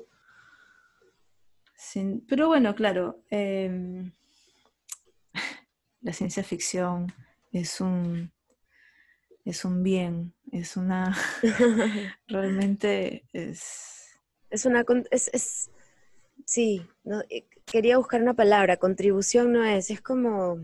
sin- 1.76 2.26
Pero 2.28 2.48
bueno, 2.48 2.74
claro, 2.76 3.24
em, 3.30 4.12
la 6.02 6.14
ciencia 6.14 6.44
ficción 6.44 7.08
es 7.52 7.82
un, 7.82 8.32
es 9.44 9.66
un 9.66 9.84
bien, 9.84 10.34
es 10.52 10.78
una... 10.78 11.16
Realmente 12.28 13.26
es... 13.34 14.20
Es 14.50 14.66
una... 14.66 14.86
es- 15.12 15.70
sí, 16.46 16.86
no, 17.04 17.22
eh, 17.30 17.46
quería 17.66 17.98
buscar 17.98 18.22
una 18.22 18.34
palabra. 18.34 18.78
Contribución 18.78 19.54
no 19.54 19.64
es, 19.64 19.90
es 19.90 20.02
como 20.02 20.60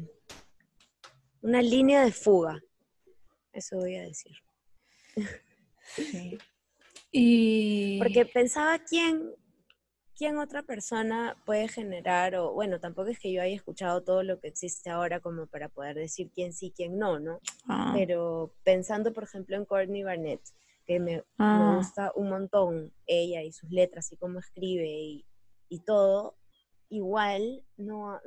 una 1.41 1.61
línea 1.61 2.03
de 2.03 2.11
fuga. 2.11 2.61
Eso 3.53 3.78
voy 3.78 3.95
a 3.95 4.03
decir. 4.03 4.36
sí. 5.84 6.38
Y... 7.11 7.99
Porque 7.99 8.26
pensaba 8.26 8.80
quién, 8.80 9.32
quién 10.15 10.38
otra 10.38 10.63
persona 10.63 11.36
puede 11.45 11.67
generar, 11.67 12.36
o 12.36 12.53
bueno, 12.53 12.80
tampoco 12.80 13.09
es 13.09 13.19
que 13.19 13.34
yo 13.34 13.41
haya 13.41 13.55
escuchado 13.55 14.01
todo 14.01 14.24
lo 14.24 14.39
que 14.39 14.47
existe 14.47 14.89
ahora 14.89 15.19
como 15.19 15.47
para 15.47 15.67
poder 15.67 15.97
decir 15.97 16.32
quién 16.34 16.53
sí, 16.53 16.72
quién 16.74 16.97
no, 16.97 17.19
¿no? 17.19 17.39
ah, 17.67 17.91
Pero 17.93 18.53
pensando, 18.63 19.11
por 19.11 19.26
ejemplo, 19.26 19.57
en 19.57 19.65
Courtney 19.65 20.03
Barnett, 20.03 20.41
que 20.86 20.99
me, 20.99 21.17
me 21.17 21.24
ah, 21.39 21.76
gusta 21.78 22.13
un 22.15 22.30
montón 22.30 22.93
ella 23.05 23.43
y 23.43 23.51
sus 23.51 23.69
letras 23.69 24.09
y 24.13 24.17
cómo 24.17 24.39
escribe 24.39 24.88
y, 24.88 25.26
y 25.72 25.80
todo, 25.80 26.38
igual 26.89 27.63
no, 27.78 28.19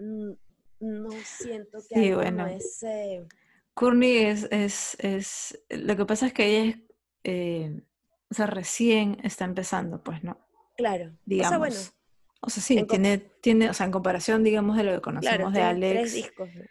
no 0.80 1.10
siento 1.24 1.78
que 1.88 1.94
Sí, 1.94 2.12
bueno. 2.14 2.46
ese... 2.46 3.26
Courtney 3.74 4.16
es, 4.16 4.48
es, 4.50 4.96
es... 4.98 5.62
Lo 5.68 5.94
que 5.96 6.06
pasa 6.06 6.26
es 6.26 6.32
que 6.32 6.46
ella 6.46 6.70
es... 6.70 6.82
eh, 7.24 7.82
o 8.30 8.34
sea, 8.34 8.46
recién 8.46 9.18
está 9.22 9.44
empezando, 9.44 10.02
pues, 10.02 10.24
¿no? 10.24 10.38
Claro, 10.76 11.12
digamos. 11.26 11.48
o 11.48 11.50
sea, 11.50 11.58
bueno, 11.58 11.76
O 12.40 12.50
sea, 12.50 12.62
sí, 12.62 12.82
tiene, 12.86 13.18
tiene, 13.18 13.68
o 13.68 13.74
sea, 13.74 13.86
en 13.86 13.92
comparación, 13.92 14.42
digamos, 14.42 14.76
de 14.76 14.84
lo 14.84 14.92
que 14.92 15.00
conocemos 15.02 15.36
claro, 15.36 15.50
de 15.50 15.62
Alex, 15.62 16.00
tres 16.00 16.14
discos. 16.14 16.48
¿no? 16.54 16.62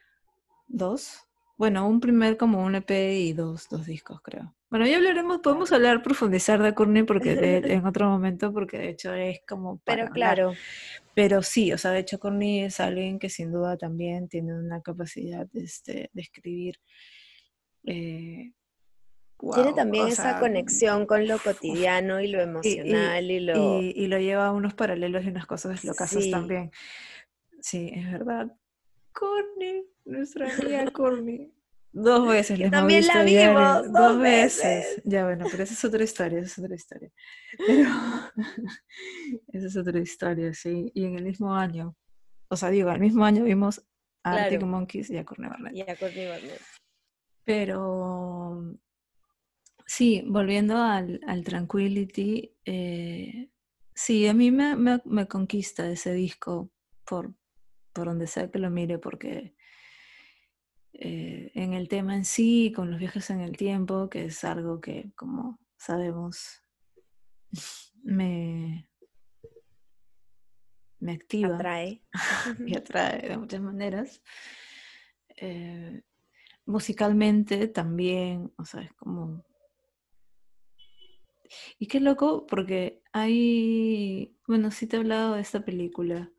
dos. 0.67 1.19
Bueno, 1.55 1.88
un 1.88 1.99
primer 1.99 2.36
como 2.36 2.63
un 2.63 2.74
EP 2.76 2.89
y 2.89 3.34
dos, 3.34 3.69
dos 3.69 3.86
discos, 3.86 4.19
creo. 4.21 4.55
Bueno, 4.74 4.88
ya 4.88 4.97
hablaremos, 4.97 5.38
podemos 5.38 5.71
hablar, 5.71 6.01
profundizar 6.01 6.59
de 6.59 6.74
Courtney 6.74 7.03
porque 7.03 7.36
de- 7.36 7.57
en 7.76 7.86
otro 7.86 8.09
momento, 8.09 8.51
porque 8.51 8.80
de 8.80 8.89
hecho 8.89 9.13
es 9.13 9.39
como 9.47 9.78
para 9.78 9.97
Pero 9.97 10.07
hablar. 10.07 10.36
claro, 10.36 10.53
Pero 11.13 11.43
sí, 11.43 11.71
o 11.71 11.78
sea, 11.78 11.91
de 11.91 11.99
hecho 11.99 12.17
Courtney 12.17 12.61
es 12.61 12.80
alguien 12.80 13.19
que 13.19 13.30
sin 13.30 13.51
duda 13.51 13.78
también 13.78 14.28
tiene 14.30 14.55
una 14.57 14.82
capacidad 14.82 15.47
este, 15.53 16.09
de 16.11 16.21
escribir. 16.24 16.78
eh, 17.86 18.53
tiene 19.53 19.74
también 19.74 20.07
esa 20.07 20.24
sea, 20.32 20.39
conexión 20.39 21.05
con 21.05 21.28
lo 21.28 21.38
cotidiano 21.38 22.19
y 22.19 22.28
lo 22.30 22.39
y, 22.39 22.41
emocional 22.43 23.30
y, 23.30 23.36
y- 23.36 23.39
lo... 23.41 23.80
y- 23.80 23.93
y 23.95 24.07
lo 24.07 24.17
lleva 24.17 24.47
a 24.47 24.51
unos 24.53 24.74
paralelos 24.74 25.24
y 25.24 25.28
unas 25.28 25.45
cosas 25.45 25.84
locasas 25.84 26.24
Sí. 26.24 26.32
también. 26.32 26.71
Sí, 27.61 27.91
es 27.93 28.11
verdad. 28.11 28.47
Courtney, 29.11 29.86
nuestra 30.05 30.51
amiga 30.51 30.89
Courtney. 30.91 31.53
Dos 31.96 32.28
veces 32.28 32.58
les 32.58 32.72
también 32.72 33.06
la 33.06 33.24
vimos, 33.24 33.94
dos 33.94 34.20
veces. 34.20 35.00
Ya 35.06 35.26
bueno, 35.26 35.46
pero 35.52 35.62
esa 35.64 35.74
es 35.74 35.86
otra 35.86 36.04
historia, 36.04 36.39
esa 36.39 36.48
es 36.48 36.58
otra 36.60 36.76
historia. 36.76 37.12
Pero 37.68 37.89
esa 39.54 39.68
es 39.68 39.78
otra 39.78 40.00
historia, 40.00 40.54
sí. 40.56 40.91
Y 40.96 41.06
en 41.06 41.16
el 41.18 41.24
mismo 41.24 41.54
año, 41.56 41.96
o 42.50 42.56
sea, 42.58 42.70
digo, 42.72 42.89
el 42.91 43.00
mismo 43.00 43.24
año 43.26 43.44
vimos 43.44 43.86
a 44.24 44.32
Arctic 44.38 44.60
Claro. 44.60 44.68
Monkeys 44.68 45.10
y 45.12 45.18
a 45.18 45.24
Courtney 45.24 45.50
Barnett. 45.50 45.76
Y 45.76 45.82
a 45.82 45.96
Courtney 45.96 46.28
Barnett. 46.28 46.62
Pero 47.46 48.76
sí, 49.86 50.24
volviendo 50.28 50.78
al, 50.82 51.20
al 51.28 51.44
Tranquility, 51.44 52.56
eh, 52.66 53.50
sí, 53.94 54.28
a 54.28 54.34
mí 54.34 54.50
me, 54.50 54.76
me- 54.76 55.02
me 55.06 55.28
conquista 55.28 55.89
ese 55.89 56.14
disco 56.14 56.72
por, 57.06 57.34
por 57.91 58.06
donde 58.06 58.28
sea 58.28 58.50
que 58.50 58.60
lo 58.60 58.70
mire, 58.70 58.98
porque 58.98 59.54
eh, 60.94 61.52
en 61.56 61.74
el 61.74 61.88
tema 61.88 62.16
en 62.16 62.26
sí, 62.26 62.72
con 62.76 62.91
los 62.91 63.00
viajes 63.00 63.30
en 63.30 63.41
el 63.41 63.58
tiempo, 63.58 64.10
que 64.10 64.26
es 64.26 64.44
algo 64.44 64.80
que, 64.80 65.12
como 65.16 65.60
sabemos, 65.78 66.64
me, 68.04 68.88
me 71.00 71.14
activa 71.14 71.56
Atrae. 71.56 72.04
y 72.66 72.78
atrae 72.78 73.28
de 73.28 73.38
muchas 73.38 73.62
maneras. 73.62 74.22
Eh, 75.36 76.04
musicalmente 76.66 77.68
también, 77.68 78.54
o 78.58 78.66
sea, 78.66 78.82
es 78.82 78.94
como... 78.94 79.44
Y 81.78 81.88
qué 81.88 82.00
loco, 82.00 82.48
porque 82.48 83.04
hay, 83.12 84.36
bueno, 84.48 84.72
sí 84.72 84.88
te 84.88 84.96
he 84.96 85.00
hablado 85.00 85.36
de 85.36 85.41
esta 85.41 85.64
película, 85.64 86.32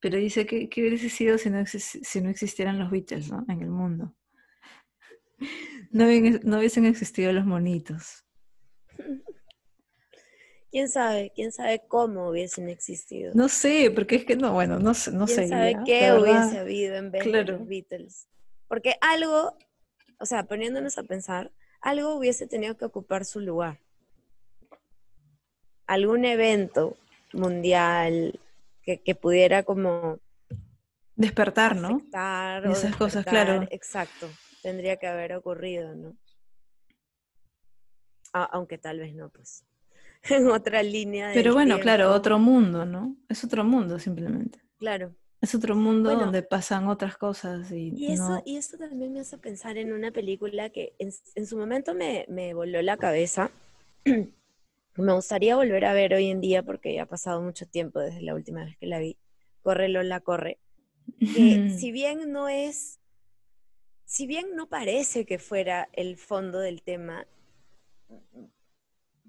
pero 0.00 0.16
dice 0.18 0.46
que, 0.46 0.68
que 0.68 0.82
hubiese 0.82 1.08
sido 1.10 1.38
si 1.38 1.50
no, 1.50 1.58
exis- 1.58 2.02
si 2.02 2.20
no 2.20 2.30
existieran 2.30 2.78
los 2.78 2.90
Beatles, 2.90 3.30
¿no? 3.30 3.44
En 3.48 3.60
el 3.62 3.70
mundo. 3.70 4.14
No, 5.90 6.58
hubiesen 6.58 6.84
existido 6.86 7.32
los 7.32 7.46
monitos. 7.46 8.26
¿Quién 10.70 10.88
sabe? 10.88 11.32
¿Quién 11.34 11.50
sabe 11.52 11.82
cómo 11.88 12.28
hubiesen 12.28 12.68
existido? 12.68 13.32
No 13.34 13.48
sé, 13.48 13.90
porque 13.94 14.16
es 14.16 14.24
que 14.26 14.36
no, 14.36 14.52
bueno, 14.52 14.78
no, 14.78 14.92
sé- 14.94 15.12
no 15.12 15.24
¿Quién 15.26 15.38
sé. 15.38 15.48
sabe 15.48 15.72
ya, 15.72 15.84
qué 15.84 16.12
hubiese 16.12 16.58
habido 16.58 16.96
en 16.96 17.10
vez 17.10 17.24
de 17.24 17.44
los 17.44 17.66
Beatles? 17.66 18.28
Porque 18.68 18.96
algo, 19.00 19.56
o 20.20 20.26
sea, 20.26 20.44
poniéndonos 20.44 20.98
a 20.98 21.04
pensar, 21.04 21.52
algo 21.80 22.14
hubiese 22.16 22.46
tenido 22.46 22.76
que 22.76 22.84
ocupar 22.84 23.24
su 23.24 23.40
lugar. 23.40 23.80
Algún 25.86 26.26
evento 26.26 26.98
mundial 27.32 28.38
que, 28.88 29.02
que 29.02 29.14
pudiera 29.14 29.64
como 29.64 30.18
Despertar, 31.14 31.76
¿no? 31.76 31.96
afectar 31.96 32.64
esas 32.66 32.96
cosas, 32.96 33.24
despertar, 33.24 33.46
claro. 33.46 33.68
Exacto, 33.70 34.30
tendría 34.62 34.96
que 34.96 35.06
haber 35.06 35.34
ocurrido, 35.34 35.94
¿no? 35.94 36.16
Aunque 38.32 38.78
tal 38.78 39.00
vez 39.00 39.14
no, 39.14 39.28
pues. 39.28 39.66
En 40.30 40.48
otra 40.48 40.82
línea. 40.82 41.32
Pero 41.34 41.50
del 41.50 41.52
bueno, 41.52 41.80
claro, 41.80 42.12
otro 42.14 42.38
mundo, 42.38 42.86
¿no? 42.86 43.14
Es 43.28 43.44
otro 43.44 43.62
mundo 43.62 43.98
simplemente. 43.98 44.58
Claro. 44.78 45.14
Es 45.40 45.54
otro 45.54 45.76
mundo 45.76 46.08
Bueno. 46.08 46.24
donde 46.24 46.42
pasan 46.42 46.88
otras 46.88 47.16
cosas 47.18 47.70
y, 47.70 47.92
Y 47.94 48.12
eso, 48.12 48.28
no... 48.30 48.42
y 48.46 48.56
eso 48.56 48.78
también 48.78 49.12
me 49.12 49.20
hace 49.20 49.36
pensar 49.38 49.76
en 49.76 49.92
una 49.92 50.10
película 50.12 50.70
que 50.70 50.94
en, 50.98 51.12
en 51.34 51.46
su 51.46 51.58
momento 51.58 51.94
me, 51.94 52.24
me 52.28 52.54
voló 52.54 52.80
la 52.80 52.96
cabeza. 52.96 53.50
me 54.98 55.12
gustaría 55.12 55.56
volver 55.56 55.84
a 55.84 55.92
ver 55.92 56.14
hoy 56.14 56.28
en 56.30 56.40
día 56.40 56.62
porque 56.62 56.94
ya 56.94 57.02
ha 57.02 57.06
pasado 57.06 57.40
mucho 57.40 57.66
tiempo 57.66 58.00
desde 58.00 58.20
la 58.22 58.34
última 58.34 58.64
vez 58.64 58.76
que 58.78 58.86
la 58.86 58.98
vi. 58.98 59.18
Corre 59.62 59.88
Lola, 59.88 60.20
corre. 60.20 60.58
que 61.18 61.70
si 61.78 61.92
bien 61.92 62.32
no 62.32 62.48
es, 62.48 63.00
si 64.04 64.26
bien 64.26 64.54
no 64.56 64.68
parece 64.68 65.24
que 65.26 65.38
fuera 65.38 65.88
el 65.92 66.16
fondo 66.16 66.58
del 66.60 66.82
tema, 66.82 67.26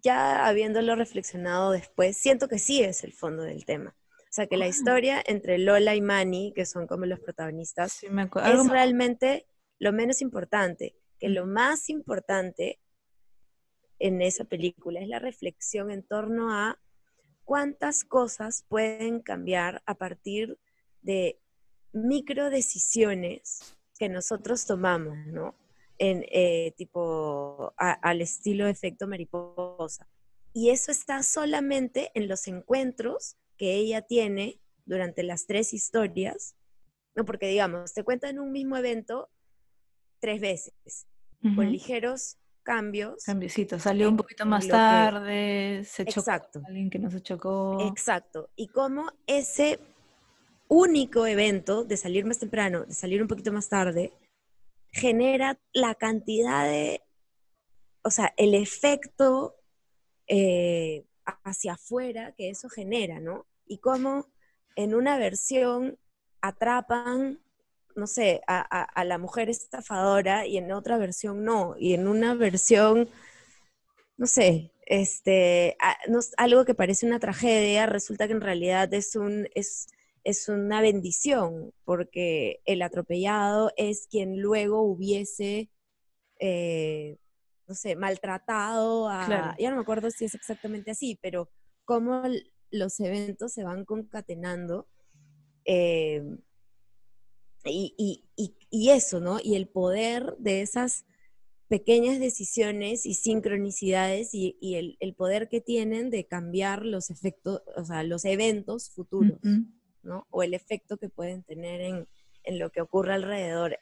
ya 0.01 0.47
habiéndolo 0.47 0.95
reflexionado 0.95 1.72
después, 1.72 2.15
siento 2.17 2.47
que 2.47 2.59
sí 2.59 2.82
es 2.82 3.03
el 3.03 3.11
fondo 3.13 3.43
del 3.43 3.65
tema. 3.65 3.95
O 4.22 4.32
sea, 4.32 4.47
que 4.47 4.57
la 4.57 4.67
historia 4.67 5.22
entre 5.26 5.57
Lola 5.57 5.95
y 5.95 6.01
Manny, 6.01 6.53
que 6.55 6.65
son 6.65 6.86
como 6.88 7.05
los 7.05 7.20
protagonistas, 7.20 7.93
Sí, 7.93 8.05
es 8.05 8.11
me- 8.13 8.30
realmente 8.70 9.47
lo 9.80 9.91
menos 9.91 10.22
importante. 10.22 10.95
Que 11.20 11.30
lo 11.30 11.45
más 11.45 11.89
importante 11.89 12.80
en 14.00 14.22
esa 14.22 14.45
película 14.45 15.00
es 15.00 15.08
la 15.08 15.20
reflexión 15.20 15.91
en 15.91 16.04
torno 16.04 16.52
a 16.52 16.80
cuántas 17.43 18.04
cosas 18.04 18.66
pueden 18.68 19.22
cambiar 19.22 19.82
a 19.86 19.95
partir 19.95 20.58
de 21.02 21.39
micro 21.91 22.50
decisiones 22.50 23.76
que 23.97 24.10
nosotros 24.10 24.66
tomamos, 24.66 25.18
¿no? 25.28 25.56
En 25.97 26.24
eh, 26.32 26.74
tipo 26.78 27.74
a- 27.78 27.91
al 27.91 28.22
estilo 28.22 28.68
efecto 28.68 29.08
mariposa. 29.08 30.08
Y 30.54 30.70
eso 30.70 30.91
está 30.91 31.22
solamente 31.24 32.12
en 32.14 32.28
los 32.28 32.47
encuentros 32.47 33.36
que 33.58 33.74
ella 33.76 34.02
tiene 34.02 34.60
durante 34.86 35.24
las 35.24 35.45
tres 35.45 35.74
historias, 35.74 36.56
¿no? 37.16 37.26
Porque 37.26 37.47
digamos, 37.47 37.93
te 37.93 38.04
cuentan 38.04 38.39
un 38.39 38.52
mismo 38.52 38.78
evento 38.78 39.30
tres 40.20 40.39
veces, 40.39 41.08
con 41.56 41.72
ligeros 41.72 42.38
cambios. 42.74 43.24
Cambiecito, 43.26 43.80
salió 43.80 44.07
un 44.07 44.13
en- 44.13 44.17
poquito 44.17 44.45
más 44.45 44.65
que- 44.65 44.72
tarde, 44.72 45.84
se 45.86 46.05
chocó 46.05 46.20
Exacto. 46.20 46.59
con 46.59 46.67
alguien 46.67 46.89
que 46.91 46.99
no 46.99 47.09
se 47.09 47.22
chocó. 47.22 47.80
Exacto. 47.88 48.49
Y 48.55 48.67
cómo 48.67 49.11
ese 49.26 49.80
único 50.67 51.26
evento 51.26 51.84
de 51.84 51.97
salir 51.97 52.26
más 52.26 52.38
temprano, 52.38 52.86
de 52.86 52.93
salir 52.93 53.22
un 53.24 53.28
poquito 53.28 53.51
más 53.51 53.70
tarde, 53.70 54.13
genera 54.91 55.57
la 55.74 55.95
cantidad 55.95 56.63
de, 56.65 57.01
o 58.03 58.11
sea, 58.11 58.34
el 58.38 58.53
efecto 58.53 59.55
eh, 60.28 61.05
hacia 61.43 61.74
afuera 61.74 62.34
que 62.38 62.49
eso 62.51 62.70
genera, 62.70 63.20
¿no? 63.20 63.47
Y 63.65 63.80
cómo 63.80 64.28
en 64.76 64.93
una 64.93 65.17
versión 65.17 65.97
atrapan, 66.41 67.39
no 67.96 68.08
sé, 68.08 68.42
a, 68.48 68.60
a- 68.62 68.84
a 68.84 69.06
la 69.06 69.18
mujer 69.18 69.50
estafadora 69.50 70.46
y 70.48 70.58
en 70.58 70.72
otra 70.72 70.98
versión 70.98 71.44
no, 71.44 71.76
y 71.80 71.94
en 71.94 72.08
una 72.08 72.36
versión 72.36 73.10
no 74.18 74.26
sé, 74.28 74.74
este, 74.86 75.76
a- 75.80 75.98
no 76.10 76.20
algo 76.38 76.66
que 76.66 76.76
parece 76.76 77.06
una 77.06 77.20
tragedia, 77.20 77.86
resulta 77.86 78.28
que 78.28 78.34
en 78.34 78.42
realidad 78.42 78.94
es, 78.94 79.16
un, 79.16 79.48
es, 79.56 79.88
es 80.24 80.50
una 80.50 80.82
bendición, 80.82 81.74
porque 81.86 82.62
el 82.66 82.82
atropellado 82.82 83.72
es 83.78 84.08
quien 84.10 84.42
luego 84.42 84.82
hubiese, 84.82 85.70
eh, 86.40 87.18
no 87.68 87.76
sé, 87.76 87.96
maltratado 87.96 89.10
a... 89.10 89.26
Claro. 89.26 89.56
Ya 89.60 89.70
no 89.70 89.78
me 89.78 89.82
acuerdo 89.84 90.12
si 90.12 90.26
es 90.26 90.36
exactamente 90.36 90.92
así, 90.92 91.18
pero 91.22 91.50
cómo 91.86 92.24
los 92.72 93.00
eventos 93.00 93.54
se 93.54 93.64
van 93.64 93.86
concatenando. 93.86 94.88
eh, 95.66 96.24
y, 97.66 97.93
y- 97.97 98.24
y- 98.36 98.55
y 98.70 98.89
eso, 98.91 99.20
¿no? 99.20 99.39
Y 99.43 99.55
el 99.55 99.68
poder 99.68 100.36
de 100.39 100.62
esas 100.62 101.05
pequeñas 101.68 102.20
decisiones 102.20 103.05
y 103.05 103.14
sincronicidades 103.14 104.34
y, 104.34 104.57
y 104.60 104.76
el, 104.76 104.97
el 104.99 105.14
poder 105.14 105.49
que 105.49 105.62
tienen 105.62 106.10
de 106.10 106.26
cambiar 106.26 106.84
los 106.86 107.10
efectos, 107.12 107.62
o 107.76 107.84
sea, 107.86 108.03
los 108.03 108.26
eventos 108.26 108.89
futuros. 108.89 109.39
¿no? 110.01 110.26
O 110.32 110.43
el 110.43 110.53
efecto 110.53 110.97
que 110.97 111.10
pueden 111.10 111.43
tener 111.43 111.82
en, 111.82 112.07
en 112.43 112.57
lo 112.57 112.72
que 112.72 112.82
ocurre 112.82 113.14
alrededor. 113.14 113.78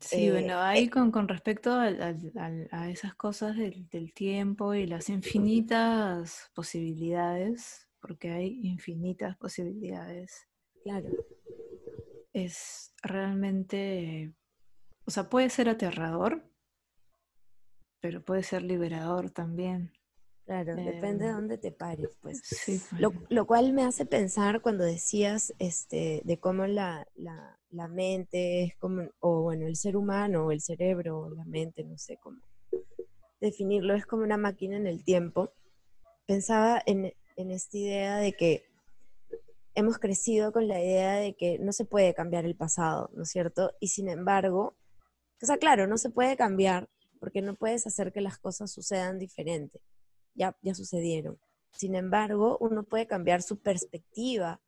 Sí, 0.00 0.28
Eh, 0.28 0.32
bueno, 0.32 0.58
ahí 0.60 0.88
con, 0.88 1.10
con 1.10 1.28
respecto 1.28 1.72
al- 1.74 2.68
a 2.70 2.90
esas 2.90 3.14
cosas 3.14 3.56
del, 3.56 3.88
del 3.88 4.12
tiempo 4.14 4.74
y 4.74 4.86
las 4.86 5.08
infinitas 5.10 6.50
posibilidades, 6.54 7.88
porque 8.00 8.30
hay 8.30 8.60
infinitas 8.66 9.36
posibilidades, 9.36 10.46
Claro, 10.82 11.08
es 12.44 12.92
realmente, 13.02 14.34
o 15.06 15.10
sea, 15.10 15.28
puede 15.30 15.48
ser 15.50 15.68
aterrador, 15.68 16.50
pero 18.00 18.24
puede 18.24 18.42
ser 18.42 18.62
liberador 18.62 19.30
también. 19.30 19.92
claro, 20.44 20.76
depende 20.76 21.24
de 21.26 21.30
Em, 21.30 21.36
dónde 21.36 21.58
te 21.58 21.72
pares, 21.72 22.16
pues. 22.20 22.42
Sí, 22.44 22.78
pues. 22.90 23.00
Lo, 23.00 23.12
lo 23.30 23.46
cual 23.46 23.72
me 23.72 23.84
hace 23.84 24.06
pensar 24.06 24.60
cuando 24.62 24.84
decías 24.84 25.54
este, 25.58 26.22
de 26.24 26.38
cómo 26.38 26.66
la, 26.66 27.06
la- 27.14 27.58
la 27.70 27.88
mente 27.88 28.62
es 28.64 28.76
como, 28.76 29.10
o 29.20 29.42
bueno, 29.42 29.66
el 29.66 29.76
ser 29.76 29.96
humano, 29.96 30.46
o 30.46 30.52
el 30.52 30.60
cerebro, 30.60 31.18
o 31.20 31.30
la 31.30 31.44
mente, 31.44 31.84
no 31.84 31.98
sé 31.98 32.16
cómo 32.18 32.40
definirlo, 33.40 33.94
es 33.94 34.06
como 34.06 34.22
una 34.24 34.36
máquina 34.36 34.76
en 34.76 34.86
el 34.86 35.04
tiempo. 35.04 35.52
Pensaba 36.26 36.82
en, 36.86 37.12
en 37.36 37.50
esta 37.50 37.76
idea 37.78 38.16
de 38.18 38.32
que 38.34 38.64
hemos 39.76 39.98
crecido 39.98 40.52
con 40.52 40.66
la 40.66 40.80
idea 40.80 41.14
de 41.14 41.36
que 41.36 41.58
no 41.58 41.72
se 41.72 41.84
puede 41.84 42.14
cambiar 42.14 42.44
el 42.44 42.56
pasado, 42.56 43.10
¿no 43.14 43.22
es 43.22 43.30
cierto? 43.30 43.72
Y 43.78 43.88
sin 43.88 44.08
embargo, 44.08 44.76
o 45.40 45.46
sea, 45.46 45.58
claro, 45.58 45.86
no 45.86 45.98
se 45.98 46.10
puede 46.10 46.36
cambiar 46.36 46.88
porque 47.20 47.42
no 47.42 47.54
puedes 47.54 47.86
hacer 47.86 48.12
que 48.12 48.22
las 48.22 48.38
cosas 48.38 48.72
sucedan 48.72 49.18
diferente. 49.18 49.80
Ya, 50.34 50.56
ya 50.62 50.74
sucedieron. 50.74 51.38
Sin 51.72 51.94
embargo, 51.94 52.56
uno 52.60 52.84
puede 52.84 53.06
cambiar 53.06 53.42
su 53.42 53.58
perspectiva 53.58 54.60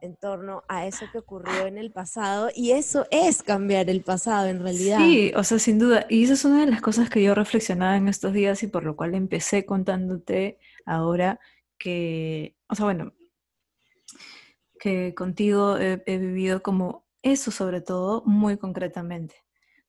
en 0.00 0.14
torno 0.14 0.62
a 0.68 0.86
eso 0.86 1.06
que 1.10 1.18
ocurrió 1.18 1.66
en 1.66 1.78
el 1.78 1.90
pasado 1.90 2.50
y 2.54 2.72
eso 2.72 3.06
es 3.10 3.42
cambiar 3.42 3.90
el 3.90 4.02
pasado 4.02 4.46
en 4.46 4.62
realidad. 4.62 4.98
Sí, 4.98 5.32
o 5.34 5.42
sea, 5.42 5.58
sin 5.58 5.78
duda. 5.80 6.06
Y 6.08 6.24
esa 6.24 6.34
es 6.34 6.44
una 6.44 6.64
de 6.64 6.70
las 6.70 6.82
cosas 6.82 7.10
que 7.10 7.22
yo 7.22 7.34
reflexionaba 7.34 7.96
en 7.96 8.06
estos 8.06 8.32
días 8.32 8.62
y 8.62 8.68
por 8.68 8.84
lo 8.84 8.94
cual 8.94 9.14
empecé 9.14 9.64
contándote 9.64 10.58
ahora 10.84 11.40
que, 11.78 12.54
o 12.68 12.74
sea, 12.76 12.84
bueno, 12.84 13.12
que 14.78 15.14
contigo 15.14 15.78
he, 15.78 16.02
he 16.06 16.18
vivido 16.18 16.62
como 16.62 17.06
eso 17.22 17.50
sobre 17.50 17.80
todo 17.80 18.22
muy 18.26 18.56
concretamente, 18.58 19.34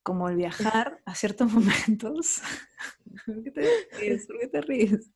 como 0.04 0.30
el 0.30 0.36
viajar 0.38 1.02
a 1.06 1.16
ciertos 1.16 1.52
momentos. 1.54 2.42
¿Por 3.26 3.44
qué 3.44 3.52
te 3.52 3.88
ríes? 3.98 4.28
¿Por 4.28 4.40
qué 4.40 4.48
te 4.48 4.62
ríes? 4.62 5.12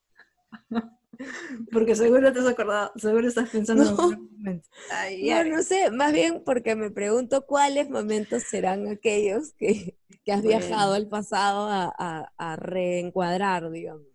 Porque 1.71 1.95
seguro 1.95 2.31
te 2.33 2.39
has 2.39 2.47
acordado, 2.47 2.91
seguro 2.95 3.27
estás 3.27 3.49
pensando 3.49 3.83
en 3.83 3.89
No. 3.89 3.97
algún 3.97 4.31
momento. 4.33 4.69
Ay, 4.89 5.29
No, 5.29 5.43
ay. 5.43 5.49
no 5.49 5.61
sé, 5.63 5.91
más 5.91 6.11
bien 6.13 6.43
porque 6.45 6.75
me 6.75 6.91
pregunto 6.91 7.45
cuáles 7.45 7.89
momentos 7.89 8.43
serán 8.43 8.87
aquellos 8.87 9.53
que, 9.53 9.95
que 10.25 10.31
has 10.33 10.43
Bueno. 10.43 10.59
viajado 10.59 10.93
al 10.95 11.07
pasado 11.07 11.67
a, 11.69 11.93
a- 11.97 12.33
a 12.37 12.55
reencuadrar, 12.57 13.69
digamos. 13.71 14.07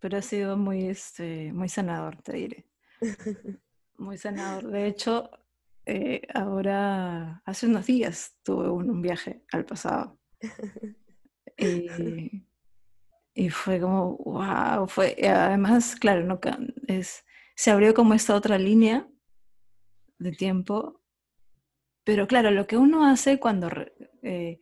Pero 0.00 0.18
ha 0.18 0.22
sido 0.22 0.56
muy, 0.56 0.86
este, 0.88 1.52
muy 1.52 1.68
sanador, 1.68 2.20
te 2.22 2.32
diré. 2.32 2.66
Muy 3.98 4.16
sanador. 4.16 4.68
De 4.68 4.86
hecho, 4.86 5.30
eh, 5.84 6.22
ahora, 6.32 7.42
hace 7.44 7.66
unos 7.66 7.86
días 7.86 8.36
tuve 8.42 8.70
un, 8.70 8.88
un 8.90 9.02
viaje 9.02 9.42
al 9.52 9.64
pasado. 9.64 10.18
Y, 11.60 12.46
y 13.34 13.50
fue 13.50 13.80
como, 13.80 14.16
wow, 14.18 14.86
fue, 14.86 15.16
además, 15.28 15.96
claro, 15.96 16.22
no, 16.22 16.38
es, 16.86 17.24
se 17.56 17.72
abrió 17.72 17.94
como 17.94 18.14
esta 18.14 18.36
otra 18.36 18.58
línea 18.58 19.08
de 20.18 20.30
tiempo. 20.30 21.02
Pero 22.04 22.28
claro, 22.28 22.52
lo 22.52 22.68
que 22.68 22.76
uno 22.76 23.04
hace 23.04 23.40
cuando 23.40 23.68
eh, 24.22 24.60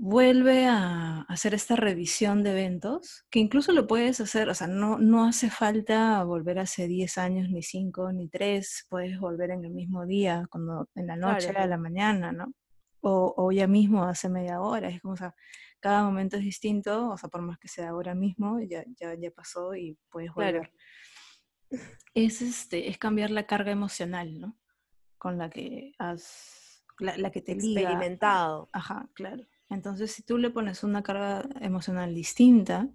vuelve 0.00 0.66
a 0.66 1.22
hacer 1.22 1.54
esta 1.54 1.74
revisión 1.74 2.44
de 2.44 2.52
eventos, 2.52 3.26
que 3.30 3.40
incluso 3.40 3.72
lo 3.72 3.88
puedes 3.88 4.20
hacer, 4.20 4.48
o 4.48 4.54
sea, 4.54 4.68
no, 4.68 4.96
no 4.98 5.24
hace 5.24 5.50
falta 5.50 6.22
volver 6.22 6.60
hace 6.60 6.86
10 6.86 7.18
años, 7.18 7.48
ni 7.50 7.64
5, 7.64 8.12
ni 8.12 8.28
3, 8.28 8.86
puedes 8.88 9.18
volver 9.18 9.50
en 9.50 9.64
el 9.64 9.72
mismo 9.72 10.06
día, 10.06 10.46
cuando, 10.50 10.88
en 10.94 11.08
la 11.08 11.16
noche, 11.16 11.48
Claro. 11.48 11.64
a 11.64 11.66
la 11.66 11.78
mañana, 11.78 12.30
¿no? 12.30 12.52
O, 13.00 13.34
o 13.36 13.50
ya 13.50 13.66
mismo, 13.66 14.04
hace 14.04 14.28
media 14.28 14.60
hora, 14.60 14.88
es 14.88 15.00
como, 15.00 15.14
o 15.14 15.16
sea, 15.16 15.34
cada 15.80 16.04
momento 16.04 16.36
es 16.36 16.44
distinto, 16.44 17.10
o 17.10 17.16
sea, 17.18 17.28
por 17.28 17.42
más 17.42 17.58
que 17.58 17.66
sea 17.66 17.88
ahora 17.88 18.14
mismo, 18.14 18.60
ya, 18.60 18.84
ya, 19.00 19.14
ya 19.18 19.30
pasó 19.32 19.74
y 19.74 19.98
puedes 20.10 20.30
Claro. 20.32 20.58
volver. 20.58 20.72
Es, 22.14 22.40
este, 22.40 22.88
es 22.88 22.98
cambiar 22.98 23.30
la 23.30 23.46
carga 23.46 23.72
emocional, 23.72 24.38
¿no? 24.38 24.56
Con 25.18 25.38
la 25.38 25.50
que 25.50 25.92
has, 25.98 26.84
la, 27.00 27.16
la 27.16 27.30
que 27.32 27.42
te 27.42 27.56
liga. 27.56 27.80
Experimentado. 27.80 28.70
Ajá, 28.72 29.08
claro. 29.14 29.44
Entonces, 29.70 30.12
si 30.12 30.22
tú 30.22 30.38
le 30.38 30.50
pones 30.50 30.82
una 30.82 31.02
carga 31.02 31.48
emocional 31.60 32.14
distinta 32.14 32.88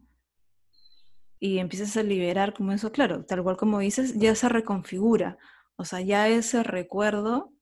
y 1.40 1.60
empiezas 1.60 1.96
a 1.98 2.04
liberar 2.04 2.54
como 2.54 2.72
eso, 2.72 2.92
claro, 2.92 3.26
tal 3.26 3.44
cual 3.44 3.58
como 3.58 3.80
dices, 3.80 4.18
ya 4.18 4.34
se 4.36 4.50
reconfigura. 4.50 5.38
O 5.76 5.86
sea, 5.86 6.02
ya 6.02 6.28
ese 6.28 6.64
recuerdo 6.64 7.54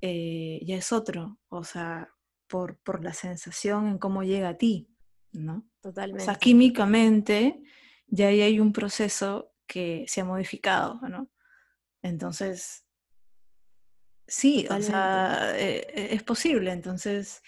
eh, 0.00 0.60
ya 0.64 0.76
es 0.76 0.92
otro. 0.92 1.38
O 1.48 1.64
sea, 1.64 2.12
por, 2.46 2.78
por 2.78 3.02
la 3.02 3.14
sensación 3.14 3.86
en 3.88 3.98
cómo 3.98 4.22
llega 4.22 4.50
a 4.50 4.58
ti, 4.58 4.88
¿no? 5.32 5.66
O 5.80 5.80
Totalmente. 5.80 6.24
sea, 6.24 6.34
químicamente 6.34 7.62
ya 8.06 8.28
ahí 8.28 8.42
hay 8.42 8.60
un 8.60 8.72
proceso 8.72 9.54
que 9.66 10.04
se 10.06 10.20
ha 10.20 10.24
modificado, 10.24 11.00
¿no? 11.08 11.30
Entonces, 12.02 12.84
sí, 14.26 14.66
o 14.68 14.82
sea, 14.82 15.52
eh, 15.56 15.86
eh, 15.94 16.08
es 16.10 16.22
posible. 16.22 16.72
Entonces, 16.72 17.42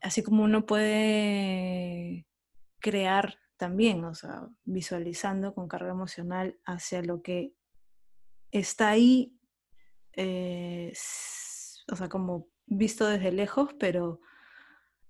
así 0.00 0.22
como 0.22 0.44
uno 0.44 0.66
puede 0.66 2.26
crear 2.78 3.38
también, 3.56 4.04
o 4.04 4.14
sea, 4.14 4.48
visualizando 4.64 5.54
con 5.54 5.68
carga 5.68 5.90
emocional 5.90 6.58
hacia 6.64 7.02
lo 7.02 7.22
que 7.22 7.52
está 8.50 8.88
ahí, 8.88 9.38
eh, 10.14 10.92
o 11.92 11.96
sea, 11.96 12.08
como 12.08 12.48
visto 12.66 13.06
desde 13.06 13.32
lejos, 13.32 13.74
pero 13.78 14.20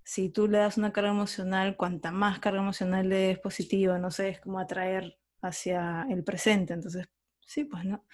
si 0.02 0.30
tú 0.30 0.48
le 0.48 0.58
das 0.58 0.78
una 0.78 0.92
carga 0.92 1.10
emocional, 1.10 1.76
cuanta 1.76 2.10
más 2.10 2.40
carga 2.40 2.60
emocional 2.60 3.08
le 3.08 3.16
des 3.16 3.38
positiva, 3.38 3.98
no 3.98 4.10
sé, 4.10 4.30
es 4.30 4.40
como 4.40 4.58
atraer 4.58 5.16
hacia 5.40 6.06
el 6.10 6.24
presente. 6.24 6.74
Entonces, 6.74 7.08
sí, 7.46 7.64
pues 7.64 7.84
no. 7.84 8.04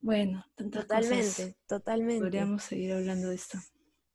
Bueno, 0.00 0.44
tantas 0.54 0.84
cosas. 0.84 1.00
Totalmente, 1.00 1.56
totalmente. 1.66 2.20
Podríamos 2.20 2.62
seguir 2.62 2.92
hablando 2.92 3.28
de 3.28 3.34
esto. 3.34 3.58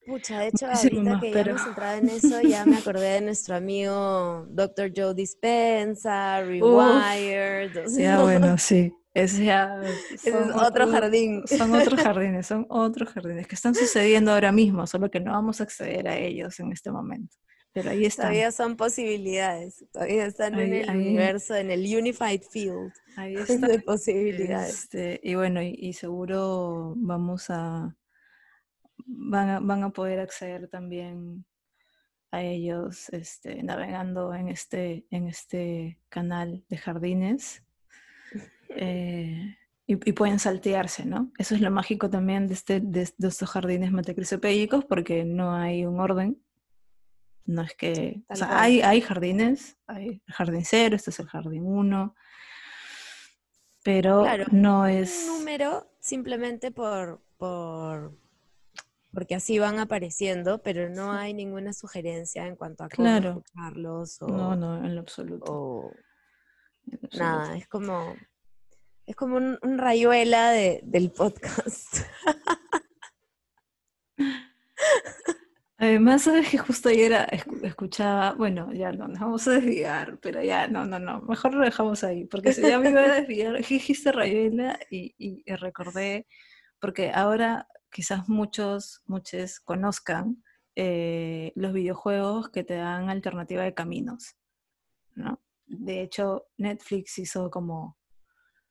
Pucha, 0.07 0.39
de 0.39 0.47
hecho, 0.47 0.67
ahorita 0.67 1.01
más, 1.01 1.21
que 1.21 1.27
ya 1.29 1.33
pero- 1.33 1.51
hemos 1.51 1.67
entrado 1.67 1.97
en 1.99 2.09
eso, 2.09 2.41
ya 2.41 2.65
me 2.65 2.77
acordé 2.77 3.09
de 3.13 3.21
nuestro 3.21 3.55
amigo 3.55 4.45
Dr. 4.49 4.91
Joe 4.95 5.13
Dispenza, 5.13 6.41
Rewired. 6.41 7.85
o 7.85 7.89
sea, 7.89 8.03
Ya, 8.17 8.21
bueno, 8.23 8.57
sí. 8.57 8.93
Es 9.13 9.35
ya. 9.39 9.81
ese 10.13 10.29
es 10.29 10.35
otro 10.35 10.85
otros- 10.85 10.91
jardín. 10.91 11.41
Son 11.47 11.73
otros 11.73 11.99
jardines, 12.03 12.45
son 12.45 12.67
otros 12.69 13.09
jardines 13.09 13.47
que 13.47 13.55
están 13.55 13.73
sucediendo 13.73 14.31
ahora 14.31 14.51
mismo, 14.51 14.85
solo 14.85 15.09
que 15.09 15.19
no 15.19 15.31
vamos 15.31 15.59
a 15.59 15.63
acceder 15.63 16.07
a 16.07 16.15
ellos 16.17 16.59
en 16.59 16.71
este 16.71 16.91
momento. 16.91 17.35
Pero 17.73 17.89
ahí 17.89 18.05
están. 18.05 18.25
Todavía 18.27 18.51
son 18.51 18.75
posibilidades, 18.77 19.83
todavía 19.91 20.25
están 20.27 20.53
en 20.59 20.71
Ahí- 20.73 20.79
el 20.81 20.89
ahí- 20.89 20.95
universo, 20.97 21.55
en 21.55 21.71
el 21.71 21.79
Unified 21.81 22.41
Field 22.51 22.91
Ahí 23.15 23.35
de 23.35 23.41
están. 23.41 23.81
posibilidades. 23.85 24.83
Este, 24.83 25.19
y 25.23 25.33
bueno, 25.35 25.61
y, 25.63 25.75
y 25.79 25.93
seguro 25.93 26.93
vamos 26.97 27.45
a 27.49 27.95
van, 29.07 29.49
a. 29.49 29.59
van 29.59 29.83
a 29.83 29.89
poder 29.89 30.19
acceder 30.19 30.67
también 30.67 31.45
a 32.31 32.41
ellos 32.43 33.09
este, 33.09 33.63
navegando 33.63 34.33
en 34.33 34.49
este, 34.49 35.05
en 35.11 35.27
este 35.27 35.99
canal 36.09 36.63
de 36.69 36.77
jardines. 36.77 37.63
eh, 38.69 39.55
y, 39.89 39.93
y 40.09 40.13
pueden 40.13 40.37
saltearse, 40.37 41.05
¿no? 41.05 41.31
Eso 41.37 41.55
es 41.55 41.61
lo 41.61 41.71
mágico 41.71 42.09
también 42.09 42.47
de, 42.47 42.53
este, 42.55 42.81
de, 42.81 43.09
de 43.17 43.27
estos 43.29 43.49
jardines 43.49 43.91
matecrisopédicos, 43.93 44.83
porque 44.83 45.23
no 45.23 45.53
hay 45.55 45.85
un 45.85 45.99
orden. 46.01 46.43
No 47.45 47.61
es 47.61 47.73
que. 47.75 48.21
O 48.27 48.35
sea, 48.35 48.61
hay, 48.61 48.81
hay 48.81 48.99
jardines, 48.99 49.77
hay 49.87 50.21
el 50.27 50.33
jardín 50.33 50.65
cero, 50.65 50.97
este 50.97 51.11
es 51.11 51.19
el 51.21 51.27
jardín 51.27 51.63
uno, 51.65 52.13
pero 53.83 54.23
Claro, 54.23 54.45
no 54.51 54.81
Un 54.81 54.89
es. 54.89 55.25
número 55.27 55.89
simplemente 56.01 56.71
por, 56.71 57.21
por 57.37 58.17
porque 59.17 59.33
así 59.33 59.57
van 59.57 59.79
apareciendo, 59.79 60.61
pero 60.61 60.89
no 60.91 61.11
hay 61.11 61.33
ninguna 61.33 61.73
sugerencia 61.73 62.45
en 62.45 62.55
cuanto 62.55 62.83
a 62.83 62.87
cómo 62.89 63.07
Claro. 63.07 63.29
escucharlos 63.31 64.21
o, 64.21 64.27
No, 64.27 64.55
no, 64.55 64.77
en 64.85 64.93
lo 64.93 65.01
absoluto. 65.01 65.51
o 65.51 65.91
en 66.85 66.99
lo 67.01 67.17
nada, 67.17 67.57
es 67.57 67.67
como 67.67 68.15
es 69.07 69.15
como 69.15 69.37
un, 69.37 69.57
un 69.63 69.79
rayuela 69.79 70.51
de, 70.51 70.81
del 70.83 71.09
podcast. 71.09 71.95
Además, 75.79 76.21
sabes 76.21 76.49
que 76.51 76.59
justo 76.59 76.89
ayer 76.89 77.13
escuchaba, 77.63 78.33
bueno, 78.33 78.71
ya 78.71 78.91
no 78.91 79.07
nos 79.07 79.19
vamos 79.19 79.47
a 79.47 79.53
desviar, 79.53 80.19
pero 80.21 80.43
ya, 80.43 80.67
no, 80.67 80.85
no, 80.85 80.99
no, 80.99 81.21
mejor 81.21 81.55
lo 81.55 81.63
dejamos 81.65 82.03
ahí, 82.03 82.25
porque 82.25 82.53
si 82.53 82.61
ya 82.61 82.77
me 82.77 82.91
iba 82.91 83.01
a 83.01 83.15
desviar, 83.15 83.57
dijiste 83.69 84.11
Rayuela 84.11 84.79
y, 84.91 85.15
y- 85.17 85.41
y 85.43 85.55
recordé, 85.55 86.27
porque 86.79 87.09
ahora 87.11 87.67
quizás 87.91 88.29
muchos, 88.29 89.01
muchos 89.05 89.59
conozcan 89.59 90.43
eh, 90.75 91.51
los 91.55 91.73
videojuegos 91.73 92.49
que 92.49 92.63
te 92.63 92.75
dan 92.75 93.09
alternativa 93.09 93.63
de 93.63 93.73
caminos, 93.73 94.35
¿no? 95.15 95.41
De 95.65 96.01
hecho, 96.01 96.47
Netflix 96.57 97.17
hizo 97.19 97.49
como 97.49 97.97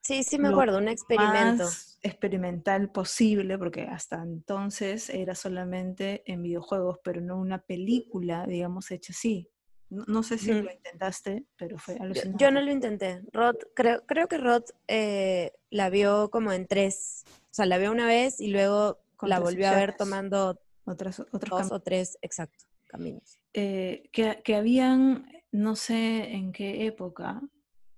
Sí, 0.06 0.22
sí 0.22 0.38
me 0.38 0.48
acuerdo, 0.48 0.78
un 0.78 0.86
experimento. 0.86 1.64
más 1.64 1.98
experimental 2.00 2.92
posible, 2.92 3.58
porque 3.58 3.82
hasta 3.82 4.22
entonces 4.22 5.10
era 5.10 5.34
solamente 5.34 6.22
en 6.30 6.44
videojuegos, 6.44 7.00
pero 7.02 7.20
no 7.20 7.36
una 7.40 7.58
película, 7.58 8.46
digamos, 8.46 8.92
hecha 8.92 9.12
así. 9.12 9.50
No, 9.90 10.04
no 10.06 10.22
sé 10.22 10.38
si 10.38 10.52
Ujú. 10.52 10.62
lo 10.62 10.72
intentaste, 10.72 11.44
pero 11.56 11.76
fue 11.78 11.94
Yo, 11.94 12.02
alucinante. 12.02 12.44
yo 12.44 12.50
no 12.52 12.60
lo 12.60 12.70
intenté. 12.70 13.22
Rod, 13.32 13.56
creo, 13.74 14.06
creo 14.06 14.28
que 14.28 14.38
Rod 14.38 14.62
eh, 14.86 15.52
la 15.70 15.90
vio 15.90 16.30
como 16.30 16.52
en 16.52 16.68
tres. 16.68 17.24
O 17.50 17.54
sea, 17.56 17.66
la 17.66 17.78
vio 17.78 17.90
una 17.90 18.06
vez 18.06 18.40
y 18.40 18.48
luego 18.48 19.00
la 19.22 19.38
volvió 19.40 19.68
a 19.68 19.76
ver 19.76 19.96
tomando 19.96 20.60
Otras, 20.84 21.20
otros 21.20 21.50
dos 21.50 21.72
o 21.72 21.80
tres, 21.80 22.18
exacto, 22.22 22.64
caminos. 22.86 23.38
eh, 23.54 24.08
que, 24.12 24.40
que 24.44 24.54
habían, 24.54 25.26
no 25.52 25.74
sé 25.76 26.32
en 26.32 26.52
qué 26.52 26.86
época, 26.86 27.40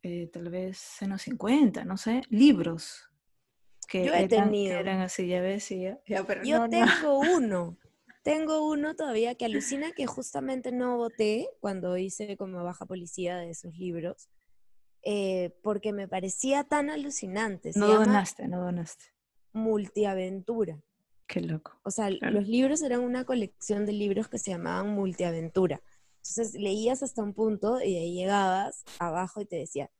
eh, 0.03 0.29
tal 0.33 0.49
vez 0.51 1.03
en 1.03 1.11
los 1.11 1.23
50, 1.23 1.85
no 1.85 1.97
sé, 1.97 2.23
libros 2.31 3.05
que, 3.89 4.05
Yo 4.05 4.13
he 4.15 4.25
eran, 4.25 4.29
que 4.29 4.37
tenido. 4.45 4.79
eran 4.79 5.01
así, 5.01 5.27
ya 5.29 5.41
ves, 5.41 5.65
sí, 5.65 5.81
ya, 5.83 5.99
ya, 6.07 6.25
pero 6.25 6.45
Yo 6.45 6.61
no, 6.61 6.69
no. 6.69 6.71
tengo 6.71 7.19
uno. 7.37 7.77
Tengo 8.23 8.69
uno 8.71 8.95
todavía 8.95 9.35
que 9.35 9.45
alucina 9.47 9.93
que 9.93 10.07
justamente 10.07 10.71
no 10.73 10.97
voté 10.99 11.49
cuando 11.61 11.97
hice 11.97 12.37
como 12.37 12.63
baja 12.63 12.85
policía 12.85 13.37
de 13.39 13.51
esos 13.51 13.75
libros, 13.79 14.29
eh, 15.03 15.57
porque 15.63 15.93
me 15.93 16.09
parecía 16.09 16.65
tan 16.65 16.91
alucinante. 16.91 17.73
Se 17.73 17.79
No 17.79 17.87
llama 17.87 18.05
donaste, 18.07 18.47
no 18.49 18.61
donaste. 18.61 19.05
Multiaventura. 19.53 20.83
Qué 21.29 21.41
loco. 21.43 21.79
O 21.85 21.91
sea, 21.93 22.09
Claro. 22.09 22.35
los 22.41 22.49
libros 22.49 22.83
eran 22.83 23.01
una 23.01 23.25
colección 23.25 23.87
de 23.87 23.93
libros 23.93 24.27
que 24.29 24.39
se 24.39 24.51
llamaban 24.51 24.89
multiaventura. 24.89 25.81
Entonces 26.17 26.55
leías 26.61 27.03
hasta 27.05 27.23
un 27.23 27.35
punto 27.35 27.81
y 27.81 27.93
de 27.95 28.01
ahí 28.01 28.15
llegabas 28.15 28.85
abajo 28.99 29.41
y 29.41 29.45
te 29.47 29.57
decía, 29.57 29.91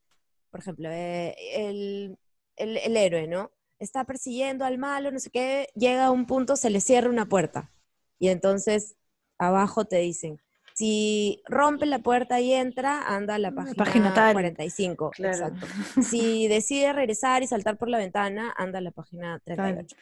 por 0.51 0.61
ejemplo, 0.61 0.89
eh, 0.91 1.37
el, 1.55 2.19
el- 2.57 2.79
el 2.79 2.97
héroe, 2.97 3.29
¿no? 3.29 3.53
Está 3.79 4.05
persiguiendo 4.05 4.65
al 4.65 4.79
malo, 4.79 5.13
no 5.13 5.21
sé 5.21 5.31
qué, 5.31 5.69
llega 5.77 6.07
a 6.07 6.11
un 6.11 6.27
punto, 6.27 6.57
se 6.57 6.71
le 6.71 6.81
cierra 6.81 7.09
una 7.11 7.27
puerta. 7.27 7.71
Y 8.19 8.29
entonces 8.29 8.97
abajo 9.39 9.85
te 9.85 9.99
dicen, 9.99 10.41
si 10.75 11.43
rompe 11.47 11.87
la 11.87 11.99
puerta 12.01 12.41
y 12.41 12.53
entra, 12.55 13.03
anda 13.07 13.35
a 13.35 13.39
la 13.39 13.51
La 13.51 13.55
página, 13.57 13.75
página 13.85 14.15
tal. 14.15 14.33
45. 14.33 15.11
Claro. 15.11 15.37
Exacto. 15.49 15.67
Si 16.03 16.49
decide 16.49 16.93
regresar 16.93 17.43
y 17.43 17.47
saltar 17.47 17.77
por 17.79 17.89
la 17.89 17.99
ventana, 17.99 18.53
anda 18.57 18.79
a 18.79 18.83
la 18.83 18.91
página 18.93 19.39
38. 19.45 19.97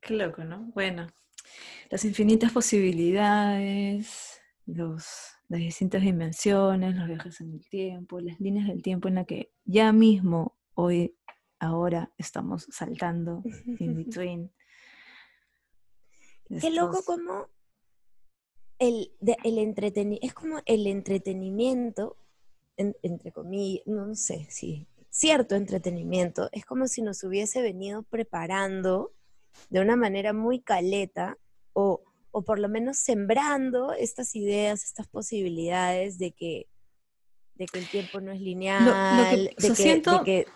Qué 0.00 0.14
loco, 0.14 0.44
¿no? 0.44 0.70
Bueno, 0.74 1.06
las 1.90 2.04
infinitas 2.04 2.52
posibilidades, 2.52 4.40
los, 4.66 5.06
las 5.48 5.60
distintas 5.60 6.02
dimensiones, 6.02 6.94
los 6.96 7.08
viajes 7.08 7.40
en 7.40 7.54
el 7.54 7.68
tiempo, 7.68 8.20
las 8.20 8.38
líneas 8.40 8.68
del 8.68 8.82
tiempo 8.82 9.08
en 9.08 9.16
la 9.16 9.24
que 9.24 9.52
ya 9.64 9.92
mismo, 9.92 10.56
hoy, 10.74 11.16
ahora, 11.58 12.12
estamos 12.18 12.66
saltando 12.70 13.42
in 13.80 13.94
between. 13.96 14.52
Qué 16.60 16.70
loco 16.70 17.02
como 17.04 17.48
el, 18.78 19.12
de- 19.20 19.36
el 19.42 19.56
entreteni- 19.58 20.18
es 20.22 20.32
como 20.34 20.60
el 20.66 20.86
entretenimiento, 20.86 22.16
en- 22.76 22.96
entre 23.02 23.32
comillas, 23.32 23.84
no 23.86 24.14
sé, 24.14 24.46
sí, 24.50 24.86
cierto 25.10 25.56
entretenimiento, 25.56 26.48
es 26.52 26.64
como 26.64 26.86
si 26.86 27.02
nos 27.02 27.24
hubiese 27.24 27.62
venido 27.62 28.02
preparando 28.04 29.12
de 29.70 29.80
una 29.80 29.96
manera 29.96 30.32
muy 30.32 30.60
caleta 30.62 31.36
o, 31.72 32.02
o 32.30 32.42
por 32.44 32.58
lo 32.58 32.68
menos 32.68 32.98
sembrando 32.98 33.92
estas 33.92 34.34
ideas, 34.36 34.84
estas 34.84 35.08
posibilidades 35.08 36.18
de 36.18 36.32
que, 36.32 36.68
de 37.54 37.66
que 37.66 37.78
el 37.78 37.88
tiempo 37.88 38.20
no 38.20 38.32
es 38.32 38.40
lineal, 38.40 38.88
o 38.88 38.90
de, 38.90 38.96
sea, 38.98 39.30
que, 39.30 39.36
de 39.68 39.74
siento- 39.74 40.24
que 40.24 40.46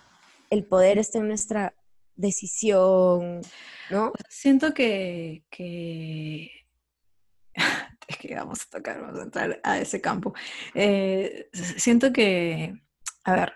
el 0.51 0.65
poder 0.65 0.99
está 0.99 1.19
en 1.19 1.29
nuestra 1.29 1.75
decisión, 2.17 3.41
¿no? 3.91 4.13
Siento 4.29 4.73
que, 4.75 5.45
que- 5.51 6.51
es 8.09 8.17
que 8.19 8.35
vamos 8.35 8.61
a 8.63 8.79
tocar, 8.79 9.01
vamos 9.01 9.21
a 9.21 9.23
entrar 9.25 9.61
a 9.63 9.79
ese 9.79 10.01
campo. 10.01 10.35
Eh, 10.75 11.49
siento 11.53 12.13
que, 12.13 12.75
a 13.25 13.33
ver, 13.35 13.53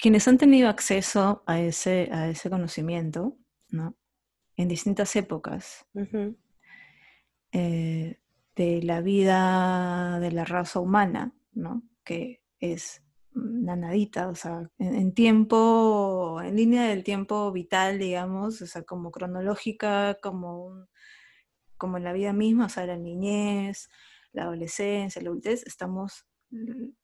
quienes 0.00 0.26
han 0.28 0.38
tenido 0.38 0.68
acceso 0.68 1.42
a 1.46 1.60
ese, 1.60 2.08
a 2.12 2.28
ese 2.28 2.50
conocimiento, 2.50 3.36
¿no? 3.68 3.96
En 4.58 4.68
distintas 4.68 5.16
épocas 5.16 5.86
eh, 7.52 8.18
de 8.56 8.82
la 8.82 9.00
vida 9.00 10.18
de 10.20 10.32
la 10.32 10.44
raza 10.44 10.80
humana, 10.80 11.32
¿no? 11.52 11.82
Que 12.04 12.42
es 12.60 13.02
una 13.34 13.76
nadita, 13.76 14.28
o 14.28 14.34
sea, 14.34 14.68
en, 14.78 14.94
en 14.96 15.14
tiempo, 15.14 16.40
en 16.42 16.56
línea 16.56 16.82
del 16.88 17.04
tiempo 17.04 17.52
vital, 17.52 17.98
digamos, 17.98 18.60
o 18.60 18.66
sea, 18.66 18.82
como 18.82 19.10
cronológica, 19.12 20.18
como, 20.20 20.64
un- 20.66 20.88
como 21.76 21.96
en 21.98 22.04
la 22.04 22.12
vida 22.12 22.32
misma, 22.32 22.66
o 22.66 22.68
sea, 22.68 22.84
la 22.86 22.96
niñez, 22.96 23.88
la 24.32 24.42
adolescencia, 24.42 25.22
la 25.22 25.28
adultez, 25.30 25.64
estamos, 25.66 26.26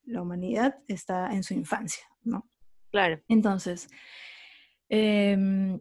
la 0.04 0.22
humanidad 0.22 0.78
está 0.88 1.32
en 1.32 1.42
su 1.44 1.54
infancia, 1.54 2.02
¿no? 2.24 2.50
Claro. 2.90 3.20
Entonces, 3.28 3.88
em, 4.88 5.80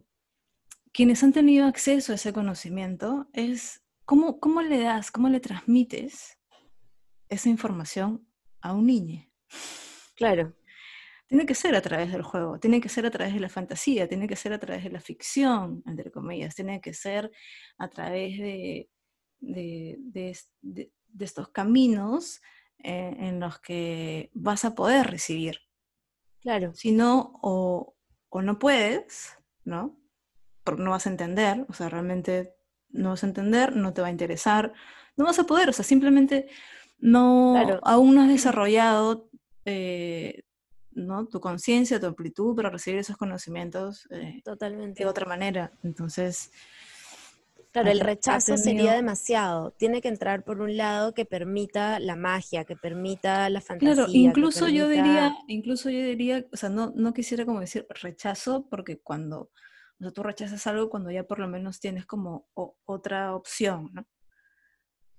quienes 0.94 1.22
han 1.24 1.32
tenido 1.32 1.66
acceso 1.66 2.12
a 2.12 2.14
ese 2.14 2.32
conocimiento 2.32 3.28
es 3.32 3.82
cómo, 4.06 4.38
cómo 4.38 4.62
le 4.62 4.78
das, 4.80 5.10
cómo 5.10 5.28
le 5.28 5.40
transmites 5.40 6.38
esa 7.28 7.48
información 7.48 8.26
a 8.60 8.72
un 8.72 8.86
niño. 8.86 9.28
Claro. 10.14 10.54
Tiene 11.26 11.46
que 11.46 11.54
ser 11.56 11.74
a 11.74 11.82
través 11.82 12.12
del 12.12 12.22
juego, 12.22 12.60
tiene 12.60 12.80
que 12.80 12.88
ser 12.88 13.06
a 13.06 13.10
través 13.10 13.34
de 13.34 13.40
la 13.40 13.48
fantasía, 13.48 14.06
tiene 14.08 14.28
que 14.28 14.36
ser 14.36 14.52
a 14.52 14.58
través 14.60 14.84
de 14.84 14.90
la 14.90 15.00
ficción, 15.00 15.82
entre 15.84 16.12
comillas, 16.12 16.54
tiene 16.54 16.80
que 16.80 16.94
ser 16.94 17.30
a 17.76 17.88
través 17.88 18.38
de, 18.38 18.88
de, 19.40 19.96
de- 19.98 20.38
de- 20.62 20.92
de 21.08 21.24
estos 21.24 21.48
caminos 21.48 22.40
eh, 22.78 23.16
en 23.18 23.40
los 23.40 23.58
que 23.60 24.30
vas 24.34 24.64
a 24.64 24.74
poder 24.74 25.08
recibir. 25.08 25.58
Claro. 26.40 26.72
Si 26.74 26.92
no, 26.92 27.32
o, 27.42 27.96
o 28.28 28.42
no 28.42 28.58
puedes, 28.58 29.36
¿no? 29.64 29.98
Porque 30.64 30.82
no 30.82 30.90
vas 30.90 31.06
a 31.06 31.10
entender, 31.10 31.64
o 31.68 31.72
sea, 31.72 31.88
realmente 31.88 32.54
no 32.90 33.10
vas 33.10 33.22
a 33.22 33.26
entender, 33.26 33.76
no 33.76 33.92
te 33.92 34.00
va 34.00 34.08
a 34.08 34.10
interesar, 34.10 34.72
no 35.16 35.24
vas 35.24 35.38
a 35.38 35.44
poder, 35.44 35.68
o 35.68 35.72
sea, 35.72 35.84
simplemente 35.84 36.48
no, 36.98 37.52
Claro. 37.54 37.80
aún 37.82 38.14
no 38.14 38.22
has 38.22 38.28
desarrollado 38.28 39.28
eh, 39.64 40.42
¿no? 40.92 41.26
tu 41.26 41.40
conciencia, 41.40 42.00
tu 42.00 42.06
amplitud 42.06 42.54
para 42.56 42.70
recibir 42.70 43.00
esos 43.00 43.16
conocimientos 43.16 44.06
eh, 44.10 44.40
Totalmente. 44.44 45.02
de 45.02 45.08
otra 45.08 45.26
manera. 45.26 45.72
Entonces, 45.82 46.50
Claro, 47.74 47.90
el 47.90 47.98
rechazo 47.98 48.56
sería 48.56 48.92
demasiado. 48.92 49.72
Tiene 49.72 50.00
que 50.00 50.06
entrar 50.06 50.44
por 50.44 50.60
un 50.60 50.76
lado 50.76 51.12
que 51.12 51.24
permita 51.24 51.98
la 51.98 52.14
magia, 52.14 52.64
que 52.64 52.76
permita 52.76 53.50
la 53.50 53.60
fantasía. 53.60 53.94
Claro, 53.94 54.08
incluso 54.12 54.68
yo 54.68 54.86
diría, 54.88 55.34
incluso 55.48 55.90
yo 55.90 55.98
diría, 55.98 56.46
o 56.52 56.56
sea, 56.56 56.68
no, 56.68 56.92
no 56.94 57.12
quisiera 57.12 57.44
como 57.44 57.58
decir 57.58 57.84
rechazo, 58.00 58.68
porque 58.70 59.00
cuando, 59.00 59.50
o 60.04 60.08
sea, 60.08 60.12
tú 60.12 60.22
rechazas 60.22 60.66
algo 60.66 60.90
cuando 60.90 61.10
ya 61.10 61.24
por 61.24 61.38
lo 61.38 61.48
menos 61.48 61.80
tienes 61.80 62.06
como 62.06 62.46
otra 62.84 63.34
opción, 63.34 63.90
¿no? 63.92 64.06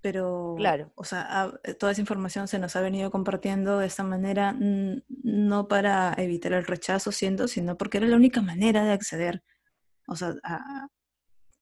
Pero, 0.02 0.54
Claro. 0.58 0.92
o 0.96 1.04
sea, 1.04 1.26
ha- 1.28 1.60
eh, 1.64 1.74
toda 1.74 1.92
esa 1.92 2.02
información 2.02 2.48
se 2.48 2.60
nos 2.60 2.76
ha 2.76 2.82
venido 2.82 3.10
compartiendo 3.10 3.80
de 3.80 3.88
esta 3.88 4.04
manera, 4.04 4.56
no 4.60 5.68
para 5.68 6.14
evitar 6.18 6.54
el 6.54 6.66
rechazo, 6.66 7.12
siendo, 7.12 7.48
sino 7.48 7.76
porque 7.78 7.98
era 7.98 8.08
la 8.08 8.16
única 8.16 8.42
manera 8.42 8.84
de 8.84 8.92
acceder, 8.92 9.44
o 10.08 10.16
sea, 10.16 10.36
a, 10.44 10.88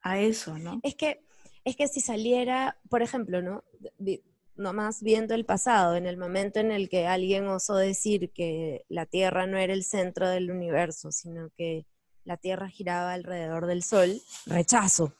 a 0.01 0.19
eso, 0.19 0.57
¿no? 0.57 0.81
Es 0.83 0.95
que, 0.95 1.23
es 1.63 1.77
que 1.77 1.87
si 1.87 2.01
saliera, 2.01 2.77
por 2.89 3.01
ejemplo, 3.01 3.41
¿no? 3.41 3.63
Nomás 4.55 5.01
viendo 5.01 5.33
el 5.33 5.45
pasado, 5.45 5.95
en 5.95 6.05
el 6.05 6.17
momento 6.17 6.59
en 6.59 6.71
el 6.71 6.89
que 6.89 7.07
alguien 7.07 7.47
osó 7.47 7.75
decir 7.75 8.31
que 8.33 8.83
la 8.89 9.05
Tierra 9.05 9.47
no 9.47 9.57
era 9.57 9.73
el 9.73 9.83
centro 9.85 10.27
del 10.29 10.51
universo, 10.51 11.11
sino 11.13 11.49
que 11.57 11.85
la 12.25 12.37
Tierra 12.37 12.69
giraba 12.69 13.13
alrededor 13.13 13.65
del 13.67 13.83
Sol, 13.83 14.21
rechazo, 14.45 15.13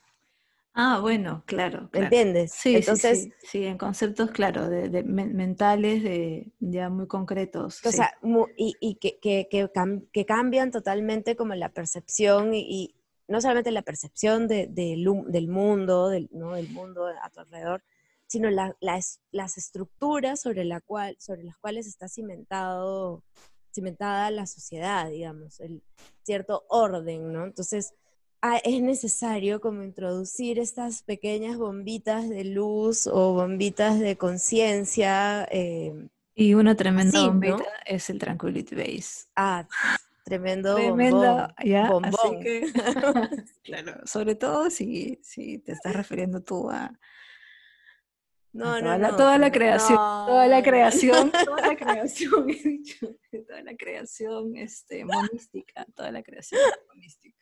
Ah, 0.75 0.99
bueno, 1.01 1.43
claro, 1.45 1.81
¿me 1.83 1.89
claro. 1.89 2.05
entiendes? 2.05 2.51
Sí, 2.51 2.75
sí, 2.75 2.77
Entonces, 2.79 3.29
sí, 3.29 3.33
sí, 3.43 3.65
en 3.65 3.77
conceptos, 3.77 4.31
claro, 4.31 4.67
de, 4.69 4.89
de 4.89 5.03
men- 5.03 5.35
mentales, 5.35 6.01
de 6.03 6.51
ya 6.59 6.89
muy 6.89 7.07
concretos. 7.07 7.79
O 7.85 7.91
sí. 7.91 7.97
sea, 7.97 8.11
y, 8.57 8.75
y 8.79 8.95
que, 8.95 9.19
que- 9.19 9.47
que 9.51 9.65
cam- 9.71 10.07
que 10.11 10.25
cambian 10.25 10.71
totalmente 10.71 11.35
como 11.35 11.53
la 11.55 11.69
percepción 11.69 12.53
y, 12.53 12.61
y 12.61 12.95
no 13.27 13.39
solamente 13.41 13.71
la 13.71 13.81
percepción 13.83 14.47
de- 14.47 14.67
del 14.67 15.47
mundo, 15.47 16.09
del, 16.09 16.29
¿no? 16.31 16.53
del 16.55 16.69
mundo 16.69 17.05
a 17.07 17.29
tu 17.29 17.39
alrededor, 17.41 17.83
sino 18.27 18.49
la- 18.49 18.75
las, 18.79 19.19
las 19.31 19.57
estructuras 19.57 20.41
sobre, 20.41 20.65
la 20.65 20.81
cual, 20.81 21.15
sobre 21.19 21.43
las 21.43 21.57
cuales 21.57 21.85
está 21.87 22.07
cimentado, 22.07 23.21
cimentada 23.74 24.32
la 24.32 24.45
sociedad, 24.45 25.09
digamos, 25.09 25.59
el 25.59 25.82
cierto 26.24 26.65
orden, 26.69 27.32
¿no? 27.34 27.45
Entonces, 27.45 27.93
ah, 28.41 28.57
es 28.63 28.82
necesario 28.82 29.59
como 29.61 29.84
introducir 29.84 30.59
estas 30.59 31.01
pequeñas 31.03 31.57
bombitas 31.57 32.30
de 32.30 32.43
luz 32.45 33.07
o 33.07 33.34
bombitas 33.34 33.99
de 33.99 34.15
conciencia, 34.17 35.47
eh, 35.51 36.07
Y 36.36 36.53
una 36.55 36.76
tremenda 36.76 37.19
así, 37.19 37.32
¿no? 37.32 37.32
bombita 37.32 37.69
es 37.86 38.09
el 38.09 38.19
Tranquility 38.19 38.76
Base. 38.76 39.26
Ah, 39.36 39.67
tremendo 40.24 40.76
Tremendo, 40.76 41.17
bombón. 41.19 41.55
ya, 41.65 41.93
así 42.01 42.34
bombón. 42.34 42.39
que, 42.39 42.71
claro, 43.63 44.01
sobre 44.05 44.36
todo 44.36 44.69
si, 44.69 45.19
si 45.24 45.59
te 45.59 45.74
estás 45.74 45.95
refiriendo 45.95 46.41
tú 46.41 46.69
a, 46.71 46.91
a 48.53 48.57
No, 48.57 48.65
toda, 48.65 48.81
no, 48.81 48.97
la, 48.97 48.97
no, 49.11 49.15
toda 49.17 49.37
la 49.37 49.47
no, 49.47 49.53
creación, 49.53 49.97
toda 49.97 50.47
la 50.47 50.57
no. 50.59 50.63
creación, 50.63 51.31
toda 51.45 51.67
la 51.67 51.75
creación, 51.75 52.49
he 52.49 52.53
dicho, 52.63 53.15
toda 53.47 53.61
la 53.63 53.75
creación 53.75 54.55
este, 54.57 55.05
monística, 55.05 55.85
toda 55.95 56.11
la 56.11 56.23
creación 56.23 56.61
monística. 56.87 57.37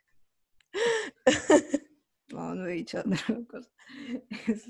No, 2.29 2.55
no 2.55 2.65
he 2.67 2.73
dicho 2.73 2.99
otra 2.99 3.17
cosa. 3.47 3.69
Es- 4.47 4.65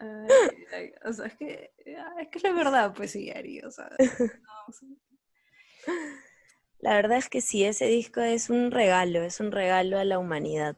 Ay, 0.00 0.64
ay, 0.72 0.92
o 1.04 1.12
sea, 1.12 1.26
es 1.26 1.36
que, 1.36 1.70
ah, 1.96 2.14
es 2.20 2.28
que 2.28 2.38
es 2.38 2.44
la 2.44 2.52
verdad, 2.52 2.92
pues 2.94 3.12
sí, 3.12 3.30
Ari, 3.30 3.60
o 3.60 3.70
sea, 3.70 3.88
no, 3.98 4.52
o 4.68 4.72
sea, 4.72 4.88
La 6.80 6.94
verdad 6.96 7.16
es 7.18 7.28
que 7.28 7.40
sí, 7.40 7.64
ese 7.64 7.86
disco 7.86 8.20
es 8.20 8.50
un 8.50 8.72
regalo, 8.72 9.22
es 9.22 9.38
un 9.38 9.52
regalo 9.52 9.98
a 9.98 10.04
la 10.04 10.18
humanidad. 10.18 10.76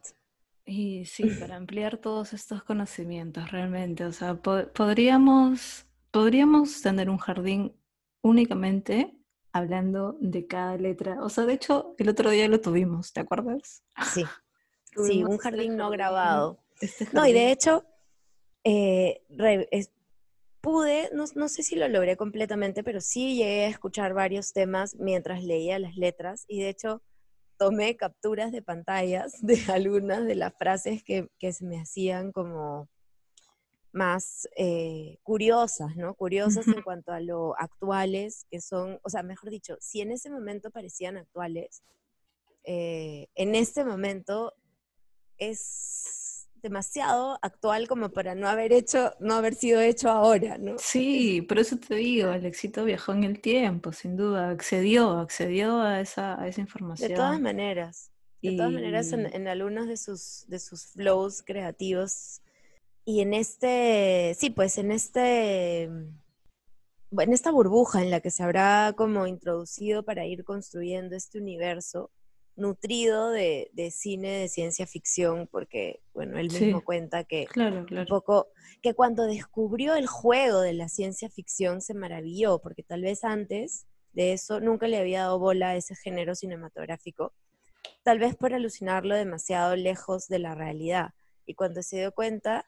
Y 0.66 1.04
sí, 1.04 1.22
para 1.40 1.56
ampliar 1.56 1.98
todos 1.98 2.32
estos 2.32 2.62
conocimientos 2.64 3.50
realmente, 3.50 4.04
o 4.04 4.12
sea, 4.12 4.34
po- 4.34 4.66
podríamos, 4.74 5.86
podríamos 6.10 6.82
tener 6.82 7.08
un 7.08 7.18
jardín 7.18 7.72
únicamente 8.22 9.16
hablando 9.52 10.16
de 10.20 10.46
cada 10.46 10.76
letra. 10.76 11.22
O 11.22 11.28
sea, 11.28 11.44
de 11.46 11.54
hecho, 11.54 11.94
el 11.98 12.08
otro 12.08 12.30
día 12.30 12.48
lo 12.48 12.60
tuvimos, 12.60 13.12
¿te 13.12 13.20
acuerdas? 13.20 13.82
Sí, 14.12 14.24
sí, 14.96 15.22
un 15.24 15.32
este 15.32 15.42
jardín 15.42 15.76
no 15.76 15.88
grabado. 15.90 16.58
Este 16.80 17.06
No, 17.12 17.26
y 17.26 17.32
de 17.32 17.52
hecho, 17.52 17.84
eh, 18.64 19.22
re- 19.30 19.68
es- 19.70 19.90
pude, 20.60 21.08
no, 21.14 21.24
no 21.36 21.48
sé 21.48 21.62
si 21.62 21.76
lo 21.76 21.86
logré 21.88 22.16
completamente, 22.16 22.82
pero 22.82 23.00
sí 23.00 23.36
llegué 23.36 23.66
a 23.66 23.68
escuchar 23.68 24.14
varios 24.14 24.52
temas 24.52 24.96
mientras 24.96 25.44
leía 25.44 25.78
las 25.78 25.96
letras 25.96 26.44
y 26.48 26.60
de 26.60 26.70
hecho 26.70 27.02
tomé 27.58 27.96
capturas 27.96 28.52
de 28.52 28.62
pantallas 28.62 29.34
de 29.42 29.60
algunas 29.72 30.24
de 30.24 30.34
las 30.34 30.54
frases 30.54 31.02
que, 31.02 31.28
que 31.38 31.52
se 31.52 31.64
me 31.64 31.80
hacían 31.80 32.32
como 32.32 32.88
más 33.96 34.46
eh, 34.56 35.18
curiosas, 35.22 35.96
¿no? 35.96 36.14
Curiosas 36.14 36.68
en 36.68 36.82
cuanto 36.82 37.12
a 37.12 37.20
lo 37.20 37.58
actuales 37.58 38.44
que 38.50 38.60
son, 38.60 39.00
o 39.02 39.08
sea, 39.08 39.22
mejor 39.22 39.48
dicho, 39.48 39.76
si 39.80 40.02
en 40.02 40.12
ese 40.12 40.28
momento 40.28 40.70
parecían 40.70 41.16
actuales, 41.16 41.82
eh, 42.64 43.28
en 43.34 43.54
este 43.54 43.84
momento 43.84 44.52
es 45.38 46.35
demasiado 46.66 47.38
actual 47.42 47.86
como 47.88 48.10
para 48.10 48.34
no 48.34 48.48
haber 48.48 48.72
hecho, 48.72 49.14
no 49.20 49.34
haber 49.34 49.54
sido 49.54 49.80
hecho 49.80 50.10
ahora, 50.10 50.58
¿no? 50.58 50.76
Sí, 50.78 51.42
por 51.42 51.58
eso 51.58 51.76
te 51.78 51.94
digo, 51.94 52.32
el 52.32 52.44
éxito 52.44 52.84
viajó 52.84 53.12
en 53.12 53.24
el 53.24 53.40
tiempo, 53.40 53.92
sin 53.92 54.16
duda, 54.16 54.50
accedió, 54.50 55.18
accedió 55.18 55.80
a 55.80 56.00
esa, 56.00 56.40
a 56.40 56.48
esa 56.48 56.56
De 56.56 56.62
información. 56.62 57.14
todas 57.14 57.40
maneras, 57.40 58.10
de 58.42 58.56
todas 58.56 58.72
maneras 58.72 59.12
en 59.12 59.48
algunos 59.48 59.86
de 59.86 59.96
sus, 59.96 60.44
de 60.48 60.58
sus 60.58 60.86
flows 60.86 61.42
creativos 61.42 62.42
y 63.04 63.20
en 63.20 63.34
este, 63.34 64.34
sí, 64.36 64.50
pues 64.50 64.78
en 64.78 64.90
este, 64.90 65.82
en 65.84 67.32
esta 67.32 67.52
burbuja 67.52 68.02
en 68.02 68.10
la 68.10 68.20
que 68.20 68.32
se 68.32 68.42
habrá 68.42 68.92
como 68.96 69.28
introducido 69.28 70.04
para 70.04 70.26
ir 70.26 70.42
construyendo 70.44 71.14
este 71.14 71.38
universo 71.38 72.10
nutrido 72.56 73.30
de, 73.30 73.70
de 73.72 73.90
cine 73.90 74.30
de 74.30 74.48
ciencia 74.48 74.86
ficción, 74.86 75.46
porque, 75.46 76.00
bueno, 76.14 76.38
él 76.38 76.50
mismo 76.50 76.78
Sí. 76.78 76.84
cuenta 76.84 77.24
que 77.24 77.46
Claro, 77.46 77.86
un 77.90 78.06
poco 78.06 78.48
que 78.82 78.94
cuando 78.94 79.24
descubrió 79.26 79.94
el 79.94 80.06
juego 80.06 80.60
de 80.60 80.72
la 80.72 80.88
ciencia 80.88 81.28
ficción 81.28 81.80
se 81.80 81.94
maravilló, 81.94 82.58
porque 82.58 82.82
tal 82.82 83.02
vez 83.02 83.24
antes 83.24 83.86
de 84.12 84.32
eso 84.32 84.60
nunca 84.60 84.88
le 84.88 84.98
había 84.98 85.20
dado 85.20 85.38
bola 85.38 85.70
a 85.70 85.76
ese 85.76 85.94
género 85.94 86.34
cinematográfico, 86.34 87.34
tal 88.02 88.18
vez 88.18 88.34
por 88.34 88.54
alucinarlo 88.54 89.14
demasiado 89.14 89.76
lejos 89.76 90.28
de 90.28 90.38
la 90.38 90.54
realidad. 90.54 91.10
Y 91.44 91.54
cuando 91.54 91.82
se 91.82 91.98
dio 91.98 92.12
cuenta 92.12 92.66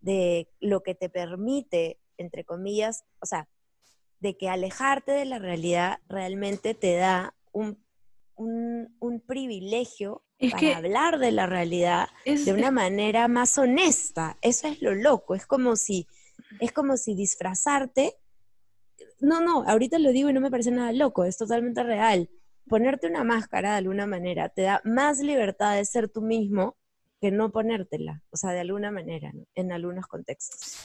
de 0.00 0.48
lo 0.60 0.82
que 0.82 0.94
te 0.94 1.08
permite, 1.08 1.98
entre 2.16 2.44
comillas, 2.44 3.04
o 3.20 3.26
sea, 3.26 3.48
de 4.20 4.36
que 4.36 4.48
alejarte 4.48 5.12
de 5.12 5.24
la 5.24 5.38
realidad 5.38 5.98
realmente 6.08 6.74
te 6.74 6.96
da 6.96 7.34
un, 7.52 7.78
un, 8.38 8.96
un 9.00 9.20
privilegio 9.20 10.24
Es 10.38 10.52
para 10.52 10.60
que 10.60 10.74
hablar 10.74 11.18
de 11.18 11.32
la 11.32 11.46
realidad 11.46 12.08
es, 12.24 12.46
de 12.46 12.52
una 12.52 12.70
manera 12.70 13.28
más 13.28 13.58
honesta. 13.58 14.38
Eso 14.40 14.68
es 14.68 14.80
lo 14.80 14.94
loco. 14.94 15.34
Es 15.34 15.46
como 15.46 15.76
si, 15.76 16.06
es 16.60 16.72
como 16.72 16.96
si 16.96 17.14
disfrazarte. 17.14 18.14
No, 19.20 19.40
no, 19.40 19.64
ahorita 19.68 19.98
lo 19.98 20.10
digo 20.10 20.30
y 20.30 20.32
no 20.32 20.40
me 20.40 20.50
parece 20.50 20.70
nada 20.70 20.92
loco, 20.92 21.24
es 21.24 21.36
totalmente 21.36 21.82
real. 21.82 22.30
Ponerte 22.68 23.08
una 23.08 23.24
máscara 23.24 23.72
de 23.72 23.78
alguna 23.78 24.06
manera 24.06 24.48
te 24.48 24.62
da 24.62 24.80
más 24.84 25.18
libertad 25.20 25.76
de 25.76 25.84
ser 25.84 26.08
tú 26.08 26.22
mismo 26.22 26.76
que 27.20 27.32
no 27.32 27.50
ponértela. 27.50 28.22
O 28.30 28.36
sea, 28.36 28.52
de 28.52 28.60
alguna 28.60 28.90
manera, 28.90 29.32
¿no? 29.32 29.44
en 29.54 29.72
algunos 29.72 30.06
contextos. 30.06 30.76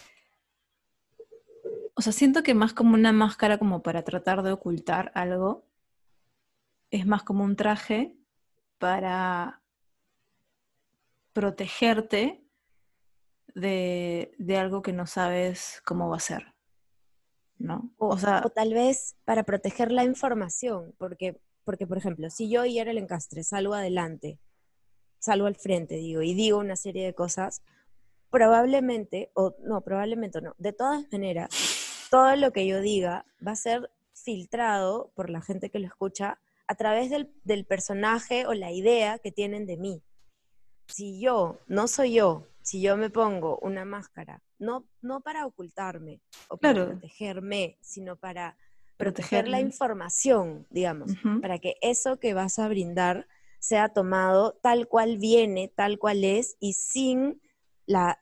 O 1.95 2.01
sea, 2.01 2.11
siento 2.11 2.41
que 2.41 2.55
más 2.55 2.73
como 2.73 2.95
una 2.95 3.11
máscara 3.11 3.59
como 3.59 3.83
para 3.83 4.03
tratar 4.03 4.41
de 4.41 4.51
ocultar 4.51 5.11
algo, 5.13 5.65
es 6.93 7.07
más 7.07 7.23
como 7.23 7.43
un 7.43 7.55
traje 7.55 8.15
para 8.77 9.63
protegerte 11.33 12.45
de, 13.55 14.35
de 14.37 14.57
algo 14.57 14.83
que 14.83 14.93
no 14.93 15.07
sabes 15.07 15.81
cómo 15.85 16.09
va 16.09 16.17
a 16.17 16.19
ser. 16.19 16.53
¿No? 17.57 17.91
O, 17.97 18.09
O 18.09 18.17
sea, 18.19 18.43
o 18.45 18.49
tal 18.51 18.75
vez 18.75 19.15
para 19.25 19.43
proteger 19.43 19.91
la 19.91 20.03
información, 20.03 20.93
porque, 20.99 21.41
porque 21.63 21.87
por 21.87 21.97
ejemplo, 21.97 22.29
si 22.29 22.47
yo 22.47 22.63
y 22.63 22.77
el 22.77 22.97
encastre 22.99 23.43
salgo 23.43 23.73
adelante, 23.73 24.37
salgo 25.17 25.47
al 25.47 25.55
frente, 25.55 25.95
digo, 25.95 26.21
y 26.21 26.35
digo 26.35 26.59
una 26.59 26.75
serie 26.75 27.05
de 27.05 27.15
cosas, 27.15 27.63
probablemente, 28.29 29.31
o 29.33 29.55
no, 29.63 29.81
probablemente 29.81 30.41
no, 30.41 30.53
de 30.59 30.73
todas 30.73 31.11
maneras, 31.11 31.49
todo 32.11 32.35
lo 32.35 32.51
que 32.51 32.67
yo 32.67 32.81
diga 32.81 33.25
va 33.45 33.53
a 33.53 33.55
ser 33.55 33.89
filtrado 34.13 35.11
por 35.15 35.31
la 35.31 35.41
gente 35.41 35.71
que 35.71 35.79
lo 35.79 35.87
escucha 35.87 36.39
a 36.67 36.75
través 36.75 37.09
del, 37.09 37.31
del 37.43 37.65
personaje 37.65 38.45
o 38.45 38.53
la 38.53 38.71
idea 38.71 39.19
que 39.19 39.31
tienen 39.31 39.65
de 39.65 39.77
mí. 39.77 40.01
Si 40.87 41.19
yo 41.19 41.59
no 41.67 41.87
soy 41.87 42.13
yo, 42.13 42.47
si 42.61 42.81
yo 42.81 42.97
me 42.97 43.09
pongo 43.09 43.57
una 43.59 43.85
máscara, 43.85 44.41
no, 44.59 44.87
no 45.01 45.21
para 45.21 45.45
ocultarme 45.45 46.21
o 46.47 46.57
para 46.57 46.73
Claro. 46.73 46.91
protegerme, 46.91 47.77
sino 47.81 48.15
para 48.15 48.57
proteger 48.97 49.47
la 49.47 49.59
información, 49.59 50.65
digamos, 50.69 51.11
para 51.41 51.59
que 51.59 51.75
eso 51.81 52.19
que 52.19 52.33
vas 52.33 52.59
a 52.59 52.67
brindar 52.67 53.27
sea 53.59 53.89
tomado 53.89 54.53
tal 54.61 54.87
cual 54.87 55.17
viene, 55.17 55.67
tal 55.67 55.97
cual 55.99 56.23
es, 56.23 56.55
y 56.59 56.73
sin 56.73 57.41
la 57.85 58.19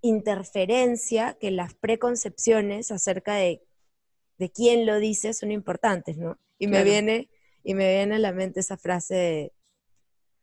interferencia 0.00 1.36
que 1.38 1.50
las 1.50 1.74
preconcepciones 1.74 2.90
acerca 2.90 3.34
de, 3.34 3.66
de 4.38 4.50
quién 4.50 4.86
lo 4.86 4.98
dice 4.98 5.34
son 5.34 5.50
importantes, 5.50 6.16
¿no? 6.16 6.38
Y 6.58 6.68
me 6.68 6.84
viene, 6.84 7.28
y 7.68 7.74
me 7.74 7.96
viene 7.96 8.14
a 8.14 8.18
la 8.18 8.32
mente 8.32 8.60
esa 8.60 8.78
frase 8.78 9.52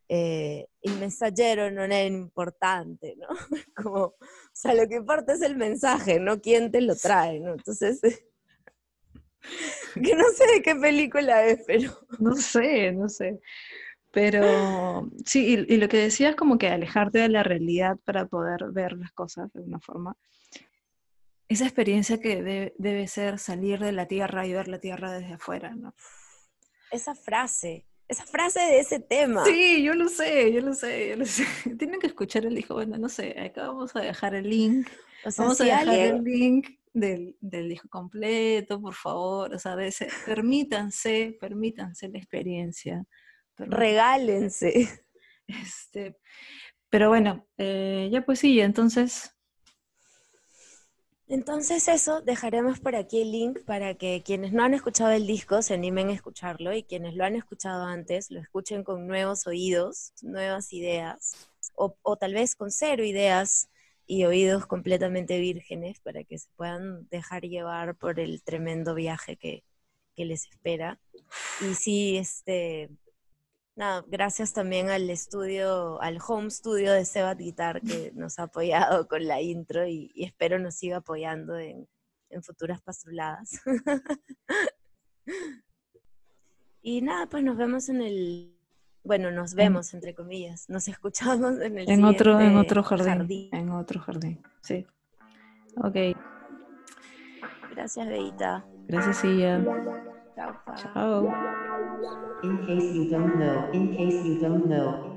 eh, 0.07 0.67
el 0.83 0.99
mensajero 0.99 1.71
no 1.71 1.83
es 1.83 2.07
importante, 2.07 3.15
¿no? 3.17 3.27
Como, 3.75 3.99
o 3.99 4.15
sea, 4.53 4.75
lo 4.75 4.87
que 4.87 4.97
importa 4.97 5.33
es 5.33 5.41
el 5.41 5.57
mensaje, 5.57 6.19
no 6.19 6.39
quién 6.39 6.71
te 6.71 6.81
lo 6.81 6.95
trae, 6.95 7.39
¿no? 7.39 7.53
Entonces, 7.53 7.99
que 9.95 10.15
no 10.15 10.25
sé 10.35 10.45
de 10.53 10.61
qué 10.61 10.75
película 10.75 11.43
es, 11.47 11.63
pero 11.65 11.97
No 12.19 12.35
sé, 12.35 12.91
no 12.91 13.09
sé. 13.09 13.39
Pero 14.11 15.09
sí, 15.25 15.65
y, 15.67 15.77
lo 15.77 15.89
que 15.89 15.97
decías 15.97 16.35
como 16.35 16.59
que 16.59 16.67
alejarte 16.67 17.17
de 17.17 17.29
la 17.29 17.41
realidad 17.41 17.97
para 18.05 18.27
poder 18.27 18.65
ver 18.71 18.93
las 18.93 19.11
cosas 19.13 19.51
de 19.51 19.61
una 19.61 19.79
forma. 19.79 20.15
Esa 21.47 21.65
experiencia 21.65 22.19
que 22.19 22.43
de- 22.43 22.75
debe 22.77 23.07
ser 23.07 23.39
salir 23.39 23.79
de 23.79 23.93
la 23.93 24.07
tierra 24.07 24.45
y 24.45 24.53
ver 24.53 24.67
la 24.67 24.79
tierra 24.79 25.11
desde 25.11 25.33
afuera, 25.33 25.73
¿no? 25.73 25.95
Esa 26.95 27.15
frase, 27.15 27.85
esa 28.07 28.25
frase 28.25 28.59
de 28.59 28.79
ese 28.79 28.99
tema. 28.99 29.45
Sí, 29.45 29.83
yo 29.83 29.93
lo 29.93 30.07
sé, 30.09 30.51
yo 30.53 30.61
lo 30.61 30.73
sé, 30.73 31.09
yo 31.09 31.15
lo 31.17 31.25
sé. 31.25 31.45
Tienen 31.79 31.99
que 31.99 32.07
escuchar 32.07 32.45
el 32.45 32.55
disco. 32.55 32.73
Bueno, 32.75 32.97
no 32.97 33.09
sé, 33.09 33.39
acá 33.39 33.67
vamos 33.67 33.95
a 33.95 34.01
dejar 34.01 34.35
el 34.35 34.49
link. 34.49 34.87
o 35.25 35.31
sea, 35.31 35.43
Vamos 35.45 35.57
si 35.57 35.63
a 35.69 35.79
dejar 35.79 35.89
alguien, 35.89 36.15
el 36.17 36.23
link 36.23 36.67
del, 36.93 37.35
del 37.41 37.69
disco 37.69 37.89
completo, 37.89 38.81
por 38.81 38.93
favor. 38.93 39.53
O 39.53 39.59
sea, 39.59 39.75
de 39.75 39.87
ese- 39.87 40.09
permítanse, 40.25 41.37
permítanse 41.39 42.09
la 42.09 42.17
experiencia. 42.17 43.03
permítanse. 43.55 43.81
regálense. 43.85 45.05
Este, 45.47 46.17
pero 46.89 47.09
bueno, 47.09 47.47
eh, 47.57 48.09
ya 48.11 48.25
pues 48.25 48.39
sí, 48.39 48.59
entonces, 48.61 49.34
Entonces 51.27 51.87
eso, 51.87 52.21
dejaremos 52.21 52.79
por 52.79 52.95
aquí 52.95 53.21
el 53.21 53.31
link 53.31 53.59
para 53.65 53.95
que 53.95 54.21
quienes 54.23 54.53
no 54.53 54.63
han 54.63 54.75
escuchado 54.75 55.11
el 55.11 55.25
disco 55.25 55.63
se 55.63 55.73
animen 55.73 56.09
a 56.09 56.13
escucharlo 56.13 56.71
y 56.73 56.83
quienes 56.83 57.15
lo 57.15 57.25
han 57.25 57.35
escuchado 57.35 57.83
antes 57.85 58.29
lo 58.29 58.39
escuchen 58.39 58.83
con 58.83 59.07
nuevos 59.07 59.47
oídos, 59.47 60.13
nuevas 60.21 60.71
ideas, 60.71 61.49
o, 61.75 62.17
tal 62.17 62.33
vez 62.35 62.55
con 62.55 62.69
cero 62.71 63.03
ideas 63.03 63.69
y 64.05 64.25
oídos 64.25 64.67
completamente 64.67 65.39
vírgenes 65.39 65.99
para 65.99 66.23
que 66.23 66.37
se 66.37 66.49
puedan 66.55 67.07
dejar 67.09 67.43
llevar 67.43 67.95
por 67.95 68.19
el 68.19 68.43
tremendo 68.43 68.93
viaje 68.93 69.35
que, 69.35 69.63
que 70.15 70.25
les 70.25 70.45
espera. 70.47 70.99
Y 71.61 71.73
sí, 71.73 72.17
este, 72.17 72.89
nada, 73.75 74.03
gracias 74.07 74.53
también 74.53 74.89
al 74.89 75.09
estudio, 75.09 76.01
al 76.01 76.19
home 76.25 76.49
studio 76.49 76.93
de 76.93 77.05
Sebat 77.05 77.37
Guitar 77.37 77.81
que 77.81 78.11
nos 78.15 78.39
ha 78.39 78.43
apoyado 78.43 79.07
con 79.07 79.25
la 79.27 79.41
intro 79.41 79.85
y, 79.87 80.11
y 80.15 80.23
espero 80.25 80.59
nos 80.59 80.75
siga 80.75 80.97
apoyando 80.97 81.57
en, 81.57 81.87
en 82.29 82.43
futuras 82.43 82.81
pastruladas. 82.81 83.61
y 86.81 87.01
nada, 87.01 87.27
pues 87.27 87.43
nos 87.43 87.57
vemos 87.57 87.89
en 87.89 88.01
el, 88.01 88.55
bueno, 89.03 89.31
nos 89.31 89.53
vemos 89.53 89.93
entre 89.93 90.13
comillas, 90.15 90.69
nos 90.69 90.87
escuchamos 90.87 91.59
en 91.61 91.77
el 91.79 91.89
en 91.89 92.05
otro, 92.05 92.39
en 92.39 92.57
otro 92.57 92.83
jardín, 92.83 93.49
En 93.51 93.69
otro 93.69 93.99
jardín, 93.99 94.41
sí. 94.61 94.85
Ok, 95.77 95.95
Gracias, 97.75 98.07
Beita. 98.07 98.65
gracias, 98.87 99.17
Silla. 99.17 99.61
Chao, 100.35 100.51
pa. 100.65 100.75
In 102.43 102.57
case 102.67 102.91
you 102.93 103.09
don't 103.09 103.39
know, 103.39 103.71
in 103.71 103.95
case 103.95 104.25
you 104.25 104.37
don't 104.41 104.67
know, 104.67 105.14